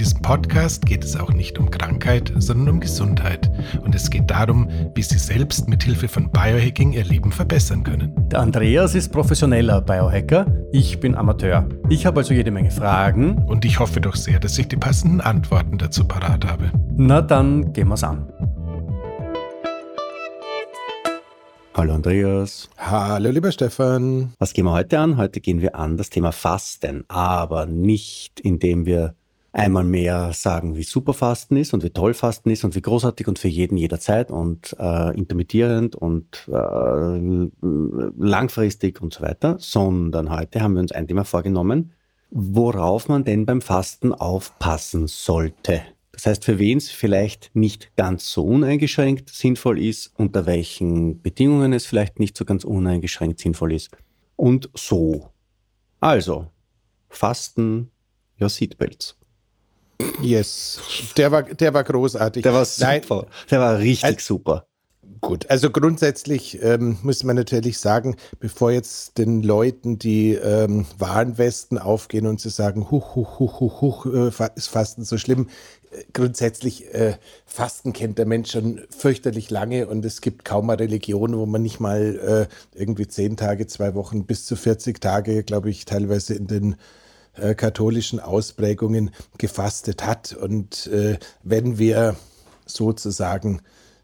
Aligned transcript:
In 0.00 0.04
diesem 0.04 0.22
Podcast 0.22 0.86
geht 0.86 1.04
es 1.04 1.14
auch 1.14 1.30
nicht 1.30 1.58
um 1.58 1.70
Krankheit, 1.70 2.32
sondern 2.38 2.70
um 2.70 2.80
Gesundheit. 2.80 3.50
Und 3.82 3.94
es 3.94 4.08
geht 4.08 4.30
darum, 4.30 4.66
wie 4.94 5.02
Sie 5.02 5.18
selbst 5.18 5.68
mit 5.68 5.82
Hilfe 5.82 6.08
von 6.08 6.30
Biohacking 6.30 6.94
Ihr 6.94 7.04
Leben 7.04 7.30
verbessern 7.30 7.82
können. 7.82 8.14
Der 8.30 8.40
Andreas 8.40 8.94
ist 8.94 9.12
professioneller 9.12 9.82
Biohacker. 9.82 10.46
Ich 10.72 11.00
bin 11.00 11.14
Amateur. 11.14 11.68
Ich 11.90 12.06
habe 12.06 12.20
also 12.20 12.32
jede 12.32 12.50
Menge 12.50 12.70
Fragen. 12.70 13.44
Und 13.44 13.66
ich 13.66 13.78
hoffe 13.78 14.00
doch 14.00 14.16
sehr, 14.16 14.40
dass 14.40 14.56
ich 14.56 14.68
die 14.68 14.78
passenden 14.78 15.20
Antworten 15.20 15.76
dazu 15.76 16.08
parat 16.08 16.46
habe. 16.46 16.72
Na 16.96 17.20
dann 17.20 17.74
gehen 17.74 17.88
wir's 17.88 18.02
an. 18.02 18.26
Hallo 21.74 21.92
Andreas. 21.92 22.70
Hallo 22.78 23.30
lieber 23.30 23.52
Stefan. 23.52 24.32
Was 24.38 24.54
gehen 24.54 24.64
wir 24.64 24.72
heute 24.72 24.98
an? 24.98 25.18
Heute 25.18 25.42
gehen 25.42 25.60
wir 25.60 25.74
an 25.76 25.98
das 25.98 26.08
Thema 26.08 26.32
Fasten, 26.32 27.04
aber 27.08 27.66
nicht 27.66 28.40
indem 28.40 28.86
wir 28.86 29.14
einmal 29.52 29.84
mehr 29.84 30.32
sagen, 30.32 30.76
wie 30.76 30.82
super 30.82 31.12
Fasten 31.12 31.56
ist 31.56 31.74
und 31.74 31.82
wie 31.82 31.90
toll 31.90 32.14
Fasten 32.14 32.50
ist 32.50 32.64
und 32.64 32.74
wie 32.74 32.82
großartig 32.82 33.26
und 33.26 33.38
für 33.38 33.48
jeden 33.48 33.76
jederzeit 33.76 34.30
und 34.30 34.76
äh, 34.78 35.16
intermittierend 35.16 35.96
und 35.96 36.48
äh, 36.48 37.48
langfristig 38.18 39.02
und 39.02 39.12
so 39.12 39.22
weiter, 39.22 39.56
sondern 39.58 40.30
heute 40.30 40.60
haben 40.60 40.74
wir 40.74 40.80
uns 40.80 40.92
ein 40.92 41.08
Thema 41.08 41.24
vorgenommen, 41.24 41.92
worauf 42.30 43.08
man 43.08 43.24
denn 43.24 43.44
beim 43.44 43.60
Fasten 43.60 44.12
aufpassen 44.12 45.08
sollte. 45.08 45.82
Das 46.12 46.26
heißt, 46.26 46.44
für 46.44 46.58
wen 46.58 46.78
es 46.78 46.90
vielleicht 46.90 47.50
nicht 47.54 47.96
ganz 47.96 48.30
so 48.30 48.44
uneingeschränkt 48.44 49.30
sinnvoll 49.30 49.80
ist, 49.80 50.12
unter 50.16 50.46
welchen 50.46 51.22
Bedingungen 51.22 51.72
es 51.72 51.86
vielleicht 51.86 52.20
nicht 52.20 52.36
so 52.36 52.44
ganz 52.44 52.64
uneingeschränkt 52.64 53.40
sinnvoll 53.40 53.72
ist 53.72 53.90
und 54.36 54.70
so. 54.74 55.30
Also, 55.98 56.46
Fasten, 57.08 57.90
ja, 58.38 58.48
Seatbelts. 58.48 59.19
Yes, 60.22 60.80
der 61.16 61.30
war, 61.30 61.42
der 61.42 61.74
war 61.74 61.84
großartig. 61.84 62.42
Der 62.42 62.52
war 62.52 62.64
super. 62.64 62.86
Nein. 62.86 63.26
Der 63.50 63.60
war 63.60 63.78
richtig 63.78 64.04
also, 64.04 64.18
super. 64.20 64.66
Gut, 65.20 65.50
also 65.50 65.70
grundsätzlich 65.70 66.62
ähm, 66.62 66.96
muss 67.02 67.24
man 67.24 67.36
natürlich 67.36 67.78
sagen, 67.78 68.16
bevor 68.38 68.70
jetzt 68.70 69.18
den 69.18 69.42
Leuten 69.42 69.98
die 69.98 70.32
ähm, 70.32 70.86
Warnwesten 70.98 71.76
aufgehen 71.76 72.26
und 72.26 72.40
sie 72.40 72.48
sagen, 72.48 72.90
huch, 72.90 73.16
huch, 73.16 73.38
huch, 73.38 73.60
huch, 73.60 73.80
huch, 73.82 74.06
äh, 74.06 74.30
ist 74.54 74.68
Fasten 74.68 75.04
so 75.04 75.18
schlimm. 75.18 75.48
Äh, 75.90 76.04
grundsätzlich, 76.14 76.94
äh, 76.94 77.16
Fasten 77.44 77.92
kennt 77.92 78.16
der 78.16 78.24
Mensch 78.24 78.52
schon 78.52 78.80
fürchterlich 78.88 79.50
lange 79.50 79.88
und 79.88 80.06
es 80.06 80.22
gibt 80.22 80.46
kaum 80.46 80.70
eine 80.70 80.80
Religion, 80.80 81.36
wo 81.36 81.44
man 81.44 81.60
nicht 81.60 81.80
mal 81.80 82.48
äh, 82.74 82.78
irgendwie 82.78 83.06
zehn 83.06 83.36
Tage, 83.36 83.66
zwei 83.66 83.94
Wochen 83.94 84.24
bis 84.24 84.46
zu 84.46 84.56
40 84.56 85.02
Tage, 85.02 85.42
glaube 85.42 85.68
ich, 85.68 85.84
teilweise 85.84 86.34
in 86.34 86.46
den 86.46 86.76
äh, 87.40 87.54
katholischen 87.54 88.20
Ausprägungen 88.20 89.10
gefastet 89.38 90.04
hat. 90.04 90.32
Und 90.32 90.86
äh, 90.88 91.18
wenn 91.42 91.78
wir 91.78 92.16
sozusagen 92.66 93.60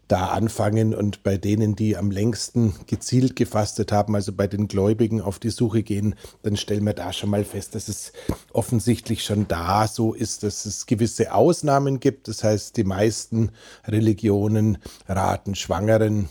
da 0.07 0.27
anfangen 0.27 0.95
und 0.95 1.23
bei 1.23 1.37
denen, 1.37 1.75
die 1.75 1.97
am 1.97 2.11
längsten 2.11 2.73
gezielt 2.87 3.35
gefastet 3.35 3.91
haben, 3.91 4.15
also 4.15 4.31
bei 4.31 4.47
den 4.47 4.67
Gläubigen 4.67 5.21
auf 5.21 5.37
die 5.37 5.49
Suche 5.49 5.83
gehen, 5.83 6.15
dann 6.43 6.55
stellen 6.55 6.85
wir 6.85 6.93
da 6.93 7.11
schon 7.11 7.29
mal 7.29 7.43
fest, 7.43 7.75
dass 7.75 7.89
es 7.89 8.13
offensichtlich 8.53 9.23
schon 9.23 9.47
da 9.47 9.87
so 9.87 10.13
ist, 10.13 10.43
dass 10.43 10.65
es 10.65 10.85
gewisse 10.85 11.33
Ausnahmen 11.33 11.99
gibt. 11.99 12.29
Das 12.29 12.43
heißt, 12.43 12.77
die 12.77 12.85
meisten 12.85 13.51
Religionen 13.85 14.77
raten 15.07 15.55
Schwangeren 15.55 16.29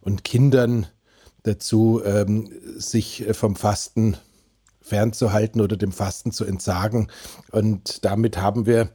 und 0.00 0.24
Kindern 0.24 0.86
dazu, 1.42 2.02
ähm, 2.04 2.50
sich 2.76 3.26
vom 3.32 3.56
Fasten 3.56 4.16
fernzuhalten 4.86 5.60
oder 5.60 5.76
dem 5.76 5.92
Fasten 5.92 6.30
zu 6.30 6.44
entsagen. 6.44 7.08
Und 7.50 8.04
damit 8.04 8.38
haben 8.38 8.66
wir 8.66 8.90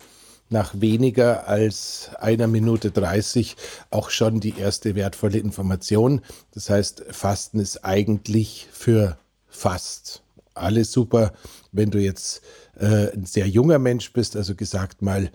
nach 0.49 0.73
weniger 0.79 1.47
als 1.47 2.11
einer 2.19 2.47
Minute 2.47 2.91
30 2.91 3.55
auch 3.89 4.09
schon 4.09 4.39
die 4.39 4.57
erste 4.57 4.95
wertvolle 4.95 5.37
Information. 5.37 6.21
Das 6.53 6.69
heißt, 6.69 7.05
Fasten 7.09 7.59
ist 7.59 7.83
eigentlich 7.85 8.67
für 8.71 9.17
fast 9.47 10.23
alle 10.53 10.85
super. 10.85 11.33
Wenn 11.71 11.91
du 11.91 11.99
jetzt 11.99 12.41
äh, 12.77 13.13
ein 13.13 13.25
sehr 13.25 13.47
junger 13.47 13.79
Mensch 13.79 14.11
bist, 14.13 14.35
also 14.35 14.55
gesagt 14.55 15.01
mal 15.01 15.31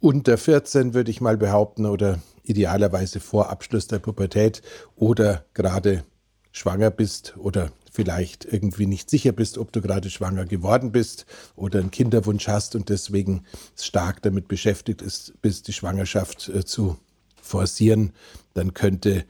unter 0.00 0.36
14 0.36 0.94
würde 0.94 1.10
ich 1.10 1.20
mal 1.20 1.36
behaupten 1.36 1.86
oder 1.86 2.18
idealerweise 2.44 3.20
vor 3.20 3.50
Abschluss 3.50 3.86
der 3.86 3.98
Pubertät 3.98 4.62
oder 4.96 5.44
gerade 5.54 6.02
schwanger 6.50 6.90
bist 6.90 7.34
oder 7.36 7.70
vielleicht 7.92 8.46
irgendwie 8.46 8.86
nicht 8.86 9.10
sicher 9.10 9.32
bist, 9.32 9.58
ob 9.58 9.70
du 9.70 9.82
gerade 9.82 10.08
schwanger 10.08 10.46
geworden 10.46 10.92
bist 10.92 11.26
oder 11.54 11.78
einen 11.78 11.90
Kinderwunsch 11.90 12.48
hast 12.48 12.74
und 12.74 12.88
deswegen 12.88 13.44
stark 13.78 14.22
damit 14.22 14.48
beschäftigt 14.48 15.02
ist, 15.02 15.34
bis 15.42 15.62
die 15.62 15.74
Schwangerschaft 15.74 16.48
äh, 16.48 16.64
zu 16.64 16.96
forcieren, 17.40 18.12
dann 18.54 18.72
könnte 18.72 19.24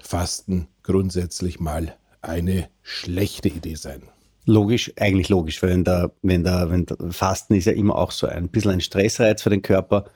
Fasten 0.00 0.68
grundsätzlich 0.82 1.60
mal 1.60 1.96
eine 2.20 2.68
schlechte 2.82 3.48
Idee 3.48 3.76
sein. 3.76 4.02
Logisch, 4.44 4.92
eigentlich 4.96 5.28
logisch, 5.28 5.62
weil 5.62 5.70
wenn 5.70 5.84
der, 5.84 6.12
wenn 6.22 6.44
der, 6.44 6.70
wenn 6.70 6.86
der 6.86 6.96
Fasten 7.10 7.54
ist 7.54 7.66
ja 7.66 7.72
immer 7.72 7.96
auch 7.96 8.10
so 8.10 8.26
ein 8.26 8.48
bisschen 8.48 8.72
ein 8.72 8.80
Stressreiz 8.80 9.42
für 9.42 9.50
den 9.50 9.62
Körper. 9.62 10.06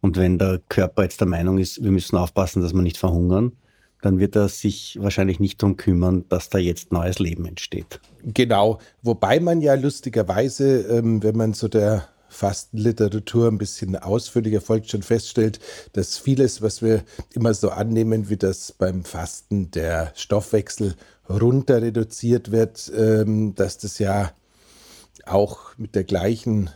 Und 0.00 0.16
wenn 0.16 0.38
der 0.38 0.60
Körper 0.68 1.02
jetzt 1.02 1.20
der 1.20 1.28
Meinung 1.28 1.58
ist, 1.58 1.82
wir 1.82 1.90
müssen 1.90 2.16
aufpassen, 2.16 2.62
dass 2.62 2.72
wir 2.72 2.82
nicht 2.82 2.96
verhungern, 2.96 3.52
dann 4.02 4.18
wird 4.18 4.36
er 4.36 4.48
sich 4.48 4.98
wahrscheinlich 5.00 5.40
nicht 5.40 5.62
darum 5.62 5.76
kümmern, 5.76 6.24
dass 6.28 6.48
da 6.48 6.58
jetzt 6.58 6.92
neues 6.92 7.18
Leben 7.18 7.46
entsteht. 7.46 8.00
Genau, 8.22 8.78
wobei 9.02 9.40
man 9.40 9.60
ja 9.60 9.74
lustigerweise, 9.74 10.82
ähm, 10.82 11.22
wenn 11.22 11.36
man 11.36 11.52
so 11.52 11.68
der 11.68 12.08
Fastenliteratur 12.30 13.48
ein 13.48 13.58
bisschen 13.58 13.96
ausführlicher 13.96 14.60
folgt, 14.60 14.90
schon 14.90 15.02
feststellt, 15.02 15.58
dass 15.92 16.16
vieles, 16.16 16.62
was 16.62 16.80
wir 16.80 17.02
immer 17.34 17.54
so 17.54 17.70
annehmen, 17.70 18.30
wie 18.30 18.36
das 18.36 18.72
beim 18.72 19.04
Fasten 19.04 19.70
der 19.72 20.12
Stoffwechsel 20.14 20.94
runter 21.28 21.82
reduziert 21.82 22.52
wird, 22.52 22.90
ähm, 22.96 23.54
dass 23.56 23.78
das 23.78 23.98
ja 23.98 24.32
auch 25.26 25.76
mit 25.76 25.94
der 25.94 26.04
gleichen 26.04 26.70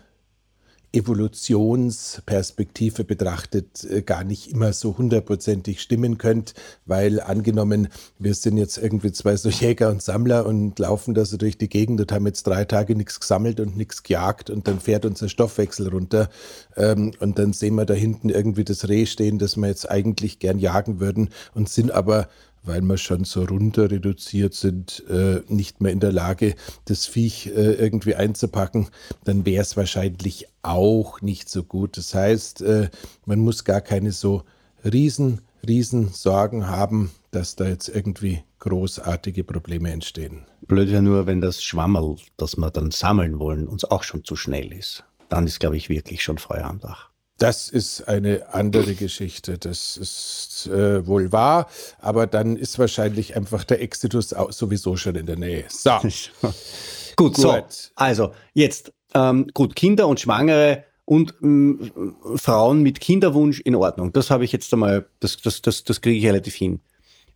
Evolutionsperspektive 0.94 3.04
betrachtet 3.04 3.84
äh, 3.84 4.02
gar 4.02 4.24
nicht 4.24 4.50
immer 4.50 4.72
so 4.72 4.96
hundertprozentig 4.96 5.80
stimmen 5.80 6.18
könnt, 6.18 6.54
weil 6.86 7.20
angenommen, 7.20 7.88
wir 8.18 8.34
sind 8.34 8.56
jetzt 8.56 8.78
irgendwie 8.78 9.12
zwei 9.12 9.36
so 9.36 9.48
Jäger 9.50 9.90
und 9.90 10.02
Sammler 10.02 10.46
und 10.46 10.78
laufen 10.78 11.14
da 11.14 11.24
so 11.24 11.36
durch 11.36 11.58
die 11.58 11.68
Gegend 11.68 12.00
und 12.00 12.12
haben 12.12 12.26
jetzt 12.26 12.46
drei 12.46 12.64
Tage 12.64 12.94
nichts 12.94 13.20
gesammelt 13.20 13.60
und 13.60 13.76
nichts 13.76 14.02
gejagt 14.02 14.50
und 14.50 14.68
dann 14.68 14.80
fährt 14.80 15.04
unser 15.04 15.28
Stoffwechsel 15.28 15.88
runter 15.88 16.30
ähm, 16.76 17.12
und 17.18 17.38
dann 17.38 17.52
sehen 17.52 17.74
wir 17.74 17.84
da 17.84 17.94
hinten 17.94 18.30
irgendwie 18.30 18.64
das 18.64 18.88
Reh 18.88 19.06
stehen, 19.06 19.38
das 19.38 19.56
wir 19.56 19.66
jetzt 19.66 19.90
eigentlich 19.90 20.38
gern 20.38 20.58
jagen 20.58 21.00
würden 21.00 21.30
und 21.54 21.68
sind 21.68 21.90
aber 21.90 22.28
weil 22.64 22.80
wir 22.82 22.96
schon 22.96 23.24
so 23.24 23.44
runter 23.44 23.90
reduziert 23.90 24.54
sind, 24.54 25.04
äh, 25.08 25.42
nicht 25.48 25.80
mehr 25.80 25.92
in 25.92 26.00
der 26.00 26.12
Lage, 26.12 26.54
das 26.86 27.06
Viech 27.06 27.46
äh, 27.46 27.72
irgendwie 27.74 28.14
einzupacken, 28.14 28.88
dann 29.24 29.46
wäre 29.46 29.62
es 29.62 29.76
wahrscheinlich 29.76 30.46
auch 30.62 31.20
nicht 31.20 31.48
so 31.48 31.62
gut. 31.62 31.96
Das 31.96 32.14
heißt, 32.14 32.62
äh, 32.62 32.90
man 33.26 33.40
muss 33.40 33.64
gar 33.64 33.80
keine 33.80 34.12
so 34.12 34.42
riesen, 34.84 35.40
riesen 35.66 36.08
Sorgen 36.08 36.68
haben, 36.68 37.10
dass 37.30 37.56
da 37.56 37.66
jetzt 37.66 37.88
irgendwie 37.88 38.42
großartige 38.60 39.44
Probleme 39.44 39.90
entstehen. 39.90 40.46
Blöd 40.66 40.90
wäre 40.90 41.02
nur, 41.02 41.26
wenn 41.26 41.40
das 41.40 41.62
Schwammerl, 41.62 42.16
das 42.36 42.56
wir 42.56 42.70
dann 42.70 42.90
sammeln 42.90 43.38
wollen, 43.38 43.68
uns 43.68 43.84
auch 43.84 44.02
schon 44.02 44.24
zu 44.24 44.36
schnell 44.36 44.72
ist. 44.72 45.04
Dann 45.28 45.46
ist, 45.46 45.60
glaube 45.60 45.76
ich, 45.76 45.88
wirklich 45.88 46.22
schon 46.22 46.38
Feuer 46.38 46.64
am 46.64 46.80
Dach. 46.80 47.10
Das 47.38 47.68
ist 47.68 48.06
eine 48.06 48.54
andere 48.54 48.94
Geschichte. 48.94 49.58
Das 49.58 49.96
ist 49.96 50.68
äh, 50.68 51.06
wohl 51.06 51.32
wahr, 51.32 51.68
aber 51.98 52.26
dann 52.26 52.56
ist 52.56 52.78
wahrscheinlich 52.78 53.36
einfach 53.36 53.64
der 53.64 53.82
Exitus 53.82 54.34
sowieso 54.50 54.96
schon 54.96 55.16
in 55.16 55.26
der 55.26 55.36
Nähe. 55.36 55.64
So. 55.68 55.98
gut, 56.00 56.30
gut, 57.16 57.36
so. 57.36 57.60
Also, 57.96 58.32
jetzt, 58.52 58.92
ähm, 59.14 59.48
gut, 59.52 59.74
Kinder 59.74 60.06
und 60.06 60.20
Schwangere 60.20 60.84
und 61.04 61.34
ähm, 61.42 62.14
Frauen 62.36 62.82
mit 62.82 63.00
Kinderwunsch 63.00 63.60
in 63.60 63.74
Ordnung. 63.74 64.12
Das 64.12 64.30
habe 64.30 64.44
ich 64.44 64.52
jetzt 64.52 64.72
einmal, 64.72 65.06
das, 65.20 65.36
das, 65.38 65.60
das, 65.60 65.84
das 65.84 66.00
kriege 66.00 66.18
ich 66.18 66.26
relativ 66.26 66.54
hin. 66.54 66.80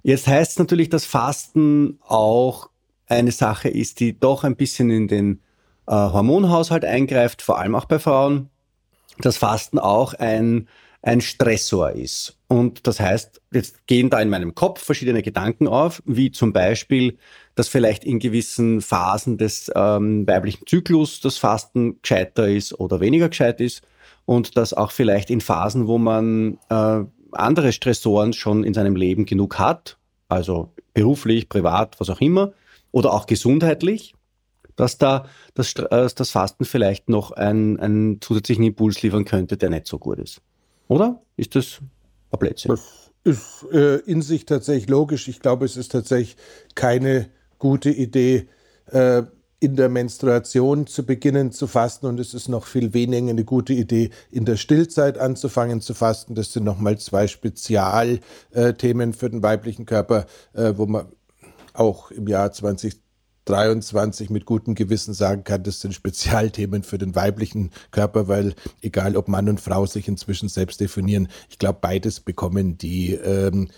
Jetzt 0.03 0.27
heißt 0.27 0.53
es 0.53 0.59
natürlich, 0.59 0.89
dass 0.91 1.05
Fasten 1.05 1.99
auch 2.07 2.71
eine 3.07 3.33
Sache 3.33 3.69
ist, 3.69 4.01
die 4.01 4.19
doch 4.19 4.45
ein 4.45 4.57
bisschen 4.57 4.91
in 4.91 5.09
den 5.09 5.41
äh, 5.87 5.93
Hormonhaushalt 5.93 6.85
eingreift, 6.85 7.43
vor 7.43 7.59
allem 7.59 7.75
auch 7.75 7.87
bei 7.87 7.99
Frauen. 7.99 8.51
Dass 9.21 9.37
Fasten 9.37 9.79
auch 9.79 10.15
ein, 10.15 10.69
ein 11.03 11.21
Stressor 11.21 11.93
ist. 11.93 12.39
Und 12.49 12.87
das 12.87 13.01
heißt, 13.01 13.41
jetzt 13.53 13.87
gehen 13.87 14.11
da 14.11 14.21
in 14.21 14.31
meinem 14.31 14.55
Kopf 14.55 14.83
verschiedene 14.83 15.23
Gedanken 15.23 15.69
auf, 15.69 16.03
wie 16.07 16.31
zum 16.31 16.53
Beispiel, 16.53 17.19
dass 17.55 17.69
vielleicht 17.69 18.05
in 18.05 18.19
gewissen 18.19 18.81
Phasen 18.81 19.37
des 19.37 19.71
ähm, 19.75 20.27
weiblichen 20.27 20.67
Zyklus 20.67 21.21
das 21.21 21.37
Fasten 21.37 22.01
gescheiter 22.01 22.49
ist 22.49 22.79
oder 22.79 23.01
weniger 23.01 23.29
gescheit 23.29 23.61
ist 23.61 23.83
und 24.25 24.57
dass 24.57 24.73
auch 24.73 24.91
vielleicht 24.91 25.31
in 25.31 25.41
Phasen, 25.41 25.87
wo 25.87 25.99
man 25.99 26.59
äh, 26.69 27.05
andere 27.33 27.73
Stressoren 27.73 28.33
schon 28.33 28.65
in 28.65 28.75
seinem 28.75 28.97
Leben 28.97 29.27
genug 29.27 29.59
hat, 29.59 29.99
also 30.29 30.73
beruflich, 30.95 31.49
privat, 31.49 31.99
was 32.01 32.11
auch 32.11 32.21
immer, 32.21 32.53
oder 32.93 33.13
auch 33.13 33.27
gesundheitlich, 33.27 34.15
dass 34.79 34.97
da 34.97 35.27
das, 35.55 35.75
äh, 35.75 36.09
das 36.15 36.31
Fasten 36.31 36.65
vielleicht 36.65 37.09
noch 37.09 37.33
einen, 37.33 37.79
einen 37.79 38.21
zusätzlichen 38.21 38.65
Impuls 38.65 39.03
liefern 39.03 39.25
könnte, 39.25 39.57
der 39.57 39.71
nicht 39.71 39.87
so 39.87 39.99
gut 39.99 40.19
ist. 40.19 40.41
Oder? 40.87 41.21
Ist 41.37 41.57
das 41.57 41.81
ein 42.31 42.39
Blödsinn? 42.39 42.71
Das 42.71 43.13
ist 43.25 43.67
äh, 43.73 43.97
in 43.97 44.23
sich 44.23 44.47
tatsächlich 44.47 44.89
logisch. 44.89 45.29
Ich 45.29 45.41
glaube, 45.41 45.65
es 45.65 45.77
ist 45.77 45.93
tatsächlich 45.93 46.37
keine 46.75 47.29
gute 47.59 47.91
Idee, 47.91 48.49
äh, 48.87 49.25
in 49.61 49.75
der 49.75 49.89
Menstruation 49.89 50.87
zu 50.87 51.05
beginnen 51.05 51.51
zu 51.51 51.67
fasten 51.67 52.07
und 52.07 52.21
es 52.21 52.33
ist 52.33 52.47
noch 52.49 52.65
viel 52.65 52.95
weniger 52.95 53.31
eine 53.31 53.45
gute 53.45 53.73
Idee, 53.73 54.11
in 54.31 54.45
der 54.45 54.57
Stillzeit 54.57 55.19
anzufangen 55.19 55.81
zu 55.81 55.95
fasten. 55.95 56.37
Das 56.37 56.53
sind 56.53 56.63
nochmal 56.63 56.99
zwei 56.99 57.27
Spezialthemen 57.27 59.13
für 59.13 59.29
den 59.29 59.43
weiblichen 59.43 59.85
Körper, 59.85 60.27
äh, 60.53 60.75
wo 60.77 60.87
man 60.87 61.07
auch 61.75 62.13
im 62.13 62.29
Jahr 62.29 62.53
2020 62.53 63.08
23 63.49 64.31
mit 64.31 64.45
gutem 64.45 64.75
Gewissen 64.75 65.15
sagen 65.15 65.45
kann, 65.45 65.63
das 65.63 65.81
sind 65.81 65.95
Spezialthemen 65.95 66.83
für 66.83 66.99
den 66.99 67.15
weiblichen 67.15 67.71
Körper, 67.91 68.29
weil 68.29 68.55
egal 68.83 69.17
ob 69.17 69.29
Mann 69.29 69.49
und 69.49 69.61
Frau 69.61 69.87
sich 69.87 70.07
inzwischen 70.07 70.49
selbst 70.49 70.81
definieren, 70.81 71.29
ich 71.49 71.59
glaube, 71.59 71.79
beides 71.81 72.21
bekommen 72.21 72.77
die 72.77 73.15
ähm, 73.15 73.69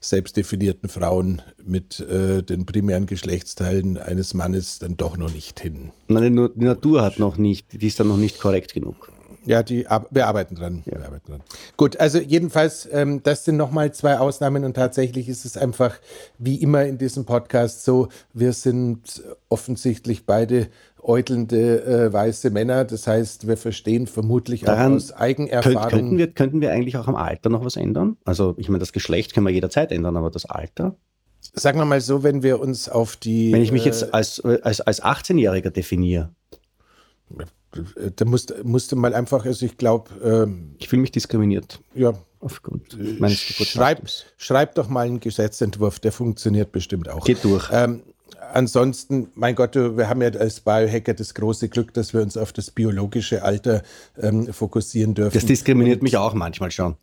selbst 0.00 0.36
definierten 0.36 0.88
Frauen 0.88 1.42
mit 1.64 2.00
äh, 2.00 2.42
den 2.42 2.66
primären 2.66 3.06
Geschlechtsteilen 3.06 3.98
eines 3.98 4.34
Mannes 4.34 4.78
dann 4.80 4.96
doch 4.96 5.16
noch 5.16 5.32
nicht 5.32 5.60
hin. 5.60 5.92
Nein, 6.08 6.50
die 6.56 6.64
Natur 6.64 7.02
hat 7.02 7.18
noch 7.18 7.36
nicht, 7.36 7.80
die 7.80 7.86
ist 7.86 8.00
dann 8.00 8.08
noch 8.08 8.16
nicht 8.16 8.40
korrekt 8.40 8.74
genug. 8.74 9.12
Ja, 9.50 9.64
die, 9.64 9.84
wir 10.10 10.28
arbeiten 10.28 10.54
dran. 10.54 10.84
Ja. 10.86 11.00
Wir 11.00 11.06
arbeiten 11.06 11.32
dran. 11.32 11.40
Gut, 11.76 11.98
also 11.98 12.18
jedenfalls, 12.18 12.88
ähm, 12.92 13.20
das 13.24 13.44
sind 13.44 13.56
nochmal 13.56 13.92
zwei 13.92 14.16
Ausnahmen 14.20 14.64
und 14.64 14.74
tatsächlich 14.74 15.28
ist 15.28 15.44
es 15.44 15.56
einfach 15.56 15.98
wie 16.38 16.54
immer 16.62 16.84
in 16.84 16.98
diesem 16.98 17.24
Podcast 17.24 17.84
so, 17.84 18.06
wir 18.32 18.52
sind 18.52 19.24
offensichtlich 19.48 20.24
beide 20.24 20.68
äutelnde 21.02 21.82
äh, 21.82 22.12
weiße 22.12 22.50
Männer. 22.50 22.84
Das 22.84 23.08
heißt, 23.08 23.48
wir 23.48 23.56
verstehen 23.56 24.06
vermutlich 24.06 24.60
Daran 24.60 24.92
auch 24.92 24.96
aus 24.96 25.10
Eigenerfahrung. 25.10 25.88
Könnten 25.88 26.18
wir, 26.18 26.32
könnten 26.32 26.60
wir 26.60 26.70
eigentlich 26.70 26.96
auch 26.96 27.08
am 27.08 27.16
Alter 27.16 27.50
noch 27.50 27.64
was 27.64 27.74
ändern? 27.74 28.18
Also 28.24 28.54
ich 28.56 28.68
meine, 28.68 28.78
das 28.78 28.92
Geschlecht 28.92 29.34
können 29.34 29.46
wir 29.46 29.52
jederzeit 29.52 29.90
ändern, 29.90 30.16
aber 30.16 30.30
das 30.30 30.46
Alter? 30.46 30.94
Sagen 31.40 31.80
wir 31.80 31.86
mal 31.86 32.00
so, 32.00 32.22
wenn 32.22 32.44
wir 32.44 32.60
uns 32.60 32.88
auf 32.88 33.16
die... 33.16 33.52
Wenn 33.52 33.62
ich 33.62 33.72
mich 33.72 33.84
jetzt 33.84 34.04
äh, 34.04 34.08
als, 34.12 34.40
als, 34.44 34.80
als 34.80 35.02
18-Jähriger 35.02 35.70
definiere, 35.70 36.30
da 38.16 38.24
musste, 38.24 38.62
musste 38.64 38.96
mal 38.96 39.14
einfach, 39.14 39.44
also 39.44 39.64
ich 39.64 39.76
glaube. 39.76 40.10
Ähm, 40.22 40.74
ich 40.78 40.88
fühle 40.88 41.02
mich 41.02 41.12
diskriminiert. 41.12 41.80
Ja. 41.94 42.14
Aufgrund 42.42 42.96
meines 43.20 43.38
schreib, 43.38 44.00
schreib 44.38 44.74
doch 44.74 44.88
mal 44.88 45.06
einen 45.06 45.20
Gesetzentwurf, 45.20 46.00
der 46.00 46.10
funktioniert 46.10 46.72
bestimmt 46.72 47.10
auch. 47.10 47.24
Geht 47.26 47.44
durch. 47.44 47.68
Ähm, 47.70 48.02
ansonsten, 48.52 49.28
mein 49.34 49.54
Gott, 49.54 49.74
wir 49.74 50.08
haben 50.08 50.22
ja 50.22 50.30
als 50.30 50.60
Biohacker 50.60 51.12
das 51.12 51.34
große 51.34 51.68
Glück, 51.68 51.92
dass 51.92 52.14
wir 52.14 52.22
uns 52.22 52.38
auf 52.38 52.54
das 52.54 52.70
biologische 52.70 53.42
Alter 53.42 53.82
ähm, 54.18 54.50
fokussieren 54.52 55.14
dürfen. 55.14 55.34
Das 55.34 55.44
diskriminiert 55.44 55.98
Und, 55.98 56.04
mich 56.04 56.16
auch 56.16 56.32
manchmal 56.32 56.70
schon. 56.70 56.96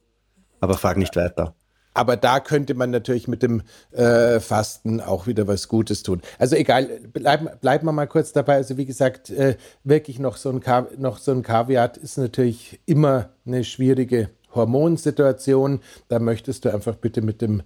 Aber 0.60 0.76
frag 0.76 0.98
nicht 0.98 1.16
weiter. 1.16 1.54
Aber 1.98 2.16
da 2.16 2.40
könnte 2.40 2.76
man 2.76 2.92
natürlich 2.92 3.28
mit 3.28 3.42
dem 3.42 3.64
äh, 3.92 4.40
Fasten 4.40 5.02
auch 5.02 5.26
wieder 5.26 5.48
was 5.48 5.68
Gutes 5.68 6.04
tun. 6.04 6.22
Also 6.38 6.56
egal, 6.56 6.86
bleiben, 7.12 7.50
bleiben 7.60 7.88
wir 7.88 7.92
mal 7.92 8.06
kurz 8.06 8.32
dabei. 8.34 8.54
Also 8.54 8.78
wie 8.78 8.86
gesagt, 8.86 9.32
äh, 9.32 9.58
wirklich 9.84 10.20
noch 10.20 10.38
so, 10.38 10.52
ein 10.52 10.62
noch 11.00 11.18
so 11.18 11.32
ein 11.32 11.42
Kaviat 11.42 11.98
ist 11.98 12.20
natürlich 12.20 12.80
immer 12.86 13.30
eine 13.48 13.64
schwierige 13.64 14.30
Hormonsituation. 14.54 15.80
Da 16.08 16.20
möchtest 16.20 16.66
du 16.66 16.74
einfach 16.74 16.98
bitte 16.98 17.24
mit 17.24 17.42
dem 17.42 17.64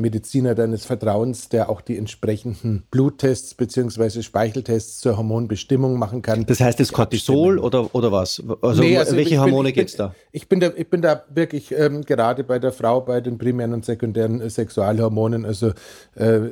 Mediziner 0.00 0.54
deines 0.54 0.84
Vertrauens, 0.84 1.48
der 1.48 1.70
auch 1.70 1.80
die 1.80 1.96
entsprechenden 1.96 2.84
Bluttests 2.90 3.54
bzw. 3.54 4.22
Speicheltests 4.22 5.00
zur 5.00 5.16
Hormonbestimmung 5.16 5.98
machen 5.98 6.22
kann. 6.22 6.46
Das 6.46 6.60
heißt 6.60 6.80
das 6.80 6.92
Cortisol 6.92 7.58
oder, 7.58 7.94
oder 7.94 8.10
was? 8.10 8.42
Also, 8.62 8.82
nee, 8.82 8.96
also 8.96 9.16
welche 9.16 9.38
Hormone 9.40 9.72
geht 9.72 9.88
es 9.88 9.96
da? 9.96 10.14
Ich 10.32 10.48
bin 10.48 10.60
da, 10.60 10.70
ich 10.74 10.88
bin 10.88 11.02
da 11.02 11.24
wirklich 11.32 11.72
ähm, 11.72 12.04
gerade 12.04 12.44
bei 12.44 12.58
der 12.58 12.72
Frau 12.72 13.00
bei 13.00 13.20
den 13.20 13.38
primären 13.38 13.74
und 13.74 13.84
sekundären 13.84 14.40
äh, 14.40 14.50
Sexualhormonen, 14.50 15.44
also 15.44 15.72
äh, 16.14 16.50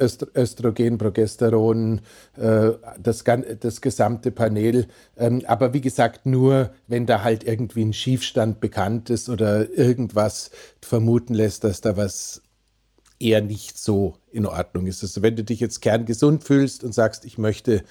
Östrogen, 0.00 0.98
Progesteron, 0.98 2.00
äh, 2.36 2.70
das, 3.02 3.24
das 3.60 3.80
gesamte 3.80 4.30
Panel. 4.30 4.86
Ähm, 5.16 5.42
aber 5.46 5.74
wie 5.74 5.80
gesagt, 5.80 6.26
nur 6.26 6.70
wenn 6.88 7.06
da 7.06 7.22
halt 7.22 7.44
irgendwie 7.44 7.84
ein 7.84 7.92
Schiefstand 7.92 8.60
bekannt 8.60 9.10
ist 9.10 9.28
oder 9.28 9.70
irgendwas 9.76 10.50
vermuten 10.80 11.34
lässt, 11.34 11.64
dass 11.64 11.80
da 11.80 11.96
was 11.96 12.42
eher 13.20 13.42
nicht 13.42 13.78
so 13.78 14.16
in 14.32 14.46
Ordnung 14.46 14.86
ist. 14.86 15.02
Also 15.02 15.22
wenn 15.22 15.36
du 15.36 15.44
dich 15.44 15.60
jetzt 15.60 15.80
kerngesund 15.80 16.42
fühlst 16.42 16.82
und 16.82 16.94
sagst, 16.94 17.24
ich 17.24 17.38
möchte 17.38 17.84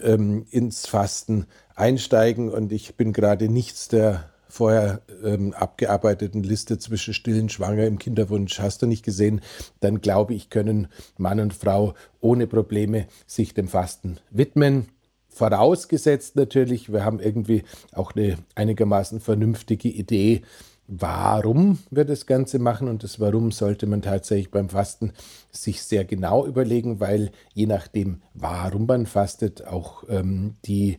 ähm, 0.00 0.46
ins 0.50 0.86
Fasten 0.86 1.46
einsteigen 1.74 2.50
und 2.50 2.72
ich 2.72 2.94
bin 2.94 3.12
gerade 3.12 3.48
nichts 3.48 3.88
der 3.88 4.30
vorher 4.48 5.02
ähm, 5.22 5.52
abgearbeiteten 5.52 6.42
Liste 6.42 6.78
zwischen 6.78 7.12
stillen 7.12 7.48
Schwanger 7.48 7.84
im 7.84 7.98
Kinderwunsch 7.98 8.58
hast 8.60 8.80
du 8.80 8.86
nicht 8.86 9.04
gesehen, 9.04 9.42
dann 9.80 10.00
glaube 10.00 10.34
ich, 10.34 10.48
können 10.48 10.88
Mann 11.18 11.38
und 11.40 11.52
Frau 11.52 11.94
ohne 12.20 12.46
Probleme 12.46 13.06
sich 13.26 13.52
dem 13.52 13.68
Fasten 13.68 14.18
widmen. 14.30 14.88
Vorausgesetzt 15.28 16.34
natürlich, 16.36 16.90
wir 16.90 17.04
haben 17.04 17.20
irgendwie 17.20 17.62
auch 17.92 18.16
eine 18.16 18.38
einigermaßen 18.54 19.20
vernünftige 19.20 19.88
Idee, 19.88 20.42
warum 20.88 21.78
wir 21.90 22.06
das 22.06 22.26
Ganze 22.26 22.58
machen 22.58 22.88
und 22.88 23.04
das 23.04 23.20
Warum 23.20 23.52
sollte 23.52 23.86
man 23.86 24.02
tatsächlich 24.02 24.50
beim 24.50 24.70
Fasten 24.70 25.12
sich 25.52 25.82
sehr 25.82 26.04
genau 26.04 26.46
überlegen, 26.46 26.98
weil 26.98 27.30
je 27.52 27.66
nachdem, 27.66 28.22
warum 28.34 28.86
man 28.86 29.06
fastet, 29.06 29.66
auch 29.66 30.04
ähm, 30.08 30.56
die 30.64 30.98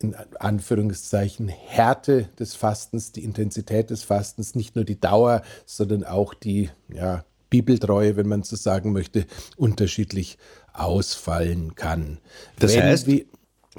in 0.00 0.14
Anführungszeichen 0.14 1.48
Härte 1.48 2.28
des 2.38 2.54
Fastens, 2.54 3.10
die 3.10 3.24
Intensität 3.24 3.90
des 3.90 4.04
Fastens, 4.04 4.54
nicht 4.54 4.76
nur 4.76 4.84
die 4.84 5.00
Dauer, 5.00 5.42
sondern 5.66 6.04
auch 6.04 6.34
die 6.34 6.70
ja, 6.88 7.24
Bibeltreue, 7.50 8.16
wenn 8.16 8.28
man 8.28 8.44
so 8.44 8.54
sagen 8.54 8.92
möchte, 8.92 9.26
unterschiedlich 9.56 10.38
ausfallen 10.72 11.74
kann. 11.74 12.18
Das 12.60 12.76
wenn 12.76 12.84
heißt, 12.84 13.08
wir, 13.08 13.24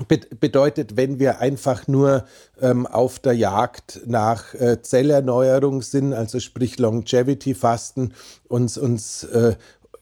bedeutet, 0.08 0.98
wenn 0.98 1.20
wir 1.20 1.39
einfach 1.39 1.88
nur 1.88 2.25
ähm, 2.62 2.86
auf 2.88 3.20
der 3.20 3.34
Jagd 3.34 4.01
nach 4.06 4.53
äh, 4.53 4.82
Zellerneuerung 4.82 5.82
sind, 5.82 6.13
also 6.13 6.39
sprich 6.39 6.79
Longevity-Fasten, 6.79 8.13
uns, 8.48 8.77
uns 8.77 9.24
äh, 9.24 9.56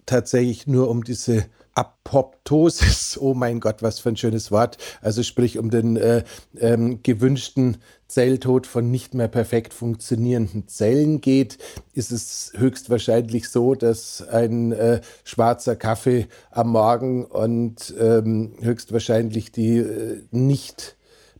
tatsächlich 0.05 0.67
nur 0.67 0.89
um 0.89 1.03
diese 1.03 1.45
Apoptosis, 1.77 3.17
oh 3.21 3.35
mein 3.35 3.59
Gott, 3.59 3.83
was 3.83 3.99
für 3.99 4.09
ein 4.09 4.17
schönes 4.17 4.51
Wort, 4.51 4.77
also 5.01 5.21
sprich 5.21 5.59
um 5.59 5.69
den 5.69 5.95
äh, 5.95 6.23
ähm, 6.59 7.03
gewünschten 7.03 7.77
Zelltod 8.07 8.65
von 8.65 8.89
nicht 8.89 9.13
mehr 9.13 9.27
perfekt 9.27 9.73
funktionierenden 9.73 10.67
Zellen 10.67 11.21
geht, 11.21 11.59
ist 11.93 12.11
es 12.11 12.51
höchstwahrscheinlich 12.55 13.49
so, 13.49 13.75
dass 13.75 14.27
ein 14.27 14.71
äh, 14.71 15.01
schwarzer 15.23 15.75
Kaffee 15.75 16.27
am 16.49 16.69
Morgen 16.69 17.25
und 17.25 17.93
ähm, 17.99 18.53
höchstwahrscheinlich 18.59 19.51
die 19.51 19.77
äh, 19.77 20.23
nicht 20.31 20.96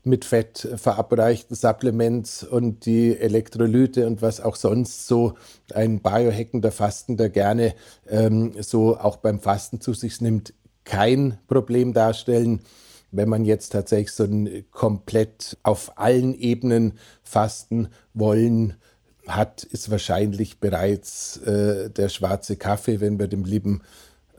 mit 0.08 0.24
Fett 0.24 0.68
verabreichten 0.76 1.54
Supplements 1.54 2.42
und 2.42 2.86
die 2.86 3.16
Elektrolyte 3.16 4.06
und 4.06 4.22
was 4.22 4.40
auch 4.40 4.56
sonst 4.56 5.06
so 5.06 5.34
ein 5.72 6.00
biohackender 6.00 6.72
Fastender 6.72 7.28
gerne 7.28 7.74
ähm, 8.08 8.52
so 8.60 8.98
auch 8.98 9.16
beim 9.16 9.40
Fasten 9.40 9.80
zu 9.80 9.94
sich 9.94 10.20
nimmt, 10.20 10.54
kein 10.84 11.38
Problem 11.46 11.92
darstellen. 11.92 12.60
Wenn 13.10 13.28
man 13.28 13.44
jetzt 13.44 13.70
tatsächlich 13.70 14.12
so 14.12 14.24
ein 14.24 14.64
komplett 14.70 15.56
auf 15.62 15.98
allen 15.98 16.34
Ebenen 16.34 16.98
fasten 17.22 17.88
wollen 18.14 18.74
hat, 19.26 19.62
ist 19.64 19.90
wahrscheinlich 19.90 20.58
bereits 20.58 21.38
äh, 21.38 21.90
der 21.90 22.08
schwarze 22.08 22.56
Kaffee, 22.56 23.00
wenn 23.00 23.18
wir 23.18 23.28
dem 23.28 23.44
lieben 23.44 23.82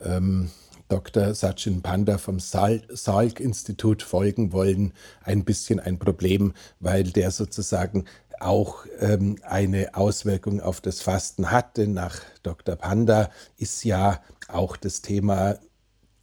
ähm, 0.04 0.50
Dr. 0.90 1.34
Sachin 1.34 1.82
Panda 1.82 2.18
vom 2.18 2.40
Salk-Institut 2.40 4.02
folgen 4.04 4.52
wollen, 4.52 4.94
ein 5.24 5.46
bisschen 5.46 5.80
ein 5.80 6.00
Problem, 6.00 6.54
weil 6.80 7.04
der 7.04 7.32
sozusagen 7.32 8.06
auch 8.40 8.86
ähm, 9.00 9.38
eine 9.44 9.96
Auswirkung 9.96 10.62
auf 10.62 10.82
das 10.82 11.02
Fasten 11.02 11.52
hat. 11.52 11.78
Denn 11.78 11.94
nach 11.94 12.18
Dr. 12.44 12.76
Panda 12.76 13.30
ist 13.58 13.84
ja 13.84 14.20
auch 14.48 14.78
das 14.78 15.02
Thema 15.02 15.58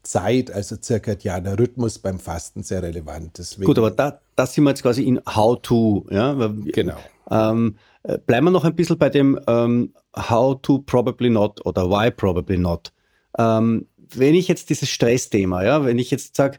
Zeit, 0.03 0.51
also 0.51 0.77
zirkadianer 0.77 1.59
Rhythmus 1.59 1.99
beim 1.99 2.19
Fasten 2.19 2.63
sehr 2.63 2.83
relevant. 2.83 3.39
Deswegen 3.39 3.67
Gut, 3.67 3.79
aber 3.79 3.91
da, 3.91 4.21
das 4.37 4.55
sind 4.55 4.65
wir 4.65 4.71
jetzt 4.71 4.83
quasi 4.83 5.03
in 5.03 5.21
How 5.27 5.61
to. 5.61 6.07
Ja? 6.11 6.35
Genau. 6.73 6.97
Ähm, 7.31 7.77
äh, 8.05 8.19
bleiben 8.19 8.47
wir 8.47 8.51
noch 8.53 8.65
ein 8.65 8.77
bisschen 8.77 8.99
bei 8.99 9.11
dem 9.11 9.39
ähm, 9.47 9.93
How 10.17 10.61
to 10.63 10.79
probably 10.79 11.29
not 11.29 11.65
oder 11.67 11.89
Why 11.91 12.11
probably 12.11 12.57
not. 12.57 12.93
Ähm, 13.39 13.87
wenn 14.15 14.35
ich 14.35 14.49
jetzt 14.49 14.71
dieses 14.71 14.89
Stressthema, 14.89 15.65
ja, 15.65 15.85
wenn 15.85 15.99
ich 15.99 16.11
jetzt 16.11 16.37
sage, 16.37 16.59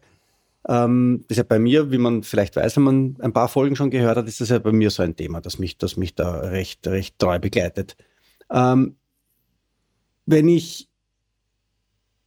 ähm, 0.67 1.23
das 1.27 1.31
ist 1.31 1.37
ja 1.37 1.43
bei 1.43 1.59
mir, 1.59 1.91
wie 1.91 1.97
man 1.97 2.23
vielleicht 2.23 2.55
weiß, 2.55 2.75
wenn 2.77 2.83
man 2.83 3.17
ein 3.19 3.33
paar 3.33 3.47
Folgen 3.47 3.75
schon 3.75 3.89
gehört 3.89 4.17
hat, 4.17 4.27
ist 4.27 4.41
das 4.41 4.49
ja 4.49 4.59
bei 4.59 4.71
mir 4.71 4.89
so 4.89 5.01
ein 5.01 5.15
Thema, 5.15 5.39
das 5.39 5.59
mich, 5.59 5.77
das 5.77 5.95
mich 5.95 6.15
da 6.15 6.39
recht, 6.39 6.85
recht 6.87 7.17
treu 7.19 7.39
begleitet. 7.39 7.95
Ähm, 8.51 8.97
wenn 10.25 10.49
ich 10.49 10.89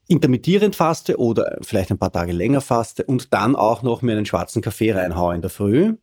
intermittierend 0.09 0.75
faste 0.75 1.19
oder 1.19 1.59
vielleicht 1.62 1.90
ein 1.90 1.99
paar 1.99 2.12
Tage 2.12 2.33
länger 2.33 2.61
faste 2.61 3.04
und 3.04 3.33
dann 3.33 3.54
auch 3.54 3.83
noch 3.83 4.02
mir 4.02 4.12
einen 4.12 4.26
schwarzen 4.26 4.62
Kaffee 4.62 4.92
reinhaue 4.92 5.35
in 5.35 5.42
der 5.42 5.50
Früh, 5.50 5.95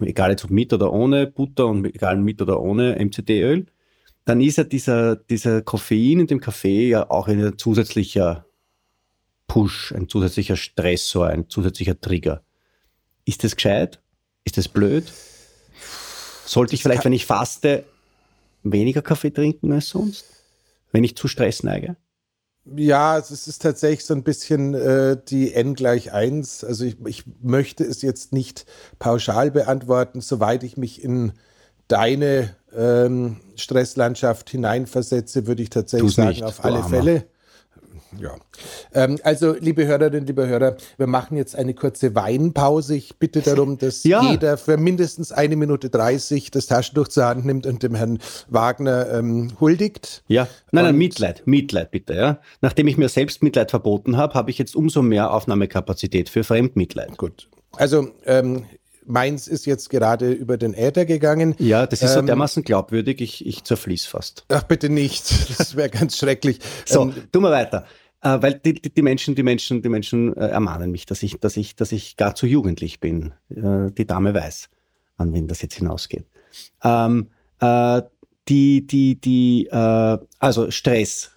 egal 0.00 0.30
jetzt 0.30 0.44
ob 0.44 0.50
mit 0.50 0.72
oder 0.72 0.92
ohne 0.92 1.26
Butter 1.26 1.66
und 1.66 1.84
egal 1.84 2.16
mit 2.16 2.42
oder 2.42 2.60
ohne 2.60 2.96
MCT-Öl, 2.98 3.66
dann 4.24 4.40
ist 4.40 4.56
ja 4.56 4.64
dieser, 4.64 5.16
dieser 5.16 5.62
Koffein 5.62 6.20
in 6.20 6.26
dem 6.26 6.40
Kaffee 6.40 6.88
ja 6.88 7.10
auch 7.10 7.28
ein 7.28 7.58
zusätzlicher 7.58 8.46
Push, 9.46 9.92
ein 9.92 10.08
zusätzlicher 10.08 10.56
Stressor, 10.56 11.28
ein 11.28 11.48
zusätzlicher 11.48 12.00
Trigger. 12.00 12.42
Ist 13.24 13.44
das 13.44 13.56
gescheit? 13.56 14.00
Ist 14.44 14.56
das 14.56 14.68
blöd? 14.68 15.12
Sollte 16.46 16.74
ich 16.74 16.82
vielleicht, 16.82 17.04
wenn 17.04 17.12
ich 17.12 17.26
faste, 17.26 17.84
weniger 18.62 19.02
Kaffee 19.02 19.30
trinken 19.30 19.72
als 19.72 19.90
sonst? 19.90 20.26
Wenn 20.92 21.04
ich 21.04 21.16
zu 21.16 21.28
Stress 21.28 21.62
neige? 21.62 21.96
Ja, 22.76 23.18
es 23.18 23.30
ist 23.30 23.60
tatsächlich 23.60 24.06
so 24.06 24.14
ein 24.14 24.22
bisschen 24.22 24.74
äh, 24.74 25.18
die 25.28 25.52
n 25.52 25.74
gleich 25.74 26.12
1. 26.12 26.64
Also 26.64 26.84
ich, 26.84 26.96
ich 27.06 27.24
möchte 27.42 27.84
es 27.84 28.00
jetzt 28.00 28.32
nicht 28.32 28.64
pauschal 28.98 29.50
beantworten, 29.50 30.22
soweit 30.22 30.62
ich 30.62 30.78
mich 30.78 31.02
in 31.04 31.32
deine 31.88 32.56
ähm, 32.76 33.36
Stresslandschaft 33.56 34.50
hineinversetze, 34.50 35.46
würde 35.46 35.62
ich 35.62 35.70
tatsächlich 35.70 36.14
sagen, 36.14 36.28
nicht, 36.30 36.42
auf 36.42 36.64
alle 36.64 36.76
Armer. 36.76 36.88
Fälle. 36.88 37.24
Ja. 38.20 38.36
Ähm, 38.92 39.18
also, 39.22 39.54
liebe 39.58 39.86
Hörerinnen, 39.86 40.26
liebe 40.26 40.46
Hörer, 40.46 40.76
wir 40.96 41.06
machen 41.06 41.36
jetzt 41.36 41.56
eine 41.56 41.74
kurze 41.74 42.14
Weinpause. 42.14 42.94
Ich 42.94 43.16
bitte 43.18 43.40
darum, 43.40 43.78
dass 43.78 44.04
ja. 44.04 44.22
jeder 44.30 44.56
für 44.56 44.76
mindestens 44.76 45.32
eine 45.32 45.56
Minute 45.56 45.90
30 45.90 46.50
das 46.50 46.66
Taschentuch 46.66 47.08
zur 47.08 47.26
Hand 47.26 47.44
nimmt 47.44 47.66
und 47.66 47.82
dem 47.82 47.94
Herrn 47.94 48.18
Wagner 48.48 49.10
ähm, 49.12 49.52
huldigt. 49.60 50.22
Ja, 50.28 50.46
nein, 50.70 50.84
nein, 50.84 50.96
Mitleid, 50.96 51.42
Mitleid 51.46 51.90
bitte. 51.90 52.14
Ja. 52.14 52.38
Nachdem 52.60 52.86
ich 52.88 52.96
mir 52.96 53.08
selbst 53.08 53.42
Mitleid 53.42 53.70
verboten 53.70 54.16
habe, 54.16 54.34
habe 54.34 54.50
ich 54.50 54.58
jetzt 54.58 54.76
umso 54.76 55.02
mehr 55.02 55.32
Aufnahmekapazität 55.32 56.28
für 56.28 56.44
Fremdmitleid. 56.44 57.16
Gut. 57.18 57.48
Also, 57.72 58.10
ähm, 58.24 58.64
Meins 59.06 59.48
ist 59.48 59.66
jetzt 59.66 59.90
gerade 59.90 60.32
über 60.32 60.56
den 60.56 60.74
Äther 60.74 61.04
gegangen. 61.04 61.54
Ja, 61.58 61.86
das 61.86 62.02
ist 62.02 62.10
ähm, 62.10 62.20
so 62.20 62.26
dermaßen 62.26 62.62
glaubwürdig, 62.62 63.20
ich, 63.20 63.46
ich 63.46 63.64
zerfließ 63.64 64.06
fast. 64.06 64.44
Ach, 64.48 64.62
bitte 64.62 64.88
nicht. 64.88 65.32
Das 65.58 65.76
wäre 65.76 65.90
ganz 65.90 66.18
schrecklich. 66.18 66.58
So, 66.84 67.02
ähm, 67.02 67.14
tun 67.32 67.42
wir 67.42 67.50
weiter. 67.50 67.86
Äh, 68.22 68.40
weil 68.40 68.54
die, 68.54 68.74
die, 68.74 69.02
Menschen, 69.02 69.34
die 69.34 69.42
Menschen, 69.42 69.82
die 69.82 69.88
Menschen 69.88 70.36
äh, 70.36 70.48
ermahnen 70.48 70.90
mich, 70.90 71.06
dass 71.06 71.22
ich, 71.22 71.38
dass 71.40 71.56
ich, 71.56 71.76
dass 71.76 71.92
ich 71.92 72.16
gar 72.16 72.34
zu 72.34 72.46
jugendlich 72.46 73.00
bin. 73.00 73.32
Äh, 73.50 73.90
die 73.92 74.06
Dame 74.06 74.34
weiß, 74.34 74.68
an 75.16 75.32
wen 75.32 75.46
das 75.46 75.62
jetzt 75.62 75.74
hinausgeht. 75.74 76.26
Ähm, 76.82 77.28
äh, 77.60 78.02
die, 78.48 78.86
die, 78.86 79.20
die, 79.20 79.66
äh, 79.70 80.18
also 80.38 80.70
Stress. 80.70 81.32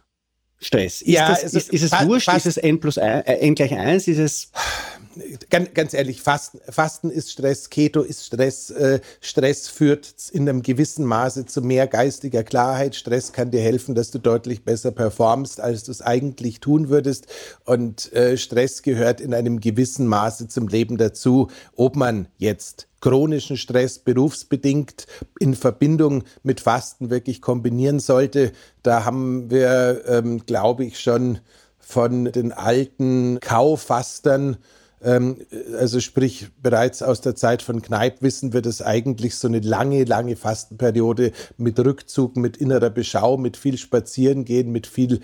Stress. 0.59 1.01
Ist, 1.01 1.07
ja, 1.07 1.29
das, 1.29 1.43
ist, 1.43 1.55
ist, 1.55 1.73
ist, 1.73 1.93
es 1.93 2.07
wurscht? 2.07 2.33
Ist 2.33 2.45
es 2.45 2.57
n 2.57 2.79
plus 2.79 2.97
1, 2.97 3.27
äh, 3.27 3.33
n 3.33 3.55
gleich 3.55 3.73
1? 3.73 4.07
Ist 4.07 4.17
es 4.17 4.51
ganz, 5.49 5.73
ganz 5.73 5.93
ehrlich, 5.93 6.21
Fasten, 6.21 6.59
Fasten 6.69 7.09
ist 7.09 7.31
Stress, 7.31 7.69
Keto 7.69 8.01
ist 8.01 8.25
Stress. 8.25 8.69
Äh, 8.69 8.99
Stress 9.21 9.67
führt 9.67 10.13
in 10.31 10.47
einem 10.47 10.61
gewissen 10.61 11.05
Maße 11.05 11.45
zu 11.45 11.61
mehr 11.61 11.87
geistiger 11.87 12.43
Klarheit. 12.43 12.95
Stress 12.95 13.33
kann 13.33 13.51
dir 13.51 13.61
helfen, 13.61 13.95
dass 13.95 14.11
du 14.11 14.19
deutlich 14.19 14.63
besser 14.63 14.91
performst, 14.91 15.59
als 15.59 15.83
du 15.83 15.91
es 15.91 16.01
eigentlich 16.01 16.59
tun 16.59 16.89
würdest. 16.89 17.27
Und 17.65 18.11
äh, 18.13 18.37
Stress 18.37 18.81
gehört 18.81 19.21
in 19.21 19.33
einem 19.33 19.59
gewissen 19.59 20.07
Maße 20.07 20.47
zum 20.47 20.67
Leben 20.67 20.97
dazu. 20.97 21.49
Ob 21.75 21.95
man 21.95 22.27
jetzt 22.37 22.87
chronischen 22.99 23.57
Stress 23.57 23.99
berufsbedingt 23.99 25.05
in 25.39 25.53
Verbindung 25.53 26.23
mit 26.43 26.61
Fasten 26.61 27.09
wirklich 27.09 27.41
kombinieren 27.41 27.99
sollte, 27.99 28.51
da 28.83 29.05
haben 29.05 29.51
wir, 29.51 30.03
ähm, 30.07 30.45
glaube 30.45 30.85
ich, 30.85 30.99
schon 30.99 31.39
von 31.87 32.25
den 32.25 32.51
alten 32.51 33.39
Kaufastern 33.39 34.57
also 34.99 35.99
sprich, 35.99 36.47
bereits 36.61 37.03
aus 37.03 37.21
der 37.21 37.35
Zeit 37.35 37.61
von 37.61 37.81
Kneipp 37.83 38.21
wissen 38.21 38.53
wir, 38.53 38.61
dass 38.61 38.81
eigentlich 38.81 39.35
so 39.35 39.47
eine 39.47 39.59
lange, 39.59 40.03
lange 40.05 40.35
Fastenperiode 40.35 41.33
mit 41.57 41.79
Rückzug, 41.79 42.35
mit 42.35 42.57
innerer 42.57 42.89
Beschau, 42.89 43.37
mit 43.37 43.57
viel 43.57 43.77
Spazierengehen, 43.77 44.71
mit 44.71 44.87
viel 44.87 45.21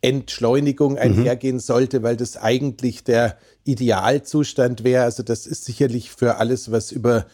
Entschleunigung 0.00 0.92
mhm. 0.92 0.98
einhergehen 0.98 1.58
sollte, 1.58 2.02
weil 2.02 2.16
das 2.16 2.36
eigentlich 2.36 3.02
der 3.02 3.36
Idealzustand 3.64 4.84
wäre. 4.84 5.04
Also 5.04 5.22
das 5.22 5.46
ist 5.46 5.64
sicherlich 5.64 6.10
für 6.10 6.36
alles, 6.36 6.70
was 6.70 6.92
über 6.92 7.26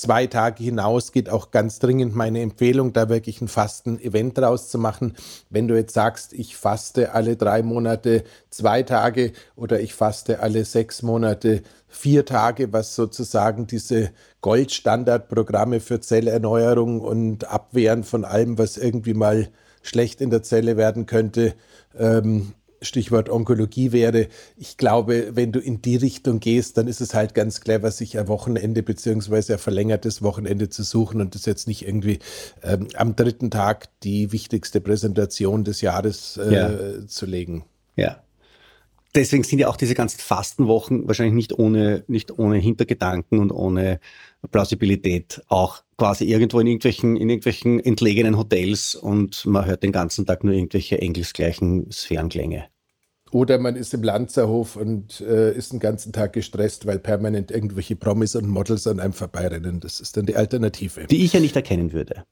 zwei 0.00 0.26
Tage 0.26 0.64
hinaus 0.64 1.12
geht 1.12 1.28
auch 1.28 1.50
ganz 1.50 1.78
dringend 1.78 2.14
meine 2.14 2.40
Empfehlung, 2.40 2.92
da 2.92 3.08
wirklich 3.08 3.40
ein 3.40 3.48
Fasten-Event 3.48 4.38
draus 4.38 4.70
zu 4.70 4.78
machen. 4.78 5.14
Wenn 5.50 5.68
du 5.68 5.76
jetzt 5.76 5.94
sagst, 5.94 6.32
ich 6.32 6.56
faste 6.56 7.12
alle 7.12 7.36
drei 7.36 7.62
Monate 7.62 8.24
zwei 8.48 8.82
Tage 8.82 9.32
oder 9.56 9.80
ich 9.80 9.94
faste 9.94 10.40
alle 10.40 10.64
sechs 10.64 11.02
Monate 11.02 11.62
vier 11.88 12.24
Tage, 12.24 12.72
was 12.72 12.94
sozusagen 12.94 13.66
diese 13.66 14.10
Goldstandardprogramme 14.40 15.80
für 15.80 16.00
Zellerneuerung 16.00 17.00
und 17.00 17.50
Abwehren 17.50 18.04
von 18.04 18.24
allem, 18.24 18.58
was 18.58 18.76
irgendwie 18.76 19.14
mal 19.14 19.48
schlecht 19.82 20.20
in 20.20 20.30
der 20.30 20.42
Zelle 20.42 20.76
werden 20.76 21.06
könnte, 21.06 21.54
ähm, 21.98 22.52
Stichwort 22.82 23.28
Onkologie 23.28 23.92
wäre, 23.92 24.28
ich 24.56 24.76
glaube, 24.76 25.30
wenn 25.34 25.52
du 25.52 25.60
in 25.60 25.82
die 25.82 25.96
Richtung 25.96 26.40
gehst, 26.40 26.76
dann 26.76 26.88
ist 26.88 27.00
es 27.00 27.14
halt 27.14 27.34
ganz 27.34 27.60
clever, 27.60 27.90
sich 27.90 28.18
ein 28.18 28.28
Wochenende 28.28 28.82
beziehungsweise 28.82 29.54
ein 29.54 29.58
verlängertes 29.58 30.22
Wochenende 30.22 30.68
zu 30.68 30.82
suchen 30.82 31.20
und 31.20 31.34
das 31.34 31.46
jetzt 31.46 31.68
nicht 31.68 31.86
irgendwie 31.86 32.18
ähm, 32.62 32.88
am 32.94 33.16
dritten 33.16 33.50
Tag 33.50 33.88
die 34.02 34.32
wichtigste 34.32 34.80
Präsentation 34.80 35.64
des 35.64 35.80
Jahres 35.80 36.38
äh, 36.38 36.54
ja. 36.54 37.06
zu 37.06 37.26
legen. 37.26 37.64
Ja. 37.96 38.22
Deswegen 39.14 39.42
sind 39.42 39.58
ja 39.58 39.68
auch 39.68 39.76
diese 39.76 39.94
ganzen 39.94 40.20
Fastenwochen 40.20 41.08
wahrscheinlich 41.08 41.34
nicht 41.34 41.58
ohne, 41.58 42.04
nicht 42.06 42.38
ohne 42.38 42.58
Hintergedanken 42.58 43.40
und 43.40 43.50
ohne 43.50 43.98
Plausibilität 44.52 45.42
auch 45.48 45.82
quasi 46.00 46.24
irgendwo 46.24 46.60
in 46.60 46.66
irgendwelchen, 46.66 47.14
in 47.14 47.28
irgendwelchen 47.28 47.78
entlegenen 47.78 48.38
Hotels 48.38 48.94
und 48.94 49.44
man 49.44 49.66
hört 49.66 49.82
den 49.82 49.92
ganzen 49.92 50.24
Tag 50.24 50.42
nur 50.44 50.54
irgendwelche 50.54 50.98
engelsgleichen 50.98 51.92
Sphärenklänge. 51.92 52.64
Oder 53.32 53.58
man 53.58 53.76
ist 53.76 53.92
im 53.92 54.02
Lanzerhof 54.02 54.76
und 54.76 55.20
äh, 55.20 55.52
ist 55.52 55.74
den 55.74 55.78
ganzen 55.78 56.14
Tag 56.14 56.32
gestresst, 56.32 56.86
weil 56.86 56.98
permanent 56.98 57.50
irgendwelche 57.50 57.96
Promis 57.96 58.34
und 58.34 58.48
Models 58.48 58.86
an 58.86 58.98
einem 58.98 59.12
vorbeirennen. 59.12 59.80
Das 59.80 60.00
ist 60.00 60.16
dann 60.16 60.24
die 60.24 60.36
Alternative. 60.36 61.04
Die 61.04 61.22
ich 61.22 61.34
ja 61.34 61.40
nicht 61.40 61.54
erkennen 61.54 61.92
würde. 61.92 62.24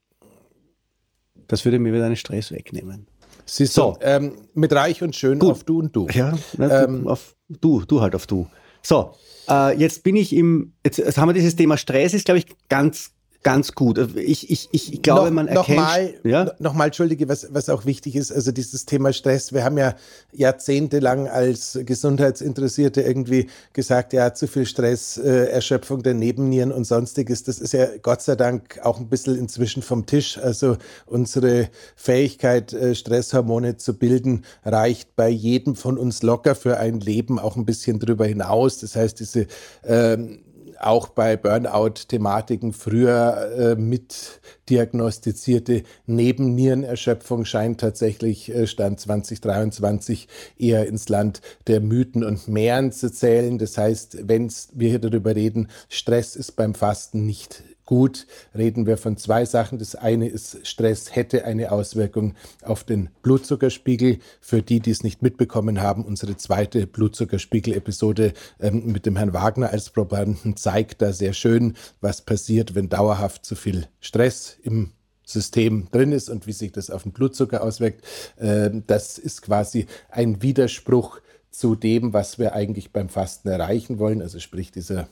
Das 1.47 1.67
würde 1.67 1.79
mir 1.79 1.93
wieder 1.93 2.07
einen 2.07 2.17
Stress 2.17 2.51
wegnehmen. 2.51 3.07
Siehst 3.45 3.75
so. 3.75 3.99
du, 4.01 4.07
ähm, 4.07 4.33
mit 4.55 4.73
reich 4.73 5.03
und 5.03 5.15
schön 5.15 5.39
Gut. 5.41 5.51
auf 5.51 5.65
du 5.65 5.81
und 5.81 5.95
du. 5.95 6.07
Ja, 6.09 6.39
na, 6.57 6.85
ähm, 6.85 7.07
auf 7.07 7.37
du, 7.51 7.83
du 7.83 8.01
halt 8.01 8.15
auf 8.15 8.27
du. 8.27 8.47
So, 8.83 9.13
äh, 9.47 9.79
jetzt 9.79 10.05
bin 10.05 10.17
ich 10.17 10.35
im, 10.35 10.73
jetzt, 10.83 10.97
jetzt 10.97 11.19
haben 11.19 11.29
wir 11.29 11.35
dieses 11.35 11.55
Thema 11.55 11.77
Stress, 11.77 12.15
ist 12.15 12.25
glaube 12.25 12.39
ich 12.39 12.47
ganz 12.71 13.13
ganz 13.42 13.73
gut. 13.73 13.99
Ich, 14.16 14.50
ich, 14.50 14.68
ich 14.73 15.02
glaube, 15.02 15.26
noch, 15.26 15.30
man 15.33 15.49
erkennt... 15.49 15.78
Nochmal, 15.78 16.14
ja? 16.25 16.52
nochmal, 16.59 16.88
Entschuldige, 16.88 17.28
was, 17.28 17.49
was 17.52 17.68
auch 17.68 17.85
wichtig 17.85 18.16
ist, 18.16 18.33
also 18.33 18.50
dieses 18.52 18.85
Thema 18.85 19.12
Stress, 19.12 19.52
wir 19.52 19.64
haben 19.64 19.78
ja 19.78 19.95
jahrzehntelang 20.33 21.28
als 21.28 21.78
Gesundheitsinteressierte 21.85 23.02
irgendwie 23.02 23.49
gesagt, 23.73 24.12
ja, 24.12 24.35
zu 24.35 24.49
viel 24.49 24.66
Stress, 24.66 25.18
äh, 25.18 25.47
Erschöpfung 25.50 26.02
der 26.02 26.14
Nebennieren 26.14 26.73
und 26.73 26.85
sonstiges, 26.85 27.45
das 27.45 27.61
ist 27.61 27.73
ja 27.73 27.87
Gott 28.02 28.23
sei 28.23 28.35
Dank 28.35 28.80
auch 28.83 28.99
ein 28.99 29.09
bisschen 29.09 29.38
inzwischen 29.38 29.83
vom 29.83 30.07
Tisch. 30.07 30.37
Also 30.38 30.76
unsere 31.07 31.68
Fähigkeit, 31.95 32.73
äh, 32.73 32.95
Stresshormone 32.95 33.76
zu 33.76 33.95
bilden, 33.95 34.45
reicht 34.64 35.14
bei 35.14 35.28
jedem 35.28 35.76
von 35.76 35.97
uns 35.97 36.23
locker 36.23 36.54
für 36.54 36.78
ein 36.78 37.00
Leben 37.00 37.38
auch 37.38 37.57
ein 37.57 37.64
bisschen 37.64 38.00
drüber 38.00 38.26
hinaus. 38.26 38.78
Das 38.78 38.97
heißt, 38.97 39.21
diese 39.21 39.47
ähm, 39.85 40.40
auch 40.81 41.09
bei 41.09 41.37
Burnout-Thematiken 41.37 42.73
früher 42.73 43.51
äh, 43.57 43.75
mit 43.77 44.41
diagnostizierte 44.69 45.83
Nebennierenerschöpfung 46.07 47.45
scheint 47.45 47.81
tatsächlich 47.81 48.55
äh, 48.55 48.67
Stand 48.67 49.01
2023 49.01 50.29
eher 50.59 50.87
ins 50.87 51.09
Land 51.09 51.41
der 51.67 51.81
Mythen 51.81 52.25
und 52.25 52.49
Mehren 52.49 52.93
zu 52.93 53.11
zählen. 53.11 53.59
Das 53.59 53.79
heißt, 53.79 54.29
wenn 54.29 54.53
wir 54.73 54.89
hier 54.89 54.99
darüber 54.99 55.35
reden, 55.35 55.69
Stress 55.89 56.37
ist 56.37 56.53
beim 56.53 56.75
Fasten 56.75 57.27
nicht 57.27 57.63
gut, 57.88 58.26
reden 58.54 58.85
wir 58.85 58.99
von 58.99 59.16
zwei 59.16 59.47
Sachen. 59.47 59.78
Das 59.78 59.95
eine 59.95 60.28
ist, 60.28 60.66
Stress 60.66 61.16
hätte 61.16 61.47
eine 61.47 61.73
Auswirkung 61.73 62.35
auf 62.62 62.85
den 62.85 63.09
Blutzuckerspiegel. 63.23 64.18
Für 64.42 64.61
die, 64.61 64.80
die 64.80 64.90
es 64.90 65.02
nicht 65.02 65.23
mitbekommen 65.23 65.80
haben, 65.80 66.04
unsere 66.04 66.37
zweite 66.37 66.87
Blutzuckerspiegel-Episode 66.87 68.35
ähm, 68.61 68.92
mit 68.92 69.07
dem 69.07 69.16
Herrn 69.16 69.33
Wagner 69.33 69.71
als 69.71 69.88
Probanden 69.88 70.54
zeigt 70.59 71.00
da 71.00 71.14
sehr 71.14 71.33
schön, 71.33 71.78
was 72.02 72.21
passiert, 72.21 72.75
wenn 72.75 72.90
dauerhaft 72.90 73.47
zu 73.47 73.54
viel 73.54 73.87
Stress 74.00 74.59
im 74.62 74.92
System 75.25 75.88
drin 75.90 76.12
ist 76.12 76.28
und 76.28 76.47
wie 76.47 76.52
sich 76.52 76.73
das 76.73 76.90
auf 76.90 77.04
den 77.04 77.12
Blutzucker 77.12 77.62
auswirkt. 77.62 78.04
Ähm, 78.38 78.85
das 78.87 79.16
ist 79.16 79.40
quasi 79.40 79.87
ein 80.11 80.42
Widerspruch 80.42 81.21
zu 81.50 81.75
dem, 81.75 82.12
was 82.12 82.38
wir 82.38 82.52
eigentlich 82.52 82.92
beim 82.92 83.09
Fasten 83.09 83.49
erreichen 83.49 83.99
wollen, 83.99 84.21
also 84.21 84.40
sprich 84.40 84.73
dieser 84.73 85.09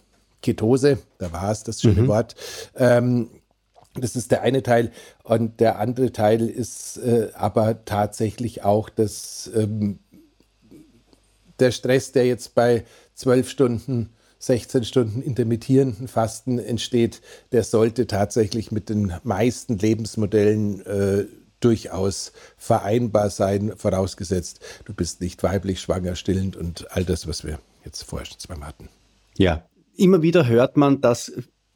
Ketose, 0.47 0.99
da 1.19 1.33
war 1.33 1.51
es 1.51 1.65
das 1.65 1.81
schöne 1.81 2.03
mhm. 2.03 2.09
Wort. 2.09 2.37
Ähm, 2.77 3.31
das 3.95 4.15
ist 4.15 4.31
der 4.31 4.43
eine 4.43 4.63
Teil. 4.63 4.93
Und 5.25 5.61
der 5.61 5.79
andere 5.79 6.13
Teil 6.13 6.49
ist 6.49 6.99
äh, 6.99 7.31
aber 7.35 7.85
tatsächlich 7.85 8.63
auch, 8.63 8.89
dass 8.89 9.51
ähm, 9.55 9.99
der 11.59 11.73
Stress, 11.73 12.13
der 12.13 12.27
jetzt 12.27 12.55
bei 12.55 12.85
zwölf 13.15 13.51
Stunden 13.51 14.11
16 14.39 14.85
Stunden 14.85 15.23
intermittierenden 15.23 16.09
Fasten 16.09 16.59
entsteht, 16.59 17.23
der 17.53 17.65
sollte 17.65 18.07
tatsächlich 18.07 18.71
mit 18.71 18.91
den 18.91 19.15
meisten 19.25 19.79
Lebensmodellen 19.79 20.85
äh, 20.85 21.25
durchaus 21.61 22.33
vereinbar 22.59 23.31
sein, 23.31 23.73
vorausgesetzt, 23.77 24.61
du 24.85 24.93
bist 24.93 25.23
nicht 25.23 25.43
weiblich, 25.43 25.81
schwanger, 25.81 26.15
stillend 26.17 26.55
und 26.55 26.91
all 26.93 27.05
das, 27.05 27.27
was 27.27 27.45
wir 27.45 27.59
jetzt 27.85 28.03
vorher 28.03 28.27
schon 28.27 28.39
zweimal 28.39 28.69
hatten. 28.69 28.91
Ja, 29.39 29.65
immer 29.99 30.23
wieder 30.23 30.47
hört 30.47 30.77
man, 30.77 31.01
dass 31.01 31.33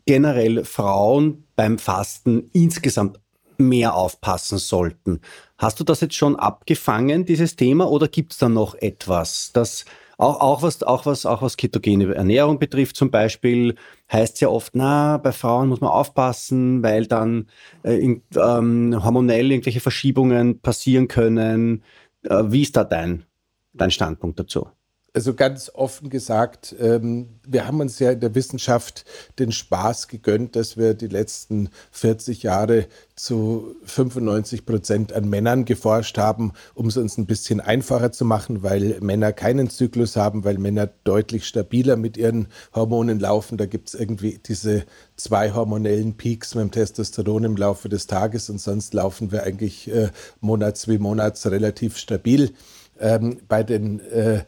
generell 0.07 0.65
Frauen 0.65 1.45
beim 1.57 1.79
Fasten 1.79 2.51
insgesamt 2.53 3.21
mehr 3.59 3.95
aufpassen 3.95 4.59
sollten. 4.59 5.21
Hast 5.59 5.79
du 5.79 5.85
das 5.85 6.01
jetzt 6.01 6.15
schon 6.15 6.37
abgefangen, 6.37 7.27
dieses 7.27 7.57
Thema, 7.57 7.91
oder 7.91 8.09
gibt 8.09 8.33
es 8.33 8.39
da 8.39 8.49
noch 8.49 8.75
etwas, 8.75 9.51
das 9.53 9.85
auch, 10.17 10.41
auch, 10.41 10.63
was, 10.63 10.83
auch, 10.83 11.07
was, 11.07 11.25
auch 11.25 11.41
was 11.41 11.57
ketogene 11.57 12.15
Ernährung 12.15 12.59
betrifft 12.59 12.97
zum 12.97 13.11
Beispiel, 13.11 13.77
heißt 14.13 14.35
es 14.35 14.41
ja 14.41 14.49
oft, 14.49 14.75
na, 14.75 15.17
bei 15.17 15.33
Frauen 15.33 15.69
muss 15.69 15.81
man 15.81 15.91
aufpassen, 15.91 16.83
weil 16.83 17.07
dann 17.07 17.47
äh, 17.85 17.95
in, 17.95 18.23
ähm, 18.37 19.03
hormonell 19.03 19.51
irgendwelche 19.51 19.81
Verschiebungen 19.81 20.61
passieren 20.61 21.09
können. 21.09 21.83
Äh, 22.25 22.45
wie 22.49 22.63
ist 22.63 22.77
da 22.77 22.85
dein, 22.85 23.25
dein 23.73 23.91
Standpunkt 23.91 24.39
dazu? 24.39 24.69
Also 25.13 25.35
ganz 25.35 25.71
offen 25.75 26.09
gesagt, 26.09 26.75
ähm, 26.79 27.29
wir 27.47 27.67
haben 27.67 27.81
uns 27.81 27.99
ja 27.99 28.13
in 28.13 28.21
der 28.21 28.35
Wissenschaft 28.35 29.05
den 29.39 29.51
Spaß 29.51 30.09
gegönnt, 30.09 30.55
dass 30.57 30.77
wir 30.77 30.95
die 30.95 31.09
letzten 31.09 31.69
40 31.91 32.43
Jahre 32.45 32.87
zu 33.17 33.75
95 33.85 34.65
Prozent 34.65 35.13
an 35.13 35.29
Männern 35.29 35.65
geforscht 35.65 36.17
haben, 36.17 36.53
um 36.75 36.87
es 36.87 36.97
uns 36.97 37.19
ein 37.19 37.27
bisschen 37.27 37.61
einfacher 37.61 38.13
zu 38.13 38.25
machen, 38.25 38.63
weil 38.63 38.99
Männer 39.01 39.33
keinen 39.33 39.69
Zyklus 39.69 40.17
haben, 40.17 40.45
weil 40.45 40.59
Männer 40.59 40.89
deutlich 41.05 41.47
stabiler 41.47 41.97
mit 41.97 42.17
ihren 42.17 42.49
Hormonen 42.75 43.19
laufen. 43.19 43.59
Da 43.59 43.67
gibt 43.67 43.89
es 43.89 43.95
irgendwie 43.95 44.39
diese 44.39 44.85
zwei 45.17 45.53
hormonellen 45.53 46.17
Peaks 46.17 46.55
mit 46.55 46.63
dem 46.63 46.71
Testosteron 46.71 47.45
im 47.45 47.57
Laufe 47.57 47.89
des 47.89 48.07
Tages 48.07 48.49
und 48.49 48.61
sonst 48.61 48.95
laufen 48.95 49.33
wir 49.33 49.43
eigentlich 49.43 49.91
äh, 49.93 50.11
monats 50.41 50.89
wie 50.89 50.99
monats 50.99 51.51
relativ 51.51 51.97
stabil. 51.99 52.53
Ähm, 52.99 53.41
bei 53.49 53.63
den 53.63 54.01
äh, 54.01 54.45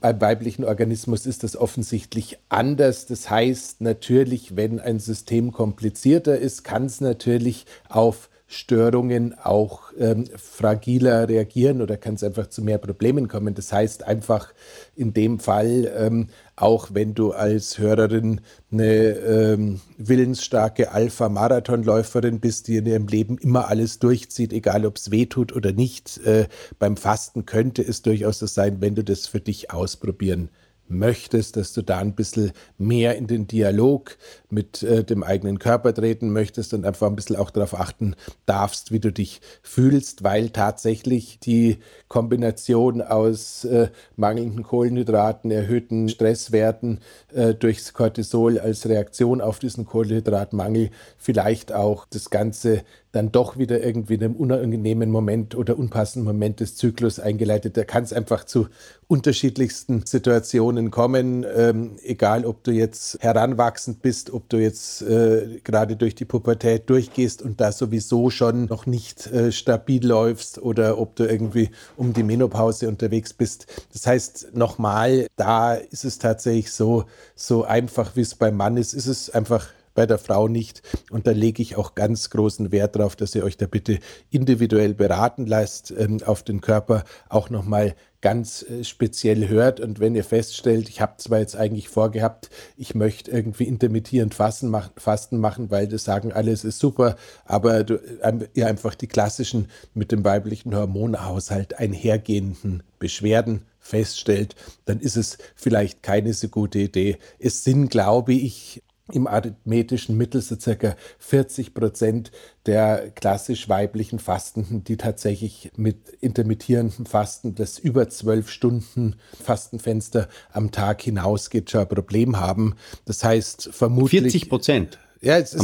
beim 0.00 0.20
weiblichen 0.20 0.64
Organismus 0.64 1.26
ist 1.26 1.42
das 1.42 1.56
offensichtlich 1.56 2.38
anders. 2.48 3.06
Das 3.06 3.28
heißt 3.30 3.80
natürlich, 3.80 4.56
wenn 4.56 4.80
ein 4.80 5.00
System 5.00 5.52
komplizierter 5.52 6.38
ist, 6.38 6.64
kann 6.64 6.86
es 6.86 7.00
natürlich 7.00 7.66
auf 7.88 8.28
Störungen 8.50 9.38
auch 9.38 9.92
ähm, 9.98 10.24
fragiler 10.36 11.28
reagieren 11.28 11.82
oder 11.82 11.98
kann 11.98 12.14
es 12.14 12.24
einfach 12.24 12.46
zu 12.46 12.62
mehr 12.62 12.78
Problemen 12.78 13.28
kommen. 13.28 13.54
Das 13.54 13.74
heißt 13.74 14.04
einfach 14.04 14.54
in 14.96 15.12
dem 15.12 15.38
Fall, 15.38 15.92
ähm, 15.94 16.28
auch 16.56 16.88
wenn 16.94 17.14
du 17.14 17.32
als 17.32 17.78
Hörerin 17.78 18.40
eine 18.72 18.86
ähm, 18.86 19.80
willensstarke 19.98 20.92
Alpha-Marathonläuferin 20.92 22.40
bist, 22.40 22.68
die 22.68 22.78
in 22.78 22.86
ihrem 22.86 23.06
Leben 23.06 23.36
immer 23.36 23.68
alles 23.68 23.98
durchzieht, 23.98 24.54
egal 24.54 24.86
ob 24.86 24.96
es 24.96 25.10
weh 25.10 25.26
tut 25.26 25.54
oder 25.54 25.72
nicht, 25.72 26.16
äh, 26.24 26.48
beim 26.78 26.96
Fasten 26.96 27.44
könnte 27.44 27.82
es 27.82 28.00
durchaus 28.00 28.38
so 28.38 28.46
sein, 28.46 28.80
wenn 28.80 28.94
du 28.94 29.04
das 29.04 29.26
für 29.26 29.40
dich 29.40 29.70
ausprobieren 29.70 30.48
möchtest, 30.88 31.56
dass 31.56 31.72
du 31.72 31.82
da 31.82 31.98
ein 31.98 32.14
bisschen 32.14 32.52
mehr 32.78 33.16
in 33.16 33.26
den 33.26 33.46
Dialog 33.46 34.16
mit 34.50 34.82
äh, 34.82 35.04
dem 35.04 35.22
eigenen 35.22 35.58
Körper 35.58 35.94
treten 35.94 36.32
möchtest 36.32 36.74
und 36.74 36.84
einfach 36.84 37.06
ein 37.06 37.16
bisschen 37.16 37.36
auch 37.36 37.50
darauf 37.50 37.78
achten 37.78 38.14
darfst, 38.46 38.92
wie 38.92 39.00
du 39.00 39.12
dich 39.12 39.40
fühlst, 39.62 40.24
weil 40.24 40.50
tatsächlich 40.50 41.38
die 41.40 41.78
Kombination 42.08 43.02
aus 43.02 43.64
äh, 43.64 43.88
mangelnden 44.16 44.62
Kohlenhydraten, 44.62 45.50
erhöhten 45.50 46.08
Stresswerten 46.08 47.00
äh, 47.34 47.54
durchs 47.54 47.92
Cortisol 47.92 48.58
als 48.58 48.88
Reaktion 48.88 49.40
auf 49.40 49.58
diesen 49.58 49.84
Kohlenhydratmangel 49.84 50.90
vielleicht 51.16 51.72
auch 51.72 52.06
das 52.10 52.30
Ganze 52.30 52.82
dann 53.12 53.32
doch 53.32 53.58
wieder 53.58 53.82
irgendwie 53.82 54.14
in 54.14 54.24
einem 54.24 54.36
unangenehmen 54.36 55.10
Moment 55.10 55.54
oder 55.54 55.78
unpassenden 55.78 56.26
Moment 56.26 56.60
des 56.60 56.76
Zyklus 56.76 57.18
eingeleitet. 57.18 57.76
Da 57.76 57.84
kann 57.84 58.04
es 58.04 58.12
einfach 58.12 58.44
zu 58.44 58.68
unterschiedlichsten 59.06 60.04
Situationen 60.04 60.77
kommen, 60.90 61.44
ähm, 61.54 61.96
egal 62.02 62.46
ob 62.46 62.64
du 62.64 62.70
jetzt 62.70 63.18
heranwachsend 63.20 64.00
bist, 64.00 64.32
ob 64.32 64.48
du 64.48 64.56
jetzt 64.58 65.02
äh, 65.02 65.60
gerade 65.62 65.96
durch 65.96 66.14
die 66.14 66.24
Pubertät 66.24 66.88
durchgehst 66.88 67.42
und 67.42 67.60
da 67.60 67.72
sowieso 67.72 68.30
schon 68.30 68.66
noch 68.66 68.86
nicht 68.86 69.26
äh, 69.26 69.52
stabil 69.52 70.06
läufst 70.06 70.58
oder 70.58 70.98
ob 70.98 71.16
du 71.16 71.24
irgendwie 71.24 71.70
um 71.96 72.12
die 72.12 72.22
Menopause 72.22 72.88
unterwegs 72.88 73.32
bist. 73.32 73.66
Das 73.92 74.06
heißt, 74.06 74.54
nochmal, 74.54 75.26
da 75.36 75.74
ist 75.74 76.04
es 76.04 76.18
tatsächlich 76.18 76.72
so, 76.72 77.04
so 77.34 77.64
einfach 77.64 78.16
wie 78.16 78.22
es 78.22 78.34
beim 78.34 78.56
Mann 78.56 78.76
ist, 78.76 78.94
ist 78.94 79.06
es 79.06 79.30
einfach 79.30 79.68
bei 79.98 80.06
der 80.06 80.18
Frau 80.18 80.46
nicht. 80.46 80.82
Und 81.10 81.26
da 81.26 81.32
lege 81.32 81.60
ich 81.60 81.74
auch 81.74 81.96
ganz 81.96 82.30
großen 82.30 82.70
Wert 82.70 82.94
darauf, 82.94 83.16
dass 83.16 83.34
ihr 83.34 83.42
euch 83.42 83.56
da 83.56 83.66
bitte 83.66 83.98
individuell 84.30 84.94
beraten 84.94 85.44
lasst, 85.44 85.90
ähm, 85.90 86.20
auf 86.24 86.44
den 86.44 86.60
Körper 86.60 87.02
auch 87.28 87.50
nochmal 87.50 87.96
ganz 88.20 88.62
äh, 88.62 88.84
speziell 88.84 89.48
hört. 89.48 89.80
Und 89.80 90.00
wenn 90.00 90.14
ihr 90.14 90.24
feststellt, 90.24 90.88
ich 90.88 91.00
habe 91.00 91.14
zwar 91.18 91.38
jetzt 91.38 91.56
eigentlich 91.56 91.88
vorgehabt, 91.88 92.50
ich 92.76 92.94
möchte 92.94 93.30
irgendwie 93.30 93.64
intermittierend 93.64 94.34
Fasten, 94.34 94.68
mach, 94.68 94.90
Fasten 94.96 95.38
machen, 95.38 95.70
weil 95.70 95.86
das 95.88 96.04
sagen, 96.04 96.32
alles 96.32 96.64
ist 96.64 96.78
super, 96.78 97.16
aber 97.44 97.84
du, 97.84 97.94
äh, 98.20 98.48
ihr 98.54 98.66
einfach 98.66 98.94
die 98.94 99.06
klassischen 99.06 99.68
mit 99.94 100.12
dem 100.12 100.24
weiblichen 100.24 100.74
Hormonhaushalt 100.74 101.78
einhergehenden 101.78 102.82
Beschwerden 102.98 103.62
feststellt, 103.78 104.54
dann 104.84 105.00
ist 105.00 105.16
es 105.16 105.38
vielleicht 105.54 106.02
keine 106.02 106.34
so 106.34 106.48
gute 106.48 106.78
Idee. 106.80 107.18
Es 107.38 107.64
sind, 107.64 107.88
glaube 107.88 108.34
ich, 108.34 108.82
im 109.12 109.26
arithmetischen 109.26 110.16
Mittel 110.16 110.40
so 110.40 110.56
circa 110.58 110.96
40 111.18 111.74
Prozent 111.74 112.30
der 112.66 113.10
klassisch 113.10 113.68
weiblichen 113.68 114.18
Fastenden, 114.18 114.84
die 114.84 114.96
tatsächlich 114.96 115.70
mit 115.76 116.10
intermittierendem 116.20 117.06
Fasten, 117.06 117.54
das 117.54 117.78
über 117.78 118.08
zwölf 118.08 118.50
Stunden 118.50 119.16
Fastenfenster 119.42 120.28
am 120.52 120.70
Tag 120.70 121.02
hinausgeht, 121.02 121.70
schon 121.70 121.82
ein 121.82 121.88
Problem 121.88 122.38
haben. 122.38 122.74
Das 123.04 123.24
heißt 123.24 123.70
vermutlich 123.72 124.22
40 124.22 124.48
Prozent. 124.48 124.98
Ja, 125.20 125.36
es 125.38 125.52
ist, 125.52 125.62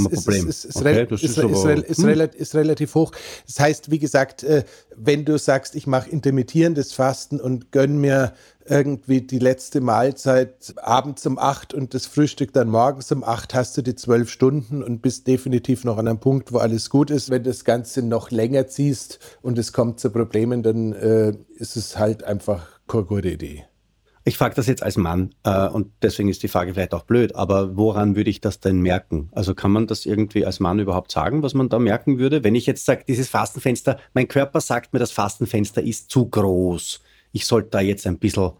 relativ 2.54 2.94
hoch. 2.94 3.12
Das 3.46 3.60
heißt, 3.60 3.90
wie 3.90 4.00
gesagt, 4.00 4.42
äh, 4.42 4.64
wenn 4.96 5.24
du 5.24 5.38
sagst, 5.38 5.76
ich 5.76 5.86
mache 5.86 6.10
intermittierendes 6.10 6.92
Fasten 6.92 7.40
und 7.40 7.70
gönn 7.70 7.98
mir 7.98 8.32
irgendwie 8.66 9.22
die 9.22 9.38
letzte 9.38 9.80
Mahlzeit 9.80 10.74
abends 10.82 11.26
um 11.26 11.38
acht 11.38 11.74
und 11.74 11.94
das 11.94 12.06
Frühstück 12.06 12.52
dann 12.52 12.68
morgens 12.68 13.10
um 13.12 13.24
acht, 13.24 13.54
hast 13.54 13.76
du 13.76 13.82
die 13.82 13.94
zwölf 13.94 14.30
Stunden 14.30 14.82
und 14.82 15.02
bist 15.02 15.26
definitiv 15.26 15.84
noch 15.84 15.98
an 15.98 16.08
einem 16.08 16.20
Punkt, 16.20 16.52
wo 16.52 16.58
alles 16.58 16.90
gut 16.90 17.10
ist. 17.10 17.30
Wenn 17.30 17.42
du 17.42 17.50
das 17.50 17.64
Ganze 17.64 18.02
noch 18.02 18.30
länger 18.30 18.66
ziehst 18.66 19.18
und 19.42 19.58
es 19.58 19.72
kommt 19.72 20.00
zu 20.00 20.10
Problemen, 20.10 20.62
dann 20.62 20.92
äh, 20.92 21.34
ist 21.56 21.76
es 21.76 21.98
halt 21.98 22.24
einfach 22.24 22.66
keine 22.86 23.04
gute 23.04 23.30
Idee. 23.30 23.64
Ich 24.26 24.38
frage 24.38 24.54
das 24.54 24.66
jetzt 24.66 24.82
als 24.82 24.96
Mann 24.96 25.34
äh, 25.42 25.68
und 25.68 25.92
deswegen 26.00 26.30
ist 26.30 26.42
die 26.42 26.48
Frage 26.48 26.72
vielleicht 26.72 26.94
auch 26.94 27.02
blöd, 27.02 27.34
aber 27.34 27.76
woran 27.76 28.16
würde 28.16 28.30
ich 28.30 28.40
das 28.40 28.58
denn 28.58 28.80
merken? 28.80 29.28
Also 29.32 29.54
kann 29.54 29.70
man 29.70 29.86
das 29.86 30.06
irgendwie 30.06 30.46
als 30.46 30.60
Mann 30.60 30.78
überhaupt 30.78 31.12
sagen, 31.12 31.42
was 31.42 31.52
man 31.52 31.68
da 31.68 31.78
merken 31.78 32.18
würde? 32.18 32.42
Wenn 32.42 32.54
ich 32.54 32.64
jetzt 32.64 32.86
sage, 32.86 33.04
dieses 33.06 33.28
Fastenfenster, 33.28 33.98
mein 34.14 34.26
Körper 34.26 34.62
sagt 34.62 34.94
mir, 34.94 34.98
das 34.98 35.12
Fastenfenster 35.12 35.82
ist 35.82 36.10
zu 36.10 36.26
groß 36.26 37.00
ich 37.34 37.46
sollte 37.46 37.70
da 37.70 37.80
jetzt 37.80 38.06
ein 38.06 38.18
bisschen 38.18 38.52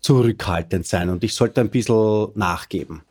zurückhaltend 0.00 0.84
sein 0.84 1.08
und 1.10 1.22
ich 1.22 1.32
sollte 1.32 1.60
ein 1.60 1.70
bisschen 1.70 2.32
nachgeben. 2.34 3.02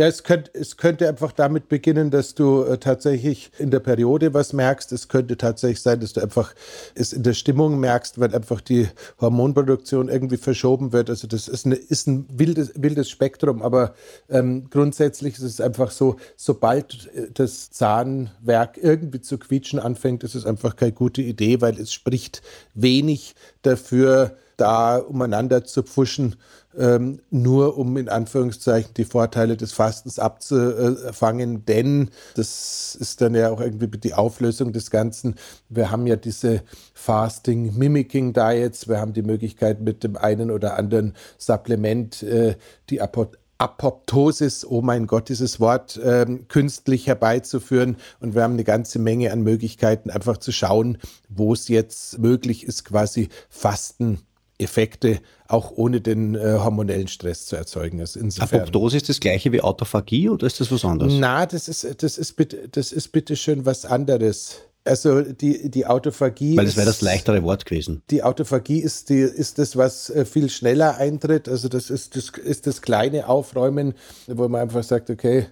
Ja, 0.00 0.06
es 0.06 0.22
könnte, 0.22 0.50
es 0.54 0.78
könnte 0.78 1.06
einfach 1.06 1.30
damit 1.30 1.68
beginnen, 1.68 2.10
dass 2.10 2.34
du 2.34 2.62
äh, 2.62 2.78
tatsächlich 2.78 3.50
in 3.58 3.70
der 3.70 3.80
Periode 3.80 4.32
was 4.32 4.54
merkst. 4.54 4.92
Es 4.92 5.08
könnte 5.08 5.36
tatsächlich 5.36 5.82
sein, 5.82 6.00
dass 6.00 6.14
du 6.14 6.22
einfach 6.22 6.54
es 6.94 7.12
in 7.12 7.22
der 7.22 7.34
Stimmung 7.34 7.78
merkst, 7.78 8.18
weil 8.18 8.34
einfach 8.34 8.62
die 8.62 8.88
Hormonproduktion 9.20 10.08
irgendwie 10.08 10.38
verschoben 10.38 10.94
wird. 10.94 11.10
Also 11.10 11.26
das 11.26 11.48
ist, 11.48 11.66
eine, 11.66 11.74
ist 11.74 12.06
ein 12.06 12.24
wildes, 12.32 12.72
wildes 12.76 13.10
Spektrum, 13.10 13.60
aber 13.60 13.92
ähm, 14.30 14.70
grundsätzlich 14.70 15.34
ist 15.34 15.42
es 15.42 15.60
einfach 15.60 15.90
so, 15.90 16.16
sobald 16.34 17.10
äh, 17.14 17.26
das 17.34 17.70
Zahnwerk 17.70 18.78
irgendwie 18.80 19.20
zu 19.20 19.36
quietschen 19.36 19.78
anfängt, 19.78 20.24
ist 20.24 20.34
es 20.34 20.46
einfach 20.46 20.76
keine 20.76 20.92
gute 20.92 21.20
Idee, 21.20 21.60
weil 21.60 21.78
es 21.78 21.92
spricht 21.92 22.40
wenig 22.72 23.34
dafür, 23.60 24.34
da 24.60 24.98
umeinander 24.98 25.64
zu 25.64 25.82
pfuschen, 25.82 26.36
ähm, 26.78 27.20
nur 27.30 27.76
um 27.76 27.96
in 27.96 28.08
Anführungszeichen 28.08 28.94
die 28.94 29.04
Vorteile 29.04 29.56
des 29.56 29.72
Fastens 29.72 30.18
abzufangen, 30.18 31.64
denn 31.64 32.10
das 32.34 32.96
ist 32.98 33.20
dann 33.20 33.34
ja 33.34 33.50
auch 33.50 33.60
irgendwie 33.60 33.88
die 33.88 34.14
Auflösung 34.14 34.72
des 34.72 34.90
Ganzen. 34.90 35.34
Wir 35.68 35.90
haben 35.90 36.06
ja 36.06 36.16
diese 36.16 36.62
Fasting 36.94 37.76
Mimicking 37.76 38.32
Diets, 38.32 38.88
wir 38.88 39.00
haben 39.00 39.12
die 39.12 39.22
Möglichkeit 39.22 39.80
mit 39.80 40.04
dem 40.04 40.16
einen 40.16 40.50
oder 40.50 40.76
anderen 40.76 41.14
Supplement 41.38 42.22
äh, 42.22 42.56
die 42.88 43.00
Apot 43.00 43.36
Apoptosis, 43.58 44.64
oh 44.64 44.80
mein 44.80 45.06
Gott, 45.06 45.28
dieses 45.28 45.60
Wort 45.60 46.00
ähm, 46.02 46.48
künstlich 46.48 47.06
herbeizuführen. 47.06 47.98
Und 48.18 48.34
wir 48.34 48.42
haben 48.42 48.54
eine 48.54 48.64
ganze 48.64 48.98
Menge 48.98 49.32
an 49.32 49.42
Möglichkeiten, 49.42 50.08
einfach 50.08 50.38
zu 50.38 50.50
schauen, 50.50 50.96
wo 51.28 51.52
es 51.52 51.68
jetzt 51.68 52.18
möglich 52.18 52.64
ist, 52.64 52.86
quasi 52.86 53.28
Fasten 53.50 54.20
Effekte 54.60 55.20
auch 55.48 55.72
ohne 55.72 56.00
den 56.00 56.34
äh, 56.34 56.58
hormonellen 56.58 57.08
Stress 57.08 57.46
zu 57.46 57.56
erzeugen. 57.56 58.00
Also 58.00 58.20
insofern, 58.20 58.60
Apoptose 58.60 58.96
ist 58.98 59.08
das 59.08 59.20
gleiche 59.20 59.52
wie 59.52 59.60
Autophagie 59.60 60.28
oder 60.28 60.46
ist 60.46 60.60
das 60.60 60.70
was 60.70 60.84
anderes? 60.84 61.14
Na, 61.18 61.46
das 61.46 61.68
ist, 61.68 62.02
das 62.02 62.18
ist, 62.18 62.34
bitte, 62.34 62.68
das 62.68 62.92
ist 62.92 63.08
bitte 63.08 63.36
schön 63.36 63.66
was 63.66 63.84
anderes. 63.84 64.60
Also 64.84 65.20
die, 65.20 65.70
die 65.70 65.86
Autophagie. 65.86 66.56
Weil 66.56 66.64
das 66.64 66.76
wäre 66.76 66.86
das 66.86 67.02
leichtere 67.02 67.42
Wort 67.42 67.66
gewesen. 67.66 68.02
Die 68.10 68.22
Autophagie 68.22 68.78
ist, 68.78 69.10
die, 69.10 69.18
ist 69.18 69.58
das, 69.58 69.76
was 69.76 70.08
äh, 70.10 70.24
viel 70.24 70.48
schneller 70.48 70.96
eintritt. 70.96 71.48
Also 71.48 71.68
das 71.68 71.90
ist, 71.90 72.16
das 72.16 72.30
ist 72.42 72.66
das 72.66 72.80
kleine 72.80 73.28
Aufräumen, 73.28 73.94
wo 74.26 74.48
man 74.48 74.62
einfach 74.62 74.82
sagt, 74.82 75.10
okay, 75.10 75.46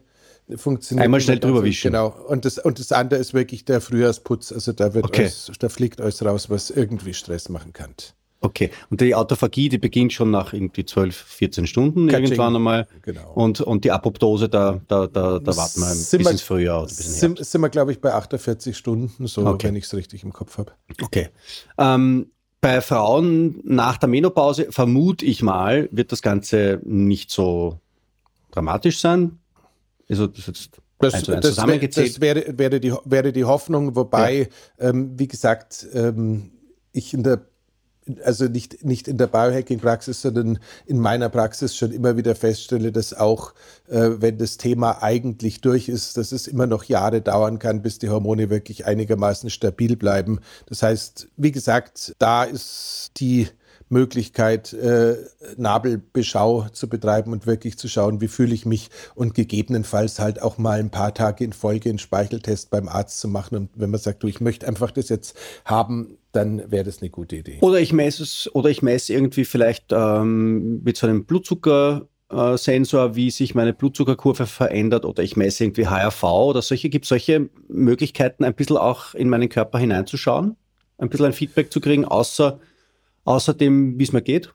funktioniert. 0.57 1.05
Einmal 1.05 1.21
schnell 1.21 1.39
drüber 1.39 1.63
wischen. 1.63 1.93
Genau. 1.93 2.09
Und 2.09 2.45
das, 2.45 2.59
und 2.59 2.79
das 2.79 2.93
andere 2.93 3.21
ist 3.21 3.35
wirklich 3.35 3.65
der 3.65 3.81
Frühjahrsputz. 3.81 4.53
Also 4.53 4.73
da 4.73 4.95
wird 4.95 5.05
okay. 5.05 5.23
alles, 5.23 5.51
da 5.59 5.69
fliegt 5.69 6.01
alles 6.01 6.25
raus, 6.25 6.49
was 6.49 6.71
irgendwie 6.71 7.13
Stress 7.13 7.49
machen 7.49 7.73
kann. 7.73 7.95
Okay, 8.41 8.71
und 8.89 9.01
die 9.01 9.17
Autophagie, 9.17 9.69
die 9.69 9.79
beginnt 9.79 10.13
schon 10.13 10.31
nach 10.31 10.53
irgendwie 10.53 10.85
12, 10.85 11.17
14 11.17 11.67
Stunden 11.67 12.07
Katsching. 12.07 12.27
irgendwann 12.27 12.55
einmal. 12.55 12.87
Genau. 13.03 13.33
Und, 13.33 13.61
und 13.61 13.85
die 13.85 13.91
Apoptose, 13.91 14.49
da, 14.49 14.81
da, 14.87 15.09
da, 15.09 15.41
da 15.41 15.57
warten 15.57 15.81
wir 15.81 15.89
ein 15.89 15.95
sind 15.97 16.19
bisschen 16.19 16.35
wir, 16.35 16.39
früher 16.39 16.75
oder 16.75 16.83
ein 16.83 16.87
bisschen 16.87 17.13
sind, 17.35 17.45
sind 17.45 17.61
wir, 17.61 17.69
glaube 17.69 17.91
ich, 17.91 18.01
bei 18.01 18.13
48 18.15 18.77
Stunden, 18.77 19.27
so 19.27 19.45
okay. 19.45 19.69
wenn 19.69 19.77
ich 19.77 19.85
es 19.85 19.95
richtig 19.95 20.23
im 20.23 20.33
Kopf 20.33 20.59
habe. 20.59 20.73
Okay. 21.03 21.31
Ähm, 21.79 22.31
bei 22.61 22.81
Frauen 22.81 23.61
nach 23.65 23.97
der 23.97 24.09
Menopause, 24.09 24.69
vermute 24.71 25.25
ich 25.25 25.43
mal, 25.43 25.89
wird 25.91 26.13
das 26.13 26.23
Ganze 26.23 26.81
nicht 26.85 27.33
so 27.33 27.81
dramatisch 28.53 29.01
sein. 29.01 29.39
Also 30.09 30.29
das 30.29 30.47
jetzt 30.47 30.71
das, 31.01 31.23
das, 31.23 31.57
das 31.57 32.21
wäre, 32.21 32.59
wäre, 32.59 32.81
die, 32.81 32.93
wäre 33.05 33.33
die 33.33 33.45
Hoffnung, 33.45 33.95
wobei, 33.95 34.49
ja. 34.81 34.89
ähm, 34.89 35.17
wie 35.17 35.29
gesagt, 35.29 35.87
ähm, 35.93 36.51
ich 36.93 37.15
in 37.15 37.23
der 37.23 37.47
also 38.25 38.47
nicht, 38.47 38.85
nicht 38.85 39.09
in 39.09 39.19
der 39.19 39.27
Biohacking-Praxis, 39.27 40.23
sondern 40.23 40.59
in 40.87 40.99
meiner 40.99 41.29
Praxis 41.29 41.77
schon 41.77 41.93
immer 41.93 42.17
wieder 42.17 42.35
feststelle, 42.35 42.93
dass 42.93 43.15
auch, 43.15 43.55
äh, 43.89 44.11
wenn 44.19 44.39
das 44.39 44.57
Thema 44.57 45.03
eigentlich 45.03 45.61
durch 45.61 45.89
ist, 45.89 46.17
dass 46.17 46.33
es 46.33 46.47
immer 46.47 46.67
noch 46.67 46.85
Jahre 46.85 47.21
dauern 47.21 47.59
kann, 47.59 47.83
bis 47.83 47.99
die 47.99 48.09
Hormone 48.09 48.51
wirklich 48.51 48.87
einigermaßen 48.87 49.51
stabil 49.51 49.97
bleiben. 49.97 50.41
Das 50.67 50.83
heißt, 50.83 51.29
wie 51.37 51.53
gesagt, 51.53 52.15
da 52.19 52.45
ist 52.45 53.13
die 53.19 53.49
Möglichkeit, 53.89 54.73
äh, 54.73 55.17
Nabelbeschau 55.57 56.69
zu 56.73 56.89
betreiben 56.89 57.33
und 57.33 57.47
wirklich 57.47 57.79
zu 57.79 57.89
schauen, 57.89 58.21
wie 58.21 58.29
fühle 58.29 58.55
ich 58.55 58.67
mich 58.67 58.91
und 59.15 59.35
gegebenenfalls 59.35 60.19
halt 60.19 60.43
auch 60.43 60.59
mal 60.59 60.79
ein 60.79 60.91
paar 60.91 61.15
Tage 61.15 61.45
in 61.45 61.53
Folge 61.53 61.89
einen 61.89 61.99
Speicheltest 61.99 62.71
beim 62.71 62.89
Arzt 62.89 63.21
zu 63.21 63.29
machen. 63.29 63.57
Und 63.57 63.71
wenn 63.75 63.91
man 63.91 64.01
sagt, 64.01 64.23
du, 64.23 64.27
ich 64.27 64.41
möchte 64.41 64.67
einfach 64.67 64.91
das 64.91 65.09
jetzt 65.09 65.37
haben, 65.65 66.18
dann 66.33 66.71
wäre 66.71 66.85
das 66.85 67.01
eine 67.01 67.11
gute 67.11 67.37
Idee. 67.37 67.59
Oder 67.61 67.81
ich 67.81 67.93
messe 67.93 68.23
es, 68.23 68.51
oder 68.55 68.71
ich 68.71 68.83
messe 68.83 69.13
irgendwie 69.13 69.45
vielleicht 69.45 69.87
ähm, 69.93 70.83
mit 70.83 70.97
so 70.97 71.07
einem 71.07 71.25
Blutzucker 71.25 72.09
Sensor, 72.57 73.17
wie 73.17 73.31
sich 73.31 73.55
meine 73.55 73.73
Blutzuckerkurve 73.73 74.45
verändert 74.45 75.07
oder 75.07 75.23
ich 75.23 75.35
messe 75.35 75.65
irgendwie 75.65 75.87
HRV 75.87 76.23
oder 76.25 76.61
solche. 76.61 76.91
Gibt 76.91 77.07
es 77.07 77.09
solche 77.09 77.49
Möglichkeiten, 77.69 78.45
ein 78.45 78.53
bisschen 78.53 78.77
auch 78.77 79.15
in 79.15 79.31
meinen 79.31 79.49
Körper 79.49 79.79
hineinzuschauen? 79.79 80.55
Ein 80.99 81.09
bisschen 81.09 81.25
ein 81.25 81.33
Feedback 81.33 81.73
zu 81.73 81.81
kriegen, 81.81 82.05
außer 82.05 82.61
Außerdem, 83.29 83.99
wie 83.99 84.05
es 84.05 84.13
mir 84.13 84.23
geht? 84.23 84.55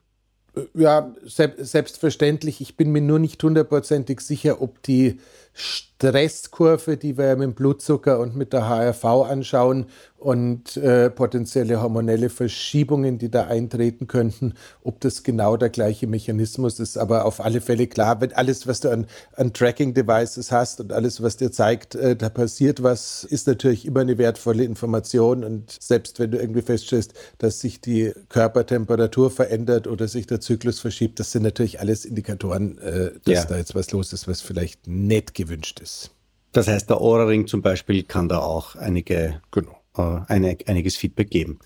Ja, 0.74 1.14
selbstverständlich. 1.22 2.60
Ich 2.60 2.76
bin 2.76 2.90
mir 2.90 3.02
nur 3.02 3.20
nicht 3.20 3.40
hundertprozentig 3.40 4.20
sicher, 4.20 4.60
ob 4.60 4.82
die 4.82 5.20
Stresskurve, 5.54 6.96
die 6.96 7.16
wir 7.16 7.36
mit 7.36 7.44
dem 7.44 7.54
Blutzucker 7.54 8.18
und 8.18 8.36
mit 8.36 8.52
der 8.52 8.68
HRV 8.68 9.04
anschauen 9.04 9.86
und 10.24 10.78
äh, 10.78 11.10
potenzielle 11.10 11.82
hormonelle 11.82 12.30
Verschiebungen, 12.30 13.18
die 13.18 13.30
da 13.30 13.44
eintreten 13.44 14.06
könnten, 14.06 14.54
ob 14.82 14.98
das 15.00 15.22
genau 15.22 15.58
der 15.58 15.68
gleiche 15.68 16.06
Mechanismus 16.06 16.80
ist. 16.80 16.96
Aber 16.96 17.26
auf 17.26 17.44
alle 17.44 17.60
Fälle 17.60 17.86
klar, 17.86 18.22
wenn 18.22 18.32
alles, 18.32 18.66
was 18.66 18.80
du 18.80 18.90
an, 18.90 19.06
an 19.36 19.52
Tracking-Devices 19.52 20.50
hast 20.50 20.80
und 20.80 20.92
alles, 20.92 21.22
was 21.22 21.36
dir 21.36 21.52
zeigt, 21.52 21.94
äh, 21.94 22.16
da 22.16 22.30
passiert 22.30 22.82
was, 22.82 23.24
ist 23.24 23.46
natürlich 23.46 23.84
immer 23.84 24.00
eine 24.00 24.16
wertvolle 24.16 24.64
Information. 24.64 25.44
Und 25.44 25.76
selbst 25.78 26.18
wenn 26.18 26.30
du 26.30 26.38
irgendwie 26.38 26.62
feststellst, 26.62 27.12
dass 27.36 27.60
sich 27.60 27.82
die 27.82 28.14
Körpertemperatur 28.30 29.30
verändert 29.30 29.86
oder 29.86 30.08
sich 30.08 30.26
der 30.26 30.40
Zyklus 30.40 30.80
verschiebt, 30.80 31.20
das 31.20 31.32
sind 31.32 31.42
natürlich 31.42 31.80
alles 31.80 32.06
Indikatoren, 32.06 32.78
äh, 32.78 33.10
dass 33.24 33.34
ja. 33.34 33.44
da 33.44 33.56
jetzt 33.58 33.74
was 33.74 33.92
los 33.92 34.14
ist, 34.14 34.26
was 34.26 34.40
vielleicht 34.40 34.86
nicht 34.86 35.34
gewünscht 35.44 35.80
ist. 35.80 36.10
Das 36.52 36.68
heißt, 36.68 36.88
der 36.88 37.00
Ohrring 37.00 37.46
zum 37.46 37.62
Beispiel 37.62 38.04
kann 38.04 38.28
da 38.28 38.38
auch 38.38 38.76
einige, 38.76 39.40
genau. 39.50 39.76
äh, 39.96 40.20
eine, 40.28 40.56
einiges 40.66 40.96
Feedback 40.96 41.30
geben. 41.30 41.58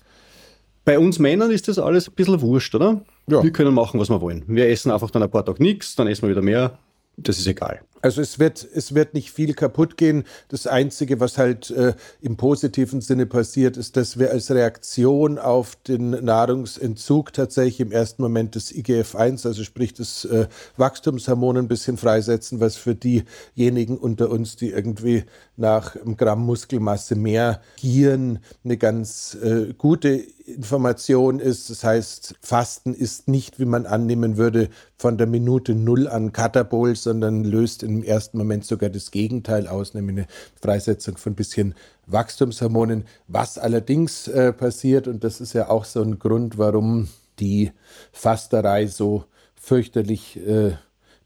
Bei 0.83 0.97
uns 0.97 1.19
Männern 1.19 1.51
ist 1.51 1.67
das 1.67 1.77
alles 1.77 2.09
ein 2.09 2.15
bisschen 2.15 2.41
wurscht, 2.41 2.73
oder? 2.73 3.01
Ja. 3.27 3.43
Wir 3.43 3.51
können 3.51 3.73
machen, 3.73 3.99
was 3.99 4.09
wir 4.09 4.21
wollen. 4.21 4.43
Wir 4.47 4.69
essen 4.69 4.91
einfach 4.91 5.11
dann 5.11 5.21
ein 5.21 5.29
paar 5.29 5.45
Tage 5.45 5.61
nichts, 5.61 5.95
dann 5.95 6.07
essen 6.07 6.23
wir 6.23 6.29
wieder 6.29 6.41
mehr. 6.41 6.79
Das 7.17 7.37
ist 7.37 7.47
egal. 7.47 7.81
Also 8.01 8.21
es 8.21 8.39
wird, 8.39 8.67
es 8.73 8.95
wird 8.95 9.13
nicht 9.13 9.31
viel 9.31 9.53
kaputt 9.53 9.97
gehen. 9.97 10.23
Das 10.47 10.67
Einzige, 10.67 11.19
was 11.19 11.37
halt 11.37 11.69
äh, 11.71 11.93
im 12.21 12.37
positiven 12.37 13.01
Sinne 13.01 13.25
passiert, 13.25 13.77
ist, 13.77 13.97
dass 13.97 14.17
wir 14.17 14.31
als 14.31 14.51
Reaktion 14.51 15.37
auf 15.37 15.75
den 15.75 16.11
Nahrungsentzug 16.11 17.33
tatsächlich 17.33 17.79
im 17.79 17.91
ersten 17.91 18.21
Moment 18.21 18.55
das 18.55 18.71
IGF-1, 18.71 19.45
also 19.45 19.63
sprich 19.63 19.93
das 19.93 20.25
äh, 20.25 20.47
Wachstumshormon 20.77 21.57
ein 21.57 21.67
bisschen 21.67 21.97
freisetzen, 21.97 22.59
was 22.59 22.75
für 22.75 22.95
diejenigen 22.95 23.97
unter 23.97 24.29
uns, 24.29 24.55
die 24.55 24.69
irgendwie 24.69 25.23
nach 25.57 25.95
einem 25.95 26.15
Gramm 26.15 26.45
Muskelmasse 26.45 27.15
mehr 27.15 27.61
gieren, 27.75 28.39
eine 28.63 28.77
ganz 28.77 29.37
äh, 29.41 29.73
gute 29.77 30.23
Information 30.49 31.39
ist. 31.39 31.69
Das 31.69 31.83
heißt, 31.83 32.35
Fasten 32.41 32.93
ist 32.93 33.27
nicht, 33.27 33.59
wie 33.59 33.65
man 33.65 33.85
annehmen 33.85 34.37
würde, 34.37 34.69
von 34.97 35.17
der 35.17 35.27
Minute 35.27 35.75
Null 35.75 36.07
an 36.07 36.33
Katabol, 36.33 36.95
sondern 36.95 37.43
löst 37.43 37.83
im 37.95 38.03
ersten 38.03 38.37
Moment 38.37 38.65
sogar 38.65 38.89
das 38.89 39.11
Gegenteil 39.11 39.67
aus, 39.67 39.93
nämlich 39.93 40.17
eine 40.17 40.27
Freisetzung 40.61 41.17
von 41.17 41.33
ein 41.33 41.35
bisschen 41.35 41.75
Wachstumshormonen. 42.07 43.05
Was 43.27 43.57
allerdings 43.57 44.27
äh, 44.27 44.53
passiert, 44.53 45.07
und 45.07 45.23
das 45.23 45.41
ist 45.41 45.53
ja 45.53 45.69
auch 45.69 45.85
so 45.85 46.01
ein 46.01 46.19
Grund, 46.19 46.57
warum 46.57 47.09
die 47.39 47.71
Fasterei 48.11 48.87
so 48.87 49.25
fürchterlich 49.55 50.37
äh, 50.45 50.73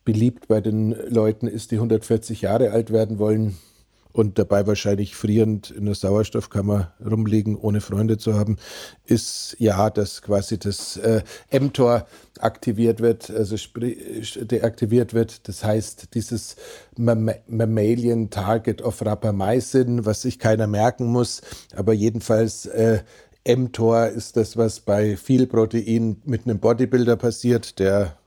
beliebt 0.05 0.47
bei 0.47 0.61
den 0.61 0.91
Leuten 1.09 1.47
ist, 1.47 1.71
die 1.71 1.75
140 1.75 2.41
Jahre 2.41 2.71
alt 2.71 2.91
werden 2.91 3.19
wollen, 3.19 3.57
und 4.13 4.37
dabei 4.37 4.65
wahrscheinlich 4.67 5.15
frierend 5.15 5.71
in 5.71 5.85
der 5.85 5.95
Sauerstoffkammer 5.95 6.93
rumliegen, 7.03 7.57
ohne 7.57 7.81
Freunde 7.81 8.17
zu 8.17 8.35
haben, 8.35 8.57
ist 9.05 9.55
ja, 9.59 9.89
dass 9.89 10.21
quasi 10.21 10.57
das 10.59 10.97
äh, 10.97 11.23
mTOR 11.51 12.05
aktiviert 12.39 13.01
wird, 13.01 13.29
also 13.31 13.55
deaktiviert 13.75 15.13
wird. 15.13 15.47
Das 15.47 15.63
heißt, 15.63 16.13
dieses 16.13 16.55
Mammalian 16.95 18.29
Target 18.29 18.83
of 18.83 19.03
Rapamycin, 19.03 20.05
was 20.05 20.21
sich 20.21 20.37
keiner 20.39 20.67
merken 20.67 21.07
muss, 21.07 21.41
aber 21.75 21.93
jedenfalls 21.93 22.67
äh, 22.67 22.99
mTOR 23.45 24.07
ist 24.07 24.37
das, 24.37 24.57
was 24.57 24.79
bei 24.79 25.17
viel 25.17 25.47
Protein 25.47 26.21
mit 26.23 26.45
einem 26.45 26.59
Bodybuilder 26.59 27.17
passiert, 27.17 27.79
der 27.79 28.17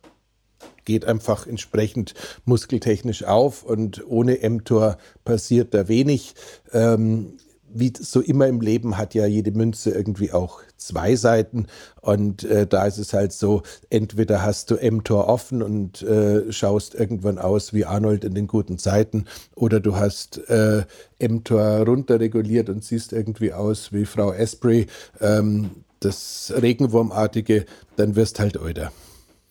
geht 0.86 1.04
einfach 1.04 1.46
entsprechend 1.46 2.14
muskeltechnisch 2.46 3.24
auf 3.24 3.62
und 3.62 4.02
ohne 4.08 4.38
mTOR 4.48 4.96
passiert 5.24 5.74
da 5.74 5.88
wenig. 5.88 6.34
Ähm, 6.72 7.34
wie 7.78 7.92
so 7.98 8.20
immer 8.20 8.46
im 8.46 8.60
Leben 8.60 8.96
hat 8.96 9.14
ja 9.14 9.26
jede 9.26 9.50
Münze 9.50 9.90
irgendwie 9.90 10.32
auch 10.32 10.60
zwei 10.76 11.16
Seiten. 11.16 11.66
Und 12.00 12.44
äh, 12.44 12.66
da 12.66 12.86
ist 12.86 12.98
es 12.98 13.12
halt 13.12 13.32
so, 13.32 13.62
entweder 13.90 14.42
hast 14.42 14.70
du 14.70 14.76
mTOR 14.76 15.28
offen 15.28 15.62
und 15.62 16.02
äh, 16.02 16.50
schaust 16.52 16.94
irgendwann 16.94 17.38
aus 17.38 17.72
wie 17.72 17.84
Arnold 17.84 18.24
in 18.24 18.34
den 18.34 18.46
guten 18.46 18.78
Zeiten, 18.78 19.26
oder 19.54 19.80
du 19.80 19.96
hast 19.96 20.38
äh, 20.48 20.84
mTOR 21.20 21.84
runterreguliert 21.86 22.68
und 22.68 22.84
siehst 22.84 23.12
irgendwie 23.12 23.52
aus 23.52 23.92
wie 23.92 24.06
Frau 24.06 24.32
Asprey, 24.32 24.86
ähm, 25.20 25.70
das 26.00 26.52
Regenwurmartige, 26.60 27.66
dann 27.96 28.16
wirst 28.16 28.38
halt 28.38 28.56
öder. 28.56 28.92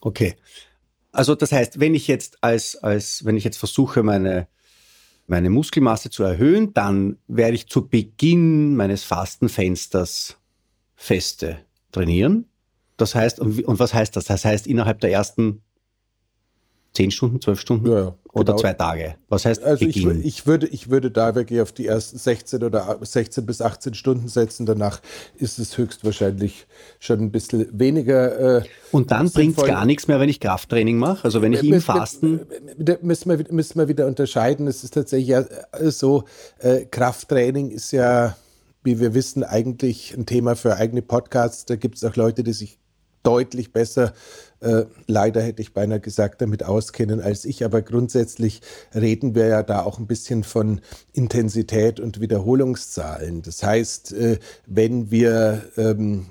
Okay. 0.02 0.36
Also 1.16 1.36
das 1.36 1.52
heißt, 1.52 1.80
wenn 1.80 1.96
ich 1.96 2.08
jetzt 2.08 2.38
als, 2.42 2.76
als 2.76 3.26
wenn 3.26 3.38
ich 3.38 3.44
jetzt 3.44 3.58
versuche, 3.58 4.04
meine 4.04 4.48
meine 5.28 5.50
Muskelmasse 5.50 6.10
zu 6.10 6.24
erhöhen, 6.24 6.74
dann 6.74 7.18
werde 7.28 7.56
ich 7.56 7.68
zu 7.68 7.88
Beginn 7.88 8.76
meines 8.76 9.04
Fastenfensters 9.04 10.38
feste 10.96 11.58
trainieren. 11.92 12.46
Das 12.98 13.16
heißt, 13.16 13.40
und 13.40 13.80
was 13.80 13.94
heißt 13.94 14.16
das? 14.16 14.26
Das 14.26 14.46
heißt, 14.46 14.68
innerhalb 14.68 15.00
der 15.02 15.12
ersten 15.12 15.62
zehn 16.96 17.12
Stunden, 17.12 17.42
zwölf 17.42 17.60
Stunden 17.60 17.92
ja, 17.92 18.00
ja, 18.00 18.16
oder 18.34 18.54
genau. 18.54 18.58
zwei 18.58 18.74
Tage. 18.74 19.16
Was 19.30 19.46
heißt 19.46 19.64
also 19.64 19.86
ich, 19.86 20.06
ich, 20.06 20.48
würde, 20.48 20.68
ich 20.68 20.90
würde 20.90 21.12
da 21.12 21.36
wirklich 21.36 21.62
auf 21.62 21.72
die 21.72 21.86
ersten 21.86 22.18
16 22.18 22.64
oder 22.64 22.98
16 23.02 23.46
bis 23.46 23.62
18 23.62 23.94
Stunden 23.94 24.28
setzen. 24.28 24.66
Danach 24.66 25.02
ist 25.36 25.60
es 25.60 25.78
höchstwahrscheinlich 25.78 26.68
schon 27.00 27.20
ein 27.20 27.32
bisschen 27.32 27.68
weniger. 27.78 28.60
Äh, 28.60 28.64
Und 28.92 29.12
dann 29.12 29.30
bringt 29.30 29.58
es 29.58 29.64
gar 29.66 29.86
nichts 29.86 30.08
mehr, 30.08 30.20
wenn 30.20 30.30
ich 30.30 30.40
Krafttraining 30.40 30.98
mache. 30.98 31.26
Also 31.26 31.42
wenn 31.42 31.54
ich 31.54 31.64
im 31.64 31.82
Fasten. 31.82 32.42
Müssen 33.02 33.30
wir, 33.30 33.46
müssen 33.52 33.80
wir 33.80 33.88
wieder 33.88 34.08
unterscheiden. 34.08 34.68
Es 34.68 34.84
ist 34.84 34.94
tatsächlich 34.94 35.30
ja 35.30 35.42
äh, 35.74 35.92
so, 35.92 36.24
äh, 36.60 36.86
Krafttraining 36.86 37.72
ist 37.72 37.92
ja 37.92 38.36
wie 38.86 39.00
wir 39.00 39.16
wissen, 39.16 39.44
eigentlich 39.44 40.14
ein 40.16 40.28
Thema 40.28 40.56
für 40.56 40.78
eigene 40.78 41.02
Podcasts. 41.02 41.66
Da 41.66 41.76
gibt 41.76 41.96
es 41.96 42.04
auch 42.04 42.16
Leute, 42.16 42.44
die 42.44 42.54
sich 42.54 42.78
deutlich 43.26 43.74
besser, 43.74 44.14
äh, 44.62 44.86
leider 45.08 45.42
hätte 45.42 45.62
ich 45.62 45.74
beinahe 45.74 46.00
gesagt, 46.00 46.42
damit 46.42 46.64
auskennen 46.64 47.22
als 47.22 47.46
ich. 47.46 47.66
Aber 47.66 47.82
grundsätzlich 47.82 48.62
reden 48.94 49.36
wir 49.36 49.48
ja 49.48 49.64
da 49.64 49.84
auch 49.84 50.00
ein 50.00 50.08
bisschen 50.08 50.44
von 50.44 50.82
Intensität 51.14 52.00
und 52.00 52.20
Wiederholungszahlen. 52.20 53.42
Das 53.42 53.64
heißt, 53.64 54.14
äh, 54.14 54.40
wenn 54.66 55.12
wir 55.12 55.64
ähm, 55.78 56.28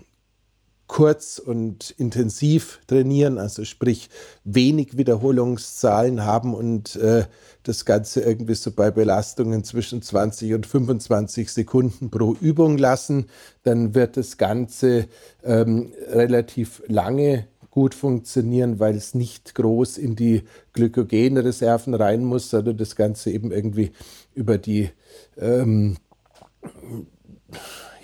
kurz 0.95 1.41
und 1.41 1.91
intensiv 1.99 2.79
trainieren, 2.87 3.39
also 3.39 3.65
sprich 3.65 4.11
wenig 4.45 4.97
Wiederholungszahlen 4.97 6.25
haben 6.25 6.55
und 6.55 6.95
äh, 6.95 7.25
das 7.65 7.85
Ganze 7.85 8.21
irgendwie 8.21 8.55
so 8.55 8.71
bei 8.71 8.93
Belastungen 8.93 9.65
zwischen 9.65 10.03
20 10.03 10.55
und 10.55 10.69
25 10.69 11.51
Sekunden 11.51 12.11
pro 12.11 12.35
Übung 12.35 12.79
lassen, 12.79 13.27
dann 13.65 13.97
wird 13.97 14.17
das 14.17 14.37
Ganze 14.37 15.09
ähm, 15.43 15.93
relativ 16.13 16.81
lange 16.87 17.49
gut 17.73 17.97
funktionieren, 17.97 18.79
weil 18.79 18.95
es 18.95 19.15
nicht 19.15 19.57
groß 19.57 19.99
in 19.99 20.15
die 20.15 20.45
Glykogenreserven 20.75 21.95
rein 21.95 22.23
muss, 22.23 22.51
sondern 22.51 22.77
das 22.77 22.95
Ganze 22.95 23.33
eben 23.33 23.51
irgendwie 23.51 23.91
über 24.33 24.59
die 24.59 24.91
ähm, 25.39 25.97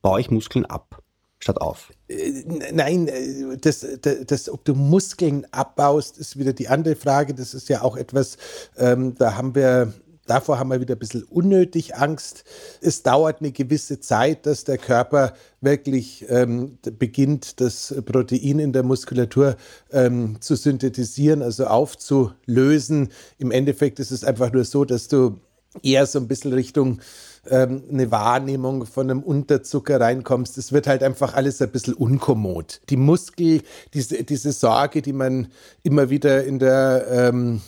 baue 0.00 0.20
ich 0.20 0.30
Muskeln 0.30 0.64
ab 0.64 1.02
statt 1.40 1.60
auf. 1.60 1.90
Äh, 2.08 2.44
nein, 2.72 3.08
äh, 3.08 3.56
das, 3.60 3.86
das, 4.00 4.26
das, 4.26 4.48
ob 4.48 4.64
du 4.64 4.74
Muskeln 4.74 5.46
abbaust, 5.50 6.18
ist 6.18 6.38
wieder 6.38 6.52
die 6.52 6.68
andere 6.68 6.96
Frage. 6.96 7.34
Das 7.34 7.54
ist 7.54 7.68
ja 7.68 7.82
auch 7.82 7.96
etwas, 7.96 8.36
ähm, 8.76 9.14
da 9.16 9.36
haben 9.36 9.54
wir 9.54 9.92
Davor 10.28 10.58
haben 10.58 10.70
wir 10.70 10.80
wieder 10.80 10.94
ein 10.94 10.98
bisschen 10.98 11.24
unnötig 11.24 11.96
Angst. 11.96 12.44
Es 12.80 13.02
dauert 13.02 13.40
eine 13.40 13.50
gewisse 13.50 13.98
Zeit, 13.98 14.46
dass 14.46 14.64
der 14.64 14.78
Körper 14.78 15.32
wirklich 15.60 16.26
ähm, 16.28 16.78
beginnt, 16.98 17.60
das 17.60 17.94
Protein 18.04 18.58
in 18.58 18.72
der 18.72 18.82
Muskulatur 18.82 19.56
ähm, 19.90 20.36
zu 20.40 20.54
synthetisieren, 20.54 21.42
also 21.42 21.66
aufzulösen. 21.66 23.08
Im 23.38 23.50
Endeffekt 23.50 23.98
ist 24.00 24.10
es 24.10 24.22
einfach 24.22 24.52
nur 24.52 24.64
so, 24.64 24.84
dass 24.84 25.08
du 25.08 25.40
eher 25.82 26.06
so 26.06 26.18
ein 26.18 26.28
bisschen 26.28 26.52
Richtung 26.52 27.00
ähm, 27.48 27.84
eine 27.90 28.10
Wahrnehmung 28.10 28.86
von 28.86 29.10
einem 29.10 29.22
Unterzucker 29.22 30.00
reinkommst. 30.00 30.58
Es 30.58 30.72
wird 30.72 30.86
halt 30.86 31.02
einfach 31.02 31.34
alles 31.34 31.62
ein 31.62 31.70
bisschen 31.70 31.94
unkommod. 31.94 32.80
Die 32.90 32.96
Muskel, 32.96 33.62
diese, 33.94 34.24
diese 34.24 34.52
Sorge, 34.52 35.02
die 35.02 35.12
man 35.12 35.48
immer 35.82 36.10
wieder 36.10 36.44
in 36.44 36.58
der 36.58 37.06
ähm, 37.10 37.60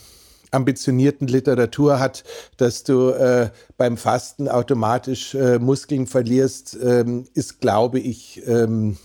ambitionierten 0.51 1.27
Literatur 1.27 1.99
hat, 1.99 2.23
dass 2.57 2.83
du 2.83 3.09
äh, 3.09 3.49
beim 3.77 3.97
Fasten 3.97 4.47
automatisch 4.47 5.33
äh, 5.33 5.59
Muskeln 5.59 6.07
verlierst, 6.07 6.77
ähm, 6.81 7.25
ist, 7.33 7.61
glaube 7.61 7.99
ich, 7.99 8.41
ähm, 8.45 8.97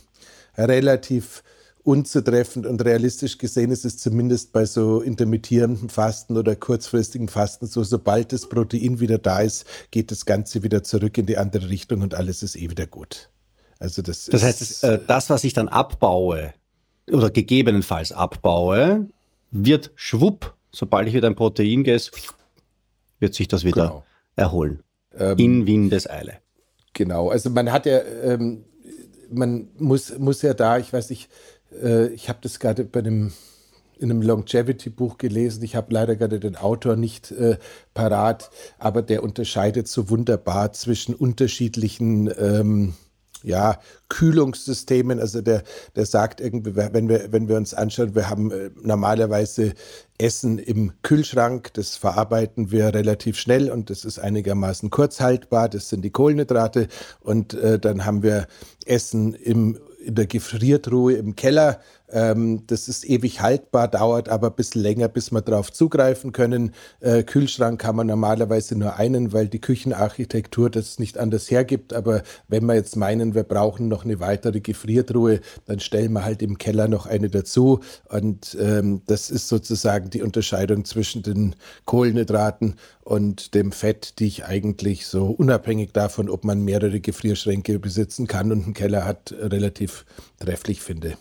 relativ 0.59 1.43
unzutreffend 1.87 2.67
und 2.67 2.85
realistisch 2.85 3.39
gesehen 3.39 3.71
ist 3.71 3.85
es 3.85 3.99
zumindest 3.99 4.53
bei 4.53 4.65
so 4.65 5.01
intermittierendem 5.01 5.89
Fasten 5.89 6.37
oder 6.37 6.57
kurzfristigem 6.57 7.29
Fasten 7.29 7.67
so, 7.67 7.85
sobald 7.85 8.33
das 8.33 8.49
Protein 8.49 8.99
wieder 8.99 9.19
da 9.19 9.41
ist, 9.41 9.67
geht 9.93 10.11
das 10.11 10.27
Ganze 10.27 10.65
wieder 10.65 10.83
zurück 10.83 11.17
in 11.17 11.27
die 11.27 11.39
andere 11.39 11.69
Richtung 11.69 12.03
und 12.03 12.15
alles 12.15 12.43
ist 12.43 12.57
eh 12.57 12.71
wieder 12.71 12.89
gut. 12.89 13.31
Also 13.79 14.03
das, 14.03 14.25
das 14.27 14.43
heißt, 14.43 14.61
das, 14.61 14.83
äh, 14.83 14.99
das, 15.07 15.31
was 15.31 15.45
ich 15.45 15.53
dann 15.53 15.69
abbaue 15.69 16.53
oder 17.09 17.31
gegebenenfalls 17.31 18.11
abbaue, 18.11 19.07
wird 19.53 19.93
schwupp 19.95 20.56
sobald 20.77 21.09
ich 21.09 21.15
wieder 21.15 21.29
ein 21.29 21.35
Protein 21.35 21.85
gesse, 21.85 22.11
wird 23.19 23.35
sich 23.35 23.49
das 23.49 23.65
wieder 23.65 23.87
genau. 23.87 24.05
erholen. 24.37 24.83
Ähm, 25.17 25.39
in 25.39 25.67
Windeseile. 25.67 26.39
Genau, 26.93 27.31
also 27.31 27.49
man 27.51 27.73
hat 27.73 27.87
ja, 27.87 28.01
ähm, 28.03 28.65
man 29.31 29.69
muss, 29.79 30.19
muss 30.19 30.43
ja 30.43 30.53
da, 30.53 30.79
ich 30.79 30.93
weiß 30.93 31.11
nicht, 31.11 31.31
äh, 31.83 32.09
ich 32.09 32.29
habe 32.29 32.41
das 32.43 32.61
gerade 32.61 32.85
bei 32.85 33.01
einem 33.01 33.33
in 33.99 34.11
einem 34.11 34.21
Longevity-Buch 34.21 35.17
gelesen. 35.17 35.65
Ich 35.65 35.75
habe 35.75 35.91
leider 35.91 36.17
gerade 36.17 36.39
den 36.39 36.55
Autor 36.55 36.97
nicht 36.97 37.31
äh, 37.31 37.57
parat, 37.95 38.51
aber 38.79 39.01
der 39.01 39.23
unterscheidet 39.23 39.89
so 39.89 40.11
wunderbar 40.11 40.75
zwischen 40.75 41.15
unterschiedlichen 41.15 42.31
ähm, 42.39 42.93
ja, 43.43 43.79
Kühlungssystemen. 44.09 45.21
Also 45.21 45.41
der, 45.41 45.63
der 45.95 46.07
sagt 46.07 46.41
irgendwie, 46.41 46.77
wenn 46.77 47.09
wir, 47.09 47.33
wenn 47.33 47.49
wir 47.49 47.57
uns 47.57 47.75
anschauen, 47.75 48.15
wir 48.15 48.29
haben 48.31 48.51
äh, 48.51 48.71
normalerweise 48.83 49.75
Essen 50.19 50.59
im 50.59 50.93
Kühlschrank, 51.03 51.75
das 51.75 51.97
verarbeiten 51.97 52.71
wir 52.71 52.95
relativ 52.95 53.39
schnell 53.39 53.71
und 53.71 53.91
das 53.91 54.05
ist 54.05 54.19
einigermaßen 54.19 54.91
kurz 54.91 55.21
haltbar, 55.21 55.69
das 55.69 55.89
sind 55.89 56.03
die 56.03 56.11
Kohlenhydrate 56.11 56.89
und 57.21 57.55
äh, 57.55 57.79
dann 57.79 58.05
haben 58.05 58.23
wir 58.23 58.47
Essen 58.87 59.35
im 59.35 59.79
in 60.07 60.15
der 60.15 60.27
Gefriertruhe 60.27 61.15
im 61.15 61.35
Keller. 61.35 61.81
Ähm, 62.11 62.63
das 62.67 62.89
ist 62.89 63.05
ewig 63.05 63.41
haltbar, 63.41 63.89
dauert 63.89 64.29
aber 64.29 64.49
ein 64.49 64.55
bisschen 64.55 64.83
länger, 64.83 65.09
bis 65.09 65.33
wir 65.33 65.43
darauf 65.43 65.73
zugreifen 65.73 66.33
können. 66.33 66.73
Äh, 67.01 67.23
Kühlschrank 67.23 67.81
kann 67.81 67.97
man 67.97 68.07
normalerweise 68.07 68.77
nur 68.77 68.97
einen, 68.97 69.33
weil 69.33 69.49
die 69.49 69.61
Küchenarchitektur 69.61 70.71
das 70.71 70.99
nicht 70.99 71.19
anders 71.19 71.51
hergibt. 71.51 71.93
Aber 71.93 72.23
wenn 72.49 72.65
wir 72.67 72.75
jetzt 72.75 72.97
meinen, 72.97 73.35
wir 73.35 73.43
brauchen 73.43 73.89
noch 73.89 74.05
eine 74.05 74.21
weitere 74.21 74.61
Gefriertruhe, 74.61 75.41
dann 75.67 75.81
stellen 75.81 76.13
wir 76.13 76.25
halt 76.25 76.43
im 76.43 76.59
Keller 76.59 76.89
noch 76.89 77.07
eine 77.07 77.29
dazu. 77.29 77.81
Und 78.09 78.57
ähm, 78.61 79.03
das 79.07 79.31
ist 79.31 79.49
sozusagen 79.49 80.11
die 80.11 80.23
Unterscheidung 80.23 80.85
zwischen 80.85 81.23
den 81.23 81.57
Kohlenhydraten 81.85 82.77
und 83.03 83.55
dem 83.55 83.73
Fett, 83.73 84.19
die 84.19 84.27
ich 84.27 84.45
eigentlich 84.45 85.07
so 85.07 85.27
unabhängig 85.27 85.93
davon, 85.93 86.29
ob 86.29 86.45
man 86.45 86.63
mehrere 86.63 87.01
Gefrierschränke 87.01 87.79
besitzen 87.79 88.27
kann 88.27 88.51
und 88.53 88.65
einen 88.65 88.75
Keller 88.75 89.05
hat, 89.05 89.33
relativ 89.39 90.05
trefflich 90.39 90.83
finde. 90.83 91.17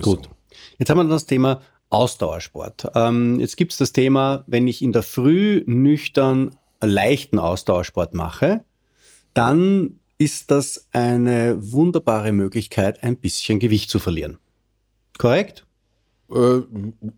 Gut. 0.00 0.24
Sagen. 0.24 0.36
Jetzt 0.78 0.90
haben 0.90 0.98
wir 0.98 1.04
das 1.04 1.26
Thema 1.26 1.62
Ausdauersport. 1.88 2.90
Ähm, 2.94 3.40
jetzt 3.40 3.56
gibt 3.56 3.72
es 3.72 3.78
das 3.78 3.92
Thema, 3.92 4.44
wenn 4.46 4.66
ich 4.66 4.82
in 4.82 4.92
der 4.92 5.02
Früh 5.02 5.62
nüchtern 5.66 6.56
leichten 6.82 7.38
Ausdauersport 7.38 8.14
mache, 8.14 8.64
dann 9.34 10.00
ist 10.18 10.50
das 10.50 10.88
eine 10.92 11.72
wunderbare 11.72 12.32
Möglichkeit, 12.32 13.02
ein 13.02 13.16
bisschen 13.16 13.58
Gewicht 13.58 13.90
zu 13.90 13.98
verlieren. 13.98 14.38
Korrekt? 15.18 15.66
Äh, 16.30 16.60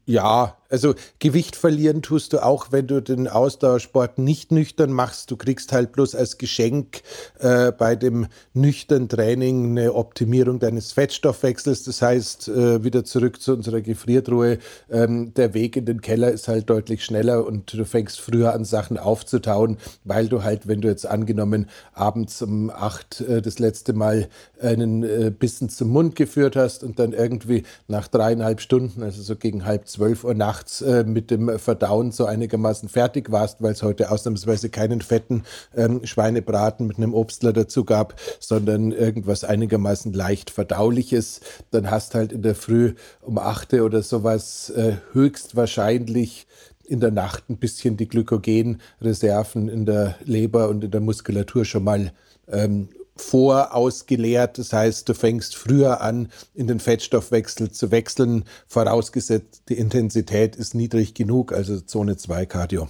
ja, 0.07 0.59
also 0.68 0.94
Gewicht 1.18 1.57
verlieren 1.57 2.02
tust 2.02 2.33
du 2.33 2.44
auch, 2.44 2.68
wenn 2.70 2.87
du 2.87 3.00
den 3.00 3.26
Ausdauersport 3.26 4.18
nicht 4.18 4.52
nüchtern 4.52 4.92
machst. 4.92 5.31
Du 5.31 5.37
kriegst 5.37 5.72
halt 5.72 5.92
bloß 5.92 6.14
als 6.14 6.38
Geschenk 6.38 7.02
äh, 7.38 7.72
bei 7.72 7.96
dem 7.96 8.26
nüchtern 8.52 9.09
Training 9.09 9.70
eine 9.70 9.94
Optimierung 9.94 10.59
deines 10.59 10.92
Fettstoffwechsels. 10.92 11.85
Das 11.85 12.02
heißt, 12.02 12.48
äh, 12.48 12.85
wieder 12.85 13.04
zurück 13.04 13.40
zu 13.40 13.54
unserer 13.54 13.81
Gefriertruhe. 13.81 14.59
Ähm, 14.90 15.33
der 15.35 15.54
Weg 15.54 15.76
in 15.76 15.87
den 15.87 16.00
Keller 16.00 16.31
ist 16.31 16.48
halt 16.48 16.68
deutlich 16.68 17.04
schneller 17.04 17.46
und 17.46 17.72
du 17.72 17.85
fängst 17.85 18.20
früher 18.20 18.52
an, 18.52 18.64
Sachen 18.64 18.98
aufzutauen, 18.98 19.78
weil 20.04 20.28
du 20.28 20.42
halt, 20.42 20.68
wenn 20.68 20.81
du 20.81 20.88
jetzt 20.88 21.07
angenommen 21.07 21.70
abends 21.94 22.42
um 22.42 22.70
acht 22.70 23.22
äh, 23.22 23.40
das 23.40 23.59
letzte 23.59 23.94
Mal 23.94 24.28
einen 24.61 25.02
äh, 25.02 25.31
Bissen 25.31 25.68
zum 25.68 25.88
Mund 25.88 26.16
geführt 26.16 26.57
hast 26.57 26.85
und 26.85 26.98
dann 26.98 27.12
irgendwie 27.12 27.62
nach 27.87 28.09
dreieinhalb 28.09 28.61
Stunden, 28.61 29.02
also 29.02 29.22
so 29.22 29.37
gegen 29.37 29.64
halb 29.64 29.88
zwölf 29.88 30.24
Uhr 30.24 30.35
nachts, 30.35 30.58
nachts 30.59 30.81
äh, 30.83 31.05
mit 31.05 31.31
dem 31.31 31.59
Verdauen 31.59 32.11
so 32.11 32.25
einigermaßen 32.25 32.88
fertig 32.88 33.31
warst, 33.31 33.62
weil 33.62 33.73
es 33.73 33.83
heute 33.83 34.11
ausnahmsweise 34.11 34.71
keinen 34.71 35.01
fetten 35.01 35.44
ähm, 35.77 36.05
Schweinebraten 36.05 36.87
mit 36.87 36.97
einem 36.97 37.14
Obstler 37.14 37.53
dazu 37.53 37.85
gab, 37.85 38.14
sondern 38.40 38.90
irgendwas 38.92 39.44
einigermaßen 39.44 40.12
leicht 40.12 40.51
verdauliches, 40.51 41.40
dann 41.71 41.90
hast 41.90 42.14
halt 42.14 42.33
in 42.33 42.42
der 42.42 42.55
Früh 42.55 42.94
um 43.21 43.38
8 43.38 43.75
oder 43.75 44.03
sowas 44.03 44.71
äh, 44.71 44.94
höchstwahrscheinlich 45.12 46.47
in 46.85 47.01
der 47.01 47.11
Nacht 47.11 47.51
ein 47.51 47.59
bisschen 47.59 47.97
die 47.97 48.09
Glykogenreserven 48.09 49.68
in 49.68 49.87
der 49.87 50.16
Leber 50.25 50.68
und 50.68 50.83
in 50.83 50.90
der 50.90 51.01
Muskulatur 51.01 51.64
schon 51.64 51.85
mal 51.85 52.12
ähm, 52.51 52.88
vorausgeleert. 53.20 54.59
Das 54.59 54.72
heißt, 54.72 55.09
du 55.09 55.14
fängst 55.14 55.57
früher 55.57 56.00
an, 56.00 56.28
in 56.54 56.66
den 56.66 56.81
Fettstoffwechsel 56.81 57.70
zu 57.70 57.90
wechseln, 57.90 58.44
vorausgesetzt, 58.66 59.64
die 59.68 59.78
Intensität 59.78 60.57
ist 60.57 60.74
niedrig 60.74 61.14
genug, 61.14 61.52
also 61.52 61.81
Zone 61.81 62.16
2 62.16 62.46
Cardio. 62.46 62.88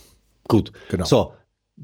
Gut, 0.48 0.72
genau. 0.88 1.04
So, 1.04 1.32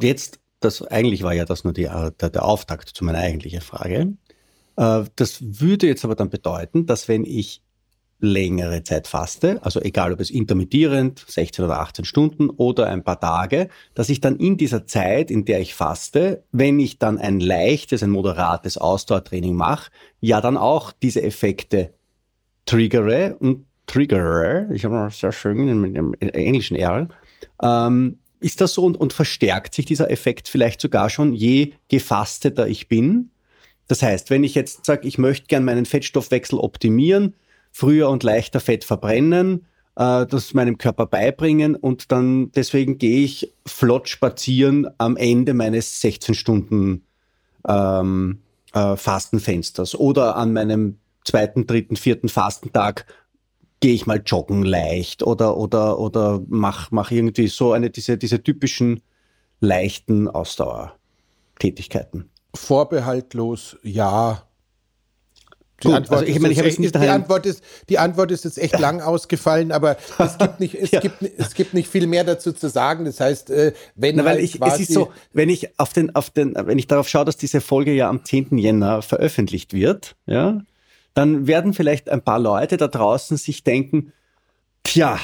jetzt, 0.00 0.38
das 0.60 0.82
eigentlich 0.82 1.22
war 1.22 1.34
ja 1.34 1.44
das 1.44 1.64
nur 1.64 1.72
die, 1.72 1.84
der, 1.84 2.30
der 2.30 2.44
Auftakt 2.44 2.88
zu 2.88 3.04
meiner 3.04 3.18
eigentlichen 3.18 3.60
Frage. 3.60 4.14
Äh, 4.76 5.04
das 5.16 5.38
würde 5.40 5.86
jetzt 5.86 6.04
aber 6.04 6.14
dann 6.14 6.30
bedeuten, 6.30 6.86
dass 6.86 7.08
wenn 7.08 7.24
ich 7.24 7.63
längere 8.20 8.82
Zeit 8.82 9.06
faste, 9.06 9.62
also 9.62 9.80
egal 9.80 10.12
ob 10.12 10.20
es 10.20 10.30
intermittierend, 10.30 11.24
16 11.26 11.64
oder 11.64 11.80
18 11.80 12.04
Stunden 12.04 12.50
oder 12.50 12.88
ein 12.88 13.04
paar 13.04 13.20
Tage, 13.20 13.68
dass 13.94 14.08
ich 14.08 14.20
dann 14.20 14.36
in 14.36 14.56
dieser 14.56 14.86
Zeit, 14.86 15.30
in 15.30 15.44
der 15.44 15.60
ich 15.60 15.74
faste, 15.74 16.44
wenn 16.52 16.78
ich 16.78 16.98
dann 16.98 17.18
ein 17.18 17.40
leichtes, 17.40 18.02
ein 18.02 18.10
moderates 18.10 18.78
Ausdauertraining 18.78 19.54
mache, 19.54 19.90
ja 20.20 20.40
dann 20.40 20.56
auch 20.56 20.92
diese 20.92 21.22
Effekte 21.22 21.92
triggere 22.66 23.36
und 23.38 23.66
triggere, 23.86 24.68
ich 24.72 24.84
habe 24.84 24.94
noch 24.94 25.12
sehr 25.12 25.32
schön 25.32 25.80
mit 25.80 25.96
dem 25.96 26.14
englischen 26.14 26.76
R, 26.76 27.08
ähm, 27.62 28.18
ist 28.40 28.60
das 28.60 28.74
so 28.74 28.84
und, 28.84 28.96
und 28.96 29.12
verstärkt 29.12 29.74
sich 29.74 29.86
dieser 29.86 30.10
Effekt 30.10 30.48
vielleicht 30.48 30.80
sogar 30.80 31.10
schon, 31.10 31.32
je 31.32 31.72
gefasteter 31.88 32.68
ich 32.68 32.88
bin? 32.88 33.30
Das 33.86 34.02
heißt, 34.02 34.30
wenn 34.30 34.44
ich 34.44 34.54
jetzt 34.54 34.84
sage, 34.86 35.06
ich 35.06 35.18
möchte 35.18 35.46
gern 35.46 35.64
meinen 35.64 35.86
Fettstoffwechsel 35.86 36.58
optimieren, 36.58 37.34
früher 37.74 38.08
und 38.08 38.22
leichter 38.22 38.60
Fett 38.60 38.84
verbrennen, 38.84 39.66
äh, 39.96 40.26
das 40.26 40.54
meinem 40.54 40.78
Körper 40.78 41.06
beibringen 41.06 41.74
und 41.74 42.12
dann 42.12 42.52
deswegen 42.52 42.98
gehe 42.98 43.24
ich 43.24 43.52
flott 43.66 44.08
spazieren 44.08 44.86
am 44.98 45.16
Ende 45.16 45.54
meines 45.54 46.00
16 46.00 46.36
Stunden 46.36 47.04
ähm, 47.66 48.42
äh, 48.72 48.94
oder 49.96 50.36
an 50.36 50.52
meinem 50.52 50.98
zweiten, 51.24 51.66
dritten, 51.66 51.96
vierten 51.96 52.28
Fastentag 52.28 53.06
gehe 53.80 53.94
ich 53.94 54.06
mal 54.06 54.22
joggen 54.24 54.62
leicht 54.62 55.24
oder 55.24 55.56
oder 55.56 55.98
oder 55.98 56.40
mach 56.46 56.92
mach 56.92 57.10
irgendwie 57.10 57.48
so 57.48 57.72
eine 57.72 57.90
diese 57.90 58.16
diese 58.16 58.40
typischen 58.40 59.02
leichten 59.58 60.28
Ausdauertätigkeiten. 60.28 62.30
Vorbehaltlos 62.54 63.78
ja, 63.82 64.44
die, 65.82 65.88
Gut, 65.88 65.96
Antwort, 65.96 66.20
also 66.20 66.32
ich 66.32 66.40
meine, 66.40 66.52
ich 66.52 66.60
echt, 66.60 66.78
die, 66.78 67.08
Antwort 67.08 67.46
ist, 67.46 67.62
die 67.88 67.98
Antwort 67.98 68.30
ist 68.30 68.44
jetzt 68.44 68.58
echt 68.58 68.78
lang 68.78 69.00
ausgefallen, 69.00 69.72
aber 69.72 69.96
es 70.18 70.38
gibt 70.38 70.60
nicht, 70.60 70.74
es, 70.74 70.92
ja. 70.92 71.00
gibt, 71.00 71.16
es 71.36 71.54
gibt 71.54 71.74
nicht 71.74 71.88
viel 71.88 72.06
mehr 72.06 72.22
dazu 72.22 72.52
zu 72.52 72.68
sagen. 72.68 73.04
Das 73.04 73.20
heißt, 73.20 73.50
äh, 73.50 73.72
wenn 73.96 74.16
Na, 74.16 74.24
weil 74.24 74.36
halt 74.36 74.44
ich, 74.44 74.60
es 74.62 74.80
ist 74.80 74.92
so, 74.92 75.10
wenn 75.32 75.48
ich 75.48 75.78
auf 75.78 75.92
den, 75.92 76.14
auf 76.14 76.30
den, 76.30 76.54
wenn 76.54 76.78
ich 76.78 76.86
darauf 76.86 77.08
schaue, 77.08 77.24
dass 77.24 77.36
diese 77.36 77.60
Folge 77.60 77.92
ja 77.92 78.08
am 78.08 78.24
10. 78.24 78.56
Jänner 78.56 79.02
veröffentlicht 79.02 79.72
wird, 79.72 80.14
ja, 80.26 80.60
dann 81.12 81.46
werden 81.46 81.74
vielleicht 81.74 82.08
ein 82.08 82.22
paar 82.22 82.38
Leute 82.38 82.76
da 82.76 82.88
draußen 82.88 83.36
sich 83.36 83.64
denken, 83.64 84.12
tja, 84.84 85.18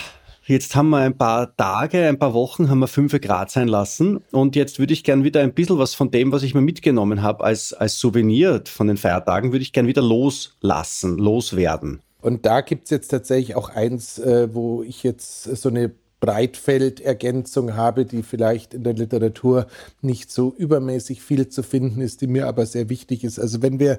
Jetzt 0.51 0.75
haben 0.75 0.89
wir 0.89 0.97
ein 0.97 1.17
paar 1.17 1.57
Tage, 1.57 2.09
ein 2.09 2.19
paar 2.19 2.35
Wochen, 2.35 2.71
haben 2.71 2.81
wir 2.81 2.89
5 2.89 3.21
Grad 3.21 3.53
sein 3.53 3.69
lassen. 3.69 4.17
Und 4.33 4.57
jetzt 4.57 4.81
würde 4.81 4.93
ich 4.93 5.05
gern 5.05 5.23
wieder 5.23 5.43
ein 5.43 5.55
bisschen 5.55 5.79
was 5.79 5.95
von 5.95 6.11
dem, 6.11 6.33
was 6.33 6.43
ich 6.43 6.57
mir 6.57 6.61
mitgenommen 6.61 7.23
habe 7.23 7.45
als, 7.45 7.73
als 7.73 8.01
Souvenir 8.01 8.61
von 8.67 8.89
den 8.89 8.97
Feiertagen, 8.97 9.53
würde 9.53 9.63
ich 9.63 9.73
gern 9.73 9.87
wieder 9.87 10.03
loslassen, 10.03 11.19
loswerden. 11.19 12.01
Und 12.21 12.47
da 12.47 12.63
gibt 12.63 12.87
es 12.87 12.91
jetzt 12.91 13.13
tatsächlich 13.13 13.55
auch 13.55 13.69
eins, 13.69 14.19
äh, 14.19 14.53
wo 14.53 14.83
ich 14.83 15.05
jetzt 15.05 15.45
so 15.45 15.69
eine 15.69 15.93
Breitfeldergänzung 16.19 17.77
habe, 17.77 18.05
die 18.05 18.25
vielleicht 18.25 18.75
in 18.75 18.83
der 18.83 18.95
Literatur 18.95 19.69
nicht 20.03 20.33
so 20.33 20.53
übermäßig 20.59 21.23
viel 21.23 21.47
zu 21.47 21.63
finden 21.63 22.01
ist, 22.01 22.23
die 22.23 22.27
mir 22.27 22.49
aber 22.49 22.67
sehr 22.67 22.89
wichtig 22.89 23.23
ist. 23.23 23.39
Also 23.39 23.63
wenn 23.63 23.79
wir 23.79 23.99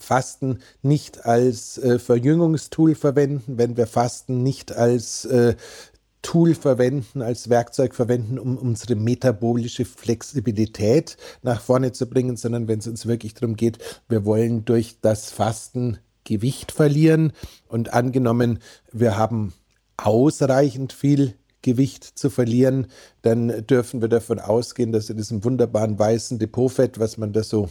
Fasten 0.00 0.58
nicht 0.82 1.26
als 1.26 1.78
äh, 1.78 1.98
Verjüngungstool 1.98 2.94
verwenden, 2.94 3.58
wenn 3.58 3.76
wir 3.76 3.86
Fasten 3.86 4.42
nicht 4.42 4.72
als 4.72 5.26
äh, 5.26 5.54
Tool 6.22 6.54
verwenden, 6.54 7.22
als 7.22 7.48
Werkzeug 7.48 7.94
verwenden, 7.94 8.38
um 8.38 8.56
unsere 8.56 8.94
metabolische 8.94 9.84
Flexibilität 9.84 11.16
nach 11.42 11.60
vorne 11.60 11.92
zu 11.92 12.08
bringen, 12.08 12.36
sondern 12.36 12.68
wenn 12.68 12.80
es 12.80 12.86
uns 12.86 13.06
wirklich 13.06 13.34
darum 13.34 13.56
geht, 13.56 13.78
wir 14.08 14.24
wollen 14.24 14.64
durch 14.64 14.98
das 15.00 15.30
Fasten 15.30 15.98
Gewicht 16.24 16.72
verlieren. 16.72 17.32
Und 17.68 17.92
angenommen, 17.92 18.58
wir 18.92 19.16
haben 19.16 19.52
ausreichend 19.96 20.92
viel 20.92 21.34
Gewicht 21.62 22.04
zu 22.04 22.30
verlieren, 22.30 22.86
dann 23.22 23.66
dürfen 23.66 24.00
wir 24.00 24.08
davon 24.08 24.38
ausgehen, 24.38 24.92
dass 24.92 25.10
in 25.10 25.18
diesem 25.18 25.44
wunderbaren 25.44 25.98
weißen 25.98 26.38
Depotfett, 26.38 26.98
was 26.98 27.18
man 27.18 27.32
da 27.32 27.42
so 27.42 27.68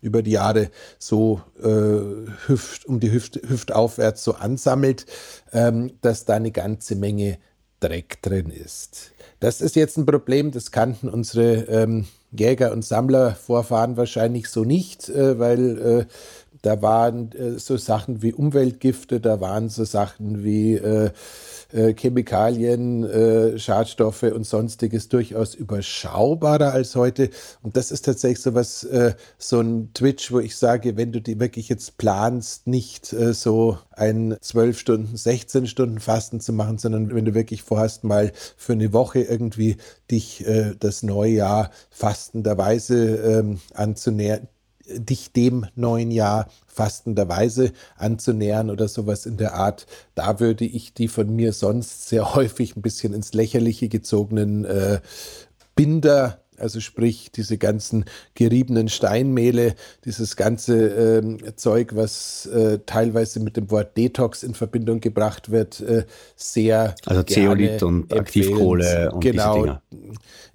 über 0.00 0.22
die 0.22 0.32
Jahre 0.32 0.70
so 0.98 1.42
äh, 1.62 2.48
Hüft, 2.48 2.86
um 2.86 3.00
die 3.00 3.12
Hüfte 3.12 3.76
aufwärts 3.76 4.24
so 4.24 4.34
ansammelt, 4.34 5.06
ähm, 5.52 5.92
dass 6.00 6.24
da 6.24 6.34
eine 6.34 6.50
ganze 6.50 6.96
Menge 6.96 7.38
Dreck 7.80 8.22
drin 8.22 8.50
ist. 8.50 9.12
Das 9.40 9.60
ist 9.60 9.74
jetzt 9.74 9.96
ein 9.96 10.06
Problem, 10.06 10.50
das 10.50 10.70
kannten 10.70 11.08
unsere 11.08 11.62
ähm, 11.64 12.06
Jäger- 12.30 12.72
und 12.72 12.84
Sammlervorfahren 12.84 13.96
wahrscheinlich 13.96 14.48
so 14.48 14.64
nicht, 14.64 15.08
äh, 15.08 15.38
weil 15.38 15.78
äh, 15.78 16.04
da 16.62 16.82
waren 16.82 17.32
äh, 17.32 17.58
so 17.58 17.76
Sachen 17.76 18.22
wie 18.22 18.32
Umweltgifte, 18.32 19.20
da 19.20 19.40
waren 19.40 19.68
so 19.68 19.84
Sachen 19.84 20.44
wie 20.44 20.74
äh, 20.74 21.10
äh, 21.72 21.94
Chemikalien, 21.94 23.04
äh, 23.04 23.58
Schadstoffe 23.58 24.24
und 24.24 24.44
sonstiges 24.44 25.08
durchaus 25.08 25.54
überschaubarer 25.54 26.72
als 26.72 26.96
heute. 26.96 27.30
Und 27.62 27.76
das 27.76 27.90
ist 27.90 28.04
tatsächlich 28.04 28.40
so 28.40 28.54
was, 28.54 28.84
äh, 28.84 29.14
so 29.38 29.60
ein 29.60 29.92
Twitch, 29.94 30.32
wo 30.32 30.40
ich 30.40 30.56
sage, 30.56 30.96
wenn 30.96 31.12
du 31.12 31.20
die 31.20 31.38
wirklich 31.38 31.68
jetzt 31.68 31.96
planst, 31.96 32.66
nicht 32.66 33.12
äh, 33.12 33.32
so 33.32 33.78
ein 33.92 34.36
12 34.40 34.78
Stunden, 34.78 35.16
16 35.16 35.66
Stunden 35.66 36.00
Fasten 36.00 36.40
zu 36.40 36.52
machen, 36.52 36.78
sondern 36.78 37.14
wenn 37.14 37.24
du 37.24 37.34
wirklich 37.34 37.62
vorhast, 37.62 38.04
mal 38.04 38.32
für 38.56 38.72
eine 38.72 38.92
Woche 38.92 39.20
irgendwie 39.20 39.76
dich 40.10 40.44
das 40.80 41.02
neue 41.02 41.32
Jahr 41.32 41.70
fastenderweise 41.90 43.16
ähm, 43.16 43.60
anzunähern, 43.74 44.48
dich 44.98 45.32
dem 45.32 45.66
neuen 45.74 46.10
Jahr 46.10 46.48
fastenderweise 46.66 47.72
anzunähern 47.96 48.70
oder 48.70 48.88
sowas 48.88 49.26
in 49.26 49.36
der 49.36 49.54
Art. 49.54 49.86
Da 50.14 50.40
würde 50.40 50.64
ich 50.64 50.94
die 50.94 51.08
von 51.08 51.34
mir 51.34 51.52
sonst 51.52 52.08
sehr 52.08 52.34
häufig 52.34 52.76
ein 52.76 52.82
bisschen 52.82 53.14
ins 53.14 53.34
Lächerliche 53.34 53.88
gezogenen 53.88 54.64
äh, 54.64 55.00
Binder 55.74 56.40
also 56.60 56.80
sprich 56.80 57.30
diese 57.32 57.58
ganzen 57.58 58.04
geriebenen 58.34 58.88
Steinmehle, 58.88 59.74
dieses 60.04 60.36
ganze 60.36 60.88
ähm, 60.88 61.38
Zeug, 61.56 61.96
was 61.96 62.46
äh, 62.46 62.80
teilweise 62.86 63.40
mit 63.40 63.56
dem 63.56 63.70
Wort 63.70 63.96
Detox 63.96 64.42
in 64.42 64.54
Verbindung 64.54 65.00
gebracht 65.00 65.50
wird, 65.50 65.80
äh, 65.80 66.04
sehr 66.36 66.94
also 67.06 67.22
Zeolit 67.22 67.82
und 67.82 68.12
Aktivkohle 68.12 69.10
und 69.12 69.20
genau. 69.20 69.54
diese 69.54 69.66
Dinger. 69.66 69.82